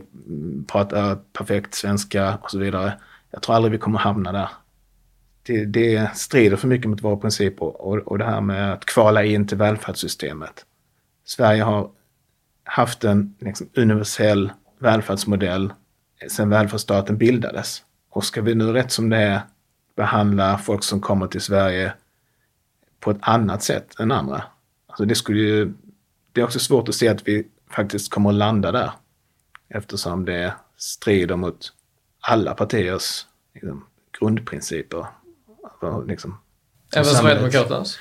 prata 0.68 1.12
äh, 1.12 1.18
perfekt 1.34 1.76
svenska 1.76 2.38
och 2.42 2.52
så 2.52 2.60
vidare. 2.60 2.94
Jag 3.32 3.42
tror 3.42 3.56
aldrig 3.56 3.72
vi 3.72 3.78
kommer 3.78 4.00
hamna 4.00 4.32
där. 4.32 4.50
Det, 5.44 5.66
det 5.66 6.18
strider 6.18 6.58
för 6.58 6.68
mycket 6.68 6.90
mot 6.90 7.04
våra 7.04 7.18
principer 7.18 7.66
och, 7.66 7.98
och 7.98 8.18
det 8.18 8.26
här 8.26 8.42
med 8.42 8.74
att 8.74 8.86
kvala 8.86 9.24
in 9.24 9.48
till 9.48 9.58
välfärdssystemet. 9.58 10.66
Sverige 11.26 11.64
har 11.64 11.90
haft 12.64 13.04
en 13.04 13.36
liksom, 13.40 13.70
universell 13.76 14.52
välfärdsmodell 14.80 15.74
sedan 16.28 16.50
välfärdsstaten 16.50 17.18
bildades. 17.18 17.84
Och 18.10 18.26
ska 18.26 18.42
vi 18.42 18.56
nu 18.56 18.74
rätt 18.74 18.92
som 18.92 19.10
det 19.10 19.18
är 19.18 19.42
behandla 19.96 20.58
folk 20.58 20.84
som 20.84 21.02
kommer 21.02 21.28
till 21.28 21.42
Sverige 21.42 21.94
på 23.00 23.12
ett 23.12 23.18
annat 23.22 23.64
sätt 23.64 24.00
än 24.00 24.12
andra. 24.12 24.44
Alltså 24.88 25.06
det 25.06 25.16
skulle 25.16 25.40
ju, 25.40 25.74
det 26.34 26.42
är 26.42 26.46
också 26.46 26.60
svårt 26.60 26.90
att 26.90 26.96
se 26.96 27.08
att 27.08 27.28
vi 27.28 27.48
faktiskt 27.72 28.12
kommer 28.12 28.30
att 28.30 28.36
landa 28.36 28.72
där. 28.72 28.92
Eftersom 29.70 30.26
det 30.26 30.54
strider 30.78 31.36
mot 31.36 31.74
alla 32.20 32.54
partiers 32.54 33.26
liksom, 33.54 33.86
grundprinciper. 34.20 35.06
Liksom, 36.08 36.38
Även 36.96 37.06
Sverigedemokraternas? 37.06 38.00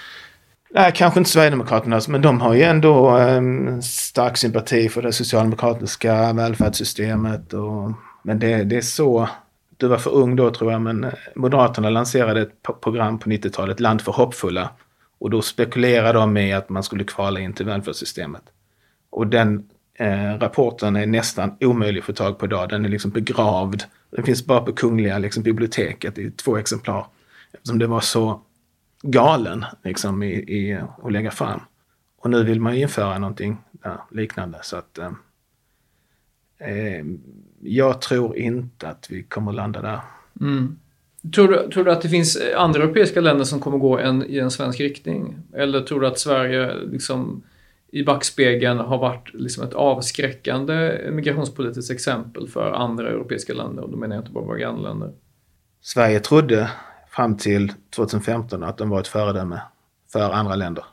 Nej, 0.71 0.93
kanske 0.95 1.21
inte 1.21 1.31
Sverigedemokraternas, 1.31 2.09
men 2.09 2.23
de 2.23 2.41
har 2.41 2.55
ju 2.55 2.63
ändå 2.63 3.09
en 3.09 3.83
stark 3.83 4.37
sympati 4.37 4.89
för 4.89 5.03
det 5.03 5.13
socialdemokratiska 5.13 6.33
välfärdssystemet. 6.33 7.53
Och, 7.53 7.93
men 8.23 8.39
det, 8.39 8.65
det 8.65 8.77
är 8.77 8.81
så 8.81 9.29
du 9.79 9.89
var 9.89 9.99
för 9.99 10.11
ung 10.11 10.37
då 10.37 10.51
tror 10.51 10.73
jag, 10.73 10.83
men 10.83 11.11
Moderaterna 11.35 11.91
lanserade 11.91 12.41
ett 12.41 12.63
program 12.81 13.19
på 13.19 13.31
90-talet, 13.31 13.81
Land 13.81 14.01
för 14.01 14.13
hoppfulla. 14.13 14.71
Och 15.19 15.31
då 15.31 15.43
spekulerar 15.43 16.15
de 16.15 16.37
i 16.37 16.53
att 16.53 16.69
man 16.69 16.83
skulle 16.83 17.05
kvala 17.05 17.41
in 17.41 17.53
till 17.53 17.67
välfärdssystemet. 17.67 18.43
Och 19.11 19.27
den 19.27 19.69
eh, 19.95 20.39
rapporten 20.39 20.97
är 20.97 21.07
nästan 21.07 21.57
omöjlig 21.61 22.01
att 22.01 22.07
få 22.07 22.13
tag 22.13 22.39
på 22.39 22.47
idag. 22.47 22.69
Den 22.69 22.85
är 22.85 22.89
liksom 22.89 23.11
begravd. 23.11 23.83
Den 24.11 24.25
finns 24.25 24.47
bara 24.47 24.61
på 24.61 24.73
Kungliga 24.73 25.19
liksom, 25.19 25.43
biblioteket 25.43 26.19
i 26.19 26.31
två 26.31 26.57
exemplar. 26.57 27.07
Eftersom 27.53 27.79
det 27.79 27.87
var 27.87 28.01
så 28.01 28.41
galen 29.03 29.65
liksom, 29.85 30.23
i, 30.23 30.33
i 30.33 30.81
att 31.03 31.13
lägga 31.13 31.31
fram. 31.31 31.61
Och 32.19 32.31
nu 32.31 32.45
vill 32.45 32.61
man 32.61 32.75
införa 32.75 33.19
någonting 33.19 33.57
ja, 33.83 34.09
liknande. 34.11 34.59
Så 34.63 34.77
att 34.77 34.99
eh, 34.99 35.13
eh, 36.59 37.05
jag 37.61 38.01
tror 38.01 38.37
inte 38.37 38.89
att 38.89 39.11
vi 39.11 39.23
kommer 39.23 39.53
landa 39.53 39.83
där. 39.83 40.01
Mm. 40.41 40.79
Tror, 41.35 41.49
du, 41.49 41.71
tror 41.71 41.85
du 41.85 41.93
att 41.93 42.03
det 42.03 42.09
finns 42.09 42.39
andra 42.57 42.83
europeiska 42.83 43.21
länder 43.21 43.45
som 43.45 43.61
kommer 43.61 43.79
gå 43.79 43.99
en, 43.99 44.27
i 44.27 44.39
en 44.39 44.51
svensk 44.51 44.81
riktning? 44.81 45.37
Eller 45.55 45.81
tror 45.81 46.01
du 46.01 46.07
att 46.07 46.19
Sverige 46.19 46.75
liksom, 46.75 47.43
i 47.93 48.03
backspegeln 48.03 48.79
har 48.79 48.99
varit 48.99 49.35
liksom 49.35 49.65
ett 49.65 49.75
avskräckande 49.75 50.99
migrationspolitiskt 51.13 51.93
exempel 51.93 52.49
för 52.49 52.73
andra 52.73 53.09
europeiska 53.09 53.55
länder? 53.55 53.83
Och 53.83 53.91
då 53.91 53.97
menar 53.97 54.17
jag 54.17 54.23
inte 54.23 54.33
bara 54.33 54.45
våra 54.45 54.59
grannländer. 54.59 55.13
Sverige 55.81 56.21
trodde 56.21 56.71
fram 57.11 57.37
till 57.37 57.73
2015 57.97 58.63
att 58.63 58.79
de 58.79 58.89
var 58.91 59.01
ett 59.01 59.09
föredöme 59.09 59.61
för 60.13 60.31
andra 60.31 60.55
länder. 60.55 60.85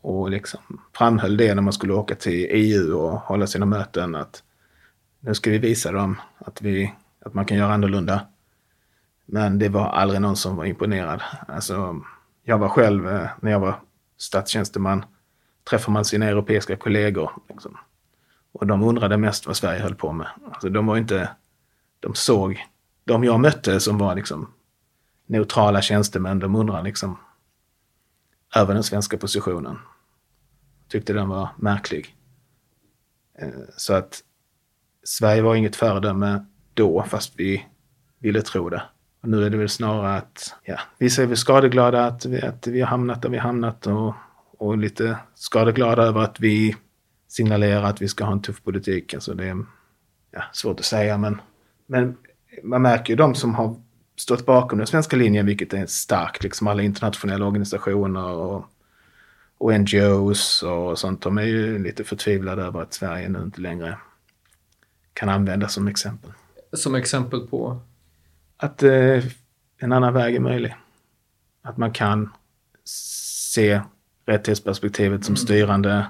Och 0.00 0.30
liksom 0.30 0.60
framhöll 0.96 1.36
det 1.36 1.54
när 1.54 1.62
man 1.62 1.72
skulle 1.72 1.92
åka 1.92 2.14
till 2.14 2.46
EU 2.50 2.98
och 2.98 3.18
hålla 3.18 3.46
sina 3.46 3.66
möten 3.66 4.14
att 4.14 4.42
nu 5.20 5.34
ska 5.34 5.50
vi 5.50 5.58
visa 5.58 5.92
dem 5.92 6.20
att, 6.38 6.62
vi, 6.62 6.92
att 7.24 7.34
man 7.34 7.44
kan 7.44 7.56
göra 7.56 7.72
annorlunda. 7.74 8.26
Men 9.32 9.58
det 9.58 9.68
var 9.68 9.86
aldrig 9.86 10.20
någon 10.20 10.36
som 10.36 10.56
var 10.56 10.64
imponerad. 10.64 11.22
Alltså, 11.48 12.00
jag 12.42 12.58
var 12.58 12.68
själv, 12.68 13.08
eh, 13.08 13.28
när 13.40 13.50
jag 13.50 13.60
var 13.60 13.80
statstjänsteman, 14.16 15.04
träffar 15.70 15.92
man 15.92 16.04
sina 16.04 16.26
europeiska 16.26 16.76
kollegor. 16.76 17.32
Liksom. 17.48 17.76
Och 18.52 18.66
de 18.66 18.82
undrade 18.82 19.16
mest 19.16 19.46
vad 19.46 19.56
Sverige 19.56 19.82
höll 19.82 19.94
på 19.94 20.12
med. 20.12 20.26
Alltså, 20.52 20.68
de 20.68 20.86
var 20.86 20.96
inte, 20.96 21.30
de 22.00 22.14
såg, 22.14 22.66
de 23.04 23.24
jag 23.24 23.40
mötte 23.40 23.80
som 23.80 23.98
var 23.98 24.14
liksom 24.14 24.52
neutrala 25.26 25.82
tjänstemän, 25.82 26.38
de 26.38 26.56
undrade 26.56 26.82
liksom 26.82 27.18
över 28.56 28.74
den 28.74 28.84
svenska 28.84 29.18
positionen. 29.18 29.78
Tyckte 30.88 31.12
den 31.12 31.28
var 31.28 31.48
märklig. 31.56 32.16
Eh, 33.38 33.48
så 33.76 33.94
att 33.94 34.22
Sverige 35.04 35.42
var 35.42 35.54
inget 35.54 35.76
föredöme 35.76 36.46
då, 36.74 37.02
fast 37.02 37.32
vi 37.36 37.66
ville 38.18 38.42
tro 38.42 38.68
det. 38.68 38.82
Och 39.22 39.28
nu 39.28 39.44
är 39.46 39.50
det 39.50 39.56
väl 39.56 39.68
snarare 39.68 40.16
att 40.16 40.54
ja, 40.64 40.80
vissa 40.98 41.22
är 41.22 41.26
väl 41.26 41.36
skadeglada 41.36 42.06
att 42.06 42.26
vi, 42.26 42.42
att 42.42 42.66
vi 42.66 42.80
har 42.80 42.88
hamnat 42.88 43.22
där 43.22 43.28
vi 43.28 43.36
har 43.36 43.42
hamnat 43.42 43.86
och, 43.86 44.14
och 44.58 44.78
lite 44.78 45.16
skadeglada 45.34 46.02
över 46.02 46.20
att 46.20 46.40
vi 46.40 46.76
signalerar 47.28 47.82
att 47.82 48.02
vi 48.02 48.08
ska 48.08 48.24
ha 48.24 48.32
en 48.32 48.42
tuff 48.42 48.62
politik. 48.62 49.14
Alltså 49.14 49.34
det 49.34 49.44
är 49.44 49.64
ja, 50.30 50.42
svårt 50.52 50.80
att 50.80 50.86
säga, 50.86 51.18
men, 51.18 51.40
men 51.86 52.16
man 52.62 52.82
märker 52.82 53.12
ju 53.12 53.16
de 53.16 53.34
som 53.34 53.54
har 53.54 53.76
stått 54.16 54.46
bakom 54.46 54.78
den 54.78 54.86
svenska 54.86 55.16
linjen, 55.16 55.46
vilket 55.46 55.74
är 55.74 55.86
starkt, 55.86 56.42
liksom 56.42 56.66
alla 56.66 56.82
internationella 56.82 57.46
organisationer 57.46 58.30
och, 58.30 58.64
och 59.58 59.80
NGOs 59.80 60.62
och 60.62 60.98
sånt. 60.98 61.22
De 61.22 61.38
är 61.38 61.42
ju 61.42 61.78
lite 61.78 62.04
förtvivlade 62.04 62.62
över 62.62 62.82
att 62.82 62.94
Sverige 62.94 63.28
nu 63.28 63.42
inte 63.42 63.60
längre 63.60 63.98
kan 65.12 65.28
användas 65.28 65.72
som 65.72 65.88
exempel. 65.88 66.32
Som 66.72 66.94
exempel 66.94 67.40
på? 67.40 67.80
Att 68.62 68.82
eh, 68.82 69.24
en 69.78 69.92
annan 69.92 70.14
väg 70.14 70.34
är 70.34 70.40
möjlig. 70.40 70.74
Att 71.62 71.76
man 71.76 71.92
kan 71.92 72.30
se 72.84 73.80
rättighetsperspektivet 74.26 75.24
som 75.24 75.32
mm. 75.32 75.36
styrande, 75.36 76.06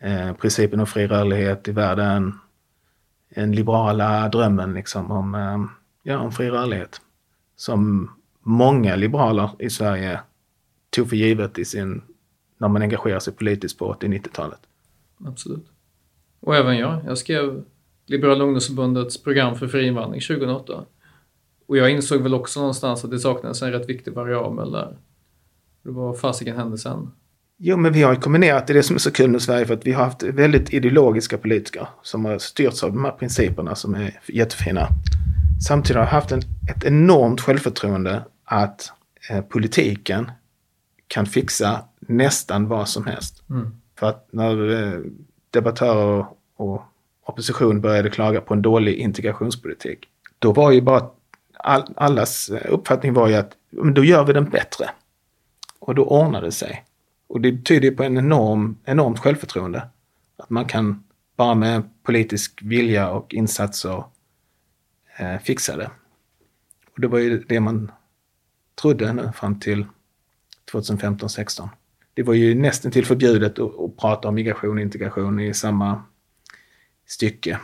eh, 0.00 0.32
principen 0.32 0.80
om 0.80 0.86
fri 0.86 1.06
rörlighet 1.06 1.68
i 1.68 1.72
världen, 1.72 2.38
den 3.34 3.52
liberala 3.52 4.28
drömmen 4.28 4.74
liksom 4.74 5.10
om, 5.10 5.34
eh, 5.34 5.58
ja, 6.02 6.18
om 6.18 6.32
fri 6.32 6.50
rörlighet. 6.50 7.00
Som 7.56 8.10
många 8.40 8.96
liberaler 8.96 9.50
i 9.58 9.70
Sverige 9.70 10.20
tog 10.90 11.08
för 11.08 11.16
givet 11.16 11.58
i 11.58 11.64
sin, 11.64 12.02
när 12.58 12.68
man 12.68 12.82
engagerar 12.82 13.20
sig 13.20 13.32
politiskt 13.32 13.78
på 13.78 13.92
80-90-talet. 13.94 14.60
Absolut. 15.26 15.66
Och 16.40 16.56
även 16.56 16.76
jag. 16.78 17.00
Jag 17.06 17.18
skrev 17.18 17.64
Liberala 18.06 18.44
ungdomsförbundets 18.44 19.22
program 19.22 19.56
för 19.56 19.68
fri 19.68 19.86
invandring 19.86 20.20
2008. 20.20 20.84
Och 21.66 21.76
jag 21.76 21.90
insåg 21.90 22.22
väl 22.22 22.34
också 22.34 22.60
någonstans 22.60 23.04
att 23.04 23.10
det 23.10 23.18
saknades 23.18 23.62
en 23.62 23.72
rätt 23.72 23.88
viktig 23.88 24.12
variabel 24.14 24.72
där. 24.72 24.96
Det 25.82 25.90
var 25.90 26.14
fasiken 26.14 26.56
hände 26.56 26.78
sen. 26.78 27.10
Jo, 27.56 27.76
men 27.76 27.92
vi 27.92 28.02
har 28.02 28.14
ju 28.14 28.20
kombinerat 28.20 28.66
det, 28.66 28.72
det 28.72 28.82
som 28.82 28.96
är 28.96 29.00
så 29.00 29.10
kul 29.10 29.30
med 29.30 29.42
Sverige, 29.42 29.66
för 29.66 29.74
att 29.74 29.86
vi 29.86 29.92
har 29.92 30.04
haft 30.04 30.22
väldigt 30.22 30.72
ideologiska 30.72 31.38
politiker 31.38 31.88
som 32.02 32.24
har 32.24 32.38
styrts 32.38 32.84
av 32.84 32.92
de 32.92 33.04
här 33.04 33.12
principerna 33.12 33.74
som 33.74 33.94
är 33.94 34.20
jättefina. 34.26 34.88
Samtidigt 35.68 35.96
har 35.96 36.04
vi 36.04 36.10
haft 36.10 36.32
en, 36.32 36.38
ett 36.76 36.84
enormt 36.84 37.40
självförtroende 37.40 38.24
att 38.44 38.92
eh, 39.30 39.40
politiken 39.40 40.30
kan 41.08 41.26
fixa 41.26 41.84
nästan 42.00 42.68
vad 42.68 42.88
som 42.88 43.06
helst. 43.06 43.42
Mm. 43.50 43.70
För 43.98 44.06
att 44.06 44.28
när 44.30 44.72
eh, 44.72 45.00
debattörer 45.50 46.26
och 46.56 46.82
opposition 47.26 47.80
började 47.80 48.10
klaga 48.10 48.40
på 48.40 48.54
en 48.54 48.62
dålig 48.62 48.94
integrationspolitik. 48.94 49.98
Då 50.38 50.52
var 50.52 50.70
ju 50.70 50.80
bara 50.80 51.10
all, 51.64 51.94
allas 51.96 52.50
uppfattning 52.50 53.12
var 53.12 53.28
ju 53.28 53.34
att 53.34 53.52
då 53.94 54.04
gör 54.04 54.24
vi 54.24 54.32
den 54.32 54.50
bättre. 54.50 54.90
Och 55.78 55.94
då 55.94 56.04
ordnar 56.04 56.42
det 56.42 56.52
sig. 56.52 56.84
Och 57.26 57.40
det 57.40 57.64
tyder 57.64 57.90
på 57.90 58.02
en 58.02 58.18
enorm, 58.18 58.78
enormt 58.84 59.18
självförtroende. 59.18 59.88
Att 60.36 60.50
man 60.50 60.64
kan 60.64 61.04
bara 61.36 61.54
med 61.54 61.82
politisk 62.02 62.60
vilja 62.62 63.10
och 63.10 63.34
insatser 63.34 64.04
eh, 65.18 65.38
fixa 65.38 65.76
det. 65.76 65.90
Och 66.94 67.00
det 67.00 67.08
var 67.08 67.18
ju 67.18 67.38
det 67.38 67.60
man 67.60 67.92
trodde 68.80 69.12
nu 69.12 69.32
fram 69.34 69.60
till 69.60 69.86
2015-16. 70.72 71.68
Det 72.14 72.22
var 72.22 72.34
ju 72.34 72.54
nästan 72.54 72.92
till 72.92 73.06
förbjudet 73.06 73.58
att, 73.58 73.80
att 73.80 73.96
prata 73.96 74.28
om 74.28 74.34
migration 74.34 74.76
och 74.76 74.82
integration 74.82 75.40
i 75.40 75.54
samma 75.54 76.02
stycke 77.06 77.58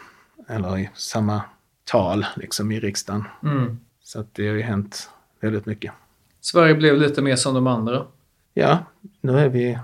eller 0.48 0.78
i 0.78 0.90
samma 0.94 1.42
tal 1.84 2.26
liksom 2.36 2.72
i 2.72 2.80
riksdagen. 2.80 3.24
Mm. 3.42 3.78
Så 4.12 4.20
att 4.20 4.34
det 4.34 4.48
har 4.48 4.54
ju 4.54 4.62
hänt 4.62 5.11
väldigt 5.40 5.66
mycket. 5.66 5.92
Sverige 6.40 6.74
blev 6.74 6.96
lite 6.96 7.22
mer 7.22 7.36
som 7.36 7.54
de 7.54 7.66
andra. 7.66 8.06
Ja, 8.54 8.78
nu 9.20 9.38
är 9.38 9.48
vi 9.48 9.70
ett 9.72 9.80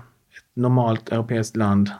normalt 0.53 1.09
europeiskt 1.09 1.55
land. 1.55 1.91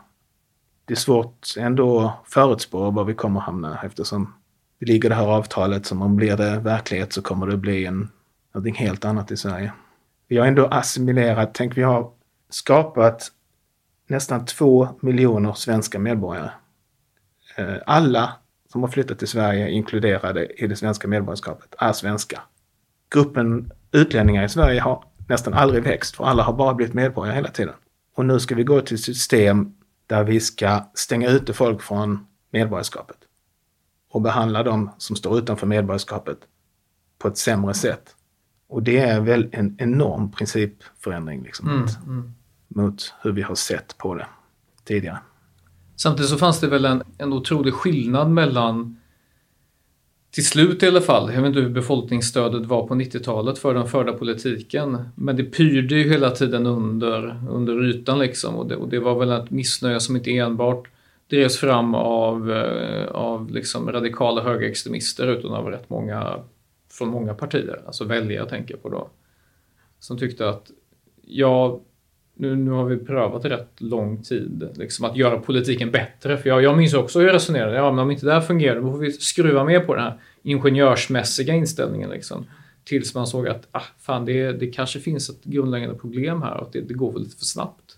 Det 0.86 0.94
är 0.94 0.98
svårt 0.98 1.48
ändå 1.58 2.00
att 2.00 2.32
förutspå 2.32 2.92
var 2.92 3.04
vi 3.04 3.14
kommer 3.14 3.40
hamna 3.40 3.82
eftersom 3.84 4.34
det 4.80 4.86
ligger 4.86 5.10
det 5.10 5.16
här 5.16 5.28
avtalet 5.28 5.86
som 5.86 6.02
om 6.02 6.16
blir 6.16 6.38
det 6.38 6.60
verklighet 6.60 7.14
så 7.14 7.22
kommer 7.22 7.48
det 7.48 7.58
bli 7.58 7.86
en, 7.86 8.10
någonting 8.54 8.76
helt 8.76 9.06
annat 9.06 9.32
i 9.32 9.38
Sverige. 9.38 9.74
Vi 10.28 10.38
har 10.38 10.48
ändå 10.48 10.66
assimilerat, 10.66 11.54
tänk 11.54 11.78
vi 11.78 11.84
har 11.84 12.12
skapat 12.50 13.32
nästan 14.08 14.46
två 14.46 14.88
miljoner 15.02 15.54
svenska 15.54 16.00
medborgare 16.00 16.52
Eh, 17.58 17.78
alla 17.86 18.34
som 18.72 18.82
har 18.82 18.90
flyttat 18.90 19.20
till 19.20 19.28
Sverige 19.28 19.70
inkluderade 19.70 20.46
i 20.46 20.68
det 20.68 20.76
svenska 20.76 21.08
medborgarskapet 21.08 21.76
är 21.80 21.94
svenska. 21.94 22.42
Gruppen 23.10 23.72
utlänningar 23.92 24.44
i 24.44 24.50
Sverige 24.50 24.82
har 24.82 25.04
nästan 25.30 25.54
aldrig 25.54 25.84
växt, 25.84 26.16
för 26.16 26.26
alla 26.26 26.44
har 26.44 26.54
bara 26.54 26.74
blivit 26.74 26.94
medborgare 26.94 27.36
hela 27.36 27.50
tiden. 27.50 27.74
Och 28.16 28.26
nu 28.26 28.40
ska 28.40 28.56
vi 28.56 28.64
gå 28.64 28.82
till 28.82 28.96
ett 28.96 29.02
system 29.02 29.74
där 30.08 30.24
vi 30.24 30.40
ska 30.40 30.90
stänga 30.94 31.30
ute 31.30 31.54
folk 31.54 31.82
från 31.82 32.28
medborgarskapet 32.52 33.18
och 34.12 34.22
behandla 34.22 34.64
dem 34.64 34.90
som 34.98 35.16
står 35.16 35.38
utanför 35.38 35.68
medborgarskapet 35.68 36.38
på 37.18 37.28
ett 37.28 37.38
sämre 37.38 37.74
sätt. 37.74 38.16
Och 38.70 38.84
det 38.84 38.98
är 38.98 39.22
väl 39.22 39.50
en 39.52 39.76
enorm 39.80 40.32
principförändring 40.32 41.44
liksom, 41.44 41.70
mm, 41.70 41.88
mm. 42.06 42.34
mot 42.68 43.14
hur 43.22 43.32
vi 43.32 43.42
har 43.42 43.56
sett 43.56 43.98
på 43.98 44.16
det 44.16 44.28
tidigare. 44.84 45.20
Samtidigt 45.98 46.30
så 46.30 46.38
fanns 46.38 46.60
det 46.60 46.68
väl 46.68 46.86
en, 46.86 47.04
en 47.18 47.34
otrolig 47.34 47.74
skillnad 47.74 48.30
mellan 48.30 48.98
till 50.32 50.46
slut 50.46 50.84
i 50.84 50.88
alla 50.88 51.02
fall, 51.02 51.34
jag 51.34 51.42
vet 51.42 51.48
inte 51.48 51.60
hur 51.60 51.70
befolkningsstödet 51.70 52.66
var 52.66 52.88
på 52.88 52.96
90-talet 52.96 53.58
för 53.60 53.74
den 53.74 53.88
förda 53.88 54.14
politiken, 54.14 55.10
men 55.16 55.36
det 55.36 55.44
pyrde 55.44 55.96
ju 55.96 56.10
hela 56.10 56.32
tiden 56.32 56.66
under, 56.66 57.42
under 57.50 57.84
ytan 57.84 58.20
liksom 58.20 58.56
och 58.56 58.68
det, 58.68 58.76
och 58.76 58.90
det 58.90 59.00
var 59.00 59.20
väl 59.20 59.32
ett 59.32 59.52
missnöje 59.52 60.00
som 60.00 60.16
inte 60.16 60.38
enbart 60.38 60.88
drevs 61.30 61.58
fram 61.58 61.96
av, 61.96 62.52
eh, 62.52 63.08
av 63.08 63.52
liksom 63.52 63.92
radikala 63.92 64.44
högerextremister 64.44 65.28
utan 65.28 65.54
av 65.54 65.66
rätt 65.66 65.90
många 65.90 66.40
från 66.92 67.10
många 67.10 67.34
partier, 67.34 67.82
alltså 67.86 68.04
väljare 68.04 68.50
tänker 68.50 68.74
jag 68.74 68.84
på 68.84 68.90
då, 68.90 69.10
som 70.00 70.18
tyckte 70.18 70.50
att 70.50 70.72
ja, 71.22 71.80
nu, 72.38 72.56
nu 72.56 72.72
har 72.72 72.86
vi 72.86 72.98
prövat 72.98 73.46
rätt 73.46 73.72
lång 73.78 74.24
tid 74.24 74.70
liksom, 74.76 75.06
att 75.06 75.18
göra 75.18 75.40
politiken 75.40 75.92
bättre. 75.92 76.38
För 76.38 76.50
jag, 76.50 76.64
jag 76.64 76.78
minns 76.78 76.94
också 76.94 77.20
hur 77.20 77.28
jag 77.28 77.36
resonerade. 77.36 77.76
Ja, 77.76 77.92
men 77.92 78.00
om 78.00 78.12
inte 78.12 78.26
det 78.26 78.34
här 78.34 78.42
fungerar 78.42 78.82
då 78.82 78.92
får 78.92 78.98
vi 78.98 79.12
skruva 79.12 79.64
mer 79.64 79.80
på 79.80 79.96
den 79.96 80.04
här 80.04 80.20
ingenjörsmässiga 80.44 81.54
inställningen. 81.54 82.10
Liksom, 82.10 82.46
tills 82.84 83.16
man 83.16 83.28
såg 83.28 83.48
att 83.48 83.68
ah, 83.72 83.84
fan, 84.00 84.26
det, 84.26 84.52
det 84.52 84.68
kanske 84.68 85.00
finns 85.00 85.30
ett 85.30 85.44
grundläggande 85.44 85.96
problem 85.96 86.42
här 86.42 86.58
och 86.58 86.68
att 86.68 86.74
det, 86.74 86.82
det 86.82 86.94
går 86.94 87.14
väl 87.14 87.22
lite 87.22 87.38
för 87.38 87.46
snabbt. 87.46 87.98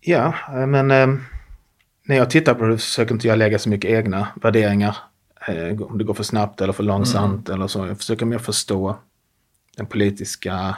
Ja, 0.00 0.34
men 0.66 0.90
eh, 0.90 1.06
när 2.04 2.16
jag 2.16 2.30
tittar 2.30 2.54
på 2.54 2.64
det 2.64 2.78
försöker 2.78 3.14
inte 3.14 3.28
jag 3.28 3.38
lägga 3.38 3.58
så 3.58 3.68
mycket 3.68 3.90
egna 3.90 4.28
värderingar. 4.42 4.96
Eh, 5.48 5.82
om 5.82 5.98
det 5.98 6.04
går 6.04 6.14
för 6.14 6.22
snabbt 6.22 6.60
eller 6.60 6.72
för 6.72 6.82
långsamt 6.82 7.48
mm. 7.48 7.60
eller 7.60 7.68
så. 7.68 7.86
Jag 7.86 7.98
försöker 7.98 8.26
mer 8.26 8.38
förstå 8.38 8.96
den 9.76 9.86
politiska 9.86 10.76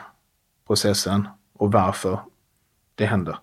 processen 0.66 1.28
och 1.54 1.72
varför 1.72 2.18
det 3.00 3.06
händer. 3.06 3.38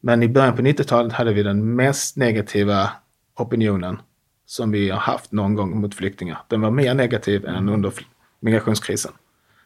Men 0.00 0.22
i 0.22 0.28
början 0.28 0.56
på 0.56 0.62
90-talet 0.62 1.12
hade 1.12 1.32
vi 1.32 1.42
den 1.42 1.74
mest 1.74 2.16
negativa 2.16 2.90
opinionen 3.36 4.00
som 4.46 4.70
vi 4.70 4.90
har 4.90 4.98
haft 4.98 5.32
någon 5.32 5.54
gång 5.54 5.80
mot 5.80 5.94
flyktingar. 5.94 6.38
Den 6.48 6.60
var 6.60 6.70
mer 6.70 6.94
negativ 6.94 7.46
än 7.46 7.68
under 7.68 7.92
migrationskrisen. 8.40 9.12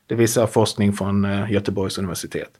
Det 0.06 0.14
visar 0.14 0.46
forskning 0.46 0.92
från 0.92 1.24
eh, 1.24 1.52
Göteborgs 1.52 1.98
universitet. 1.98 2.50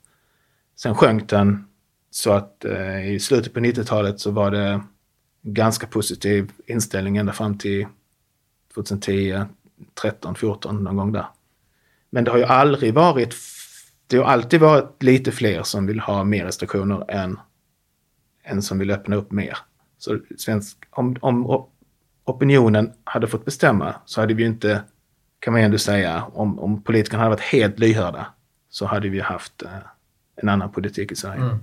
Sen 0.75 0.95
sjönk 0.95 1.29
den 1.29 1.67
så 2.11 2.31
att 2.31 2.65
eh, 2.65 3.13
i 3.13 3.19
slutet 3.19 3.53
på 3.53 3.59
90-talet 3.59 4.19
så 4.19 4.31
var 4.31 4.51
det 4.51 4.83
ganska 5.41 5.87
positiv 5.87 6.51
inställning 6.65 7.17
ända 7.17 7.33
fram 7.33 7.57
till 7.57 7.87
2010, 8.73 9.41
13, 10.01 10.35
14 10.35 10.83
någon 10.83 10.97
gång 10.97 11.11
där. 11.11 11.25
Men 12.09 12.23
det 12.23 12.31
har 12.31 12.37
ju 12.37 12.45
aldrig 12.45 12.93
varit 12.93 13.33
det 14.07 14.17
har 14.17 14.25
alltid 14.25 14.59
varit 14.59 15.03
lite 15.03 15.31
fler 15.31 15.63
som 15.63 15.85
vill 15.85 15.99
ha 15.99 16.23
mer 16.23 16.45
restriktioner 16.45 17.11
än, 17.11 17.39
än 18.43 18.61
som 18.61 18.79
vill 18.79 18.91
öppna 18.91 19.15
upp 19.15 19.31
mer. 19.31 19.57
Så 19.97 20.19
svensk, 20.37 20.77
om, 20.89 21.15
om 21.21 21.65
opinionen 22.25 22.93
hade 23.03 23.27
fått 23.27 23.45
bestämma 23.45 23.95
så 24.05 24.21
hade 24.21 24.33
vi 24.33 24.45
inte, 24.45 24.81
kan 25.39 25.53
man 25.53 25.61
ändå 25.61 25.77
säga, 25.77 26.23
om, 26.33 26.59
om 26.59 26.81
politikerna 26.81 27.23
hade 27.23 27.35
varit 27.35 27.41
helt 27.41 27.79
lyhörda 27.79 28.25
så 28.69 28.85
hade 28.85 29.09
vi 29.09 29.19
haft 29.19 29.63
eh, 29.63 29.69
en 30.35 30.49
annan 30.49 30.71
politik 30.71 31.11
i 31.11 31.15
Sverige. 31.15 31.41
Mm. 31.41 31.57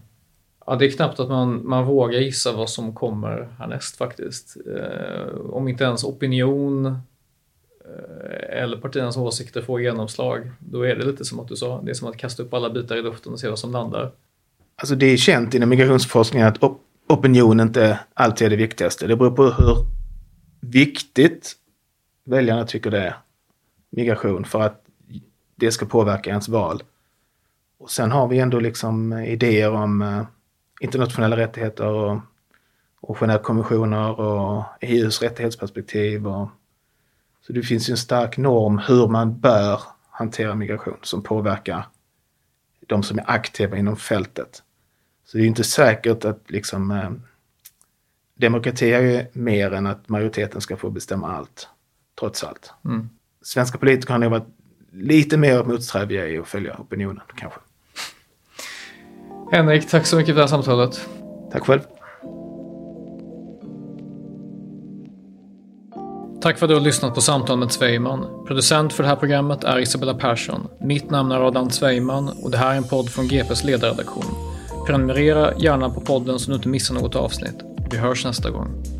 Ja, 0.66 0.76
det 0.76 0.86
är 0.86 0.90
knappt 0.90 1.20
att 1.20 1.28
man, 1.28 1.68
man 1.68 1.86
vågar 1.86 2.20
gissa 2.20 2.52
vad 2.52 2.70
som 2.70 2.94
kommer 2.94 3.48
härnäst 3.58 3.96
faktiskt. 3.96 4.56
Eh, 4.76 5.34
om 5.50 5.68
inte 5.68 5.84
ens 5.84 6.04
opinion 6.04 6.98
Eh, 7.90 8.62
eller 8.62 8.76
partiernas 8.76 9.16
åsikter 9.16 9.62
får 9.62 9.80
genomslag, 9.80 10.50
då 10.58 10.82
är 10.82 10.96
det 10.96 11.04
lite 11.04 11.24
som 11.24 11.40
att 11.40 11.48
du 11.48 11.56
sa, 11.56 11.80
det 11.82 11.90
är 11.90 11.94
som 11.94 12.08
att 12.08 12.16
kasta 12.16 12.42
upp 12.42 12.54
alla 12.54 12.70
bitar 12.70 12.96
i 12.96 13.02
luften 13.02 13.32
och 13.32 13.40
se 13.40 13.48
vad 13.48 13.58
som 13.58 13.72
landar. 13.72 14.12
Alltså 14.76 14.94
det 14.94 15.06
är 15.06 15.16
känt 15.16 15.54
inom 15.54 15.68
migrationsforskningen 15.68 16.48
att 16.48 16.62
op 16.62 16.82
opinion 17.08 17.60
inte 17.60 18.00
alltid 18.14 18.46
är 18.46 18.50
det 18.50 18.56
viktigaste. 18.56 19.06
Det 19.06 19.16
beror 19.16 19.30
på 19.30 19.42
hur 19.42 19.76
viktigt 20.60 21.52
väljarna 22.24 22.64
tycker 22.64 22.90
det 22.90 22.98
är, 22.98 23.16
migration, 23.90 24.44
för 24.44 24.60
att 24.60 24.84
det 25.56 25.72
ska 25.72 25.86
påverka 25.86 26.30
ens 26.30 26.48
val. 26.48 26.82
Och 27.78 27.90
sen 27.90 28.10
har 28.10 28.28
vi 28.28 28.38
ändå 28.38 28.60
liksom 28.60 29.12
eh, 29.12 29.32
idéer 29.32 29.70
om 29.70 30.02
eh, 30.02 30.22
internationella 30.80 31.36
rättigheter 31.36 31.86
och, 31.86 32.18
och 33.00 33.16
Genèvekonventioner 33.16 34.20
och 34.20 34.64
EUs 34.80 35.22
rättighetsperspektiv 35.22 36.28
och 36.28 36.48
så 37.50 37.54
det 37.54 37.62
finns 37.62 37.88
ju 37.88 37.92
en 37.92 37.96
stark 37.96 38.36
norm 38.36 38.78
hur 38.78 39.08
man 39.08 39.40
bör 39.40 39.80
hantera 40.10 40.54
migration 40.54 40.96
som 41.02 41.22
påverkar 41.22 41.86
de 42.86 43.02
som 43.02 43.18
är 43.18 43.30
aktiva 43.30 43.76
inom 43.76 43.96
fältet. 43.96 44.62
Så 45.24 45.38
det 45.38 45.44
är 45.44 45.46
inte 45.46 45.64
säkert 45.64 46.24
att 46.24 46.50
liksom 46.50 46.90
eh, 46.90 47.10
demokrati 48.34 48.92
är 48.92 49.00
ju 49.00 49.26
mer 49.32 49.72
än 49.72 49.86
att 49.86 50.08
majoriteten 50.08 50.60
ska 50.60 50.76
få 50.76 50.90
bestämma 50.90 51.36
allt, 51.36 51.68
trots 52.18 52.44
allt. 52.44 52.72
Mm. 52.84 53.08
Svenska 53.42 53.78
politiker 53.78 54.12
har 54.12 54.18
nog 54.18 54.30
varit 54.30 54.48
lite 54.92 55.36
mer 55.36 55.64
motsträviga 55.64 56.28
i 56.28 56.38
att 56.38 56.48
följa 56.48 56.76
opinionen 56.78 57.22
kanske. 57.36 57.60
Henrik, 59.52 59.88
tack 59.88 60.06
så 60.06 60.16
mycket 60.16 60.34
för 60.34 60.34
det 60.34 60.42
här 60.42 60.48
samtalet. 60.48 61.08
Tack 61.52 61.66
själv. 61.66 61.80
Tack 66.42 66.58
för 66.58 66.66
att 66.66 66.70
du 66.70 66.74
har 66.74 66.80
lyssnat 66.80 67.14
på 67.14 67.20
Samtal 67.20 67.58
med 67.58 67.72
Zweiman. 67.72 68.44
Producent 68.46 68.92
för 68.92 69.02
det 69.02 69.08
här 69.08 69.16
programmet 69.16 69.64
är 69.64 69.78
Isabella 69.78 70.14
Persson. 70.14 70.68
Mitt 70.80 71.10
namn 71.10 71.32
är 71.32 71.46
Adam 71.46 71.70
Zweiman 71.70 72.28
och 72.42 72.50
det 72.50 72.58
här 72.58 72.72
är 72.72 72.76
en 72.76 72.84
podd 72.84 73.10
från 73.10 73.28
GPs 73.28 73.64
ledarredaktion. 73.64 74.24
Prenumerera 74.86 75.54
gärna 75.58 75.90
på 75.90 76.00
podden 76.00 76.38
så 76.38 76.50
du 76.50 76.56
inte 76.56 76.68
missar 76.68 76.94
något 76.94 77.16
avsnitt. 77.16 77.56
Vi 77.90 77.96
hörs 77.96 78.24
nästa 78.24 78.50
gång. 78.50 78.99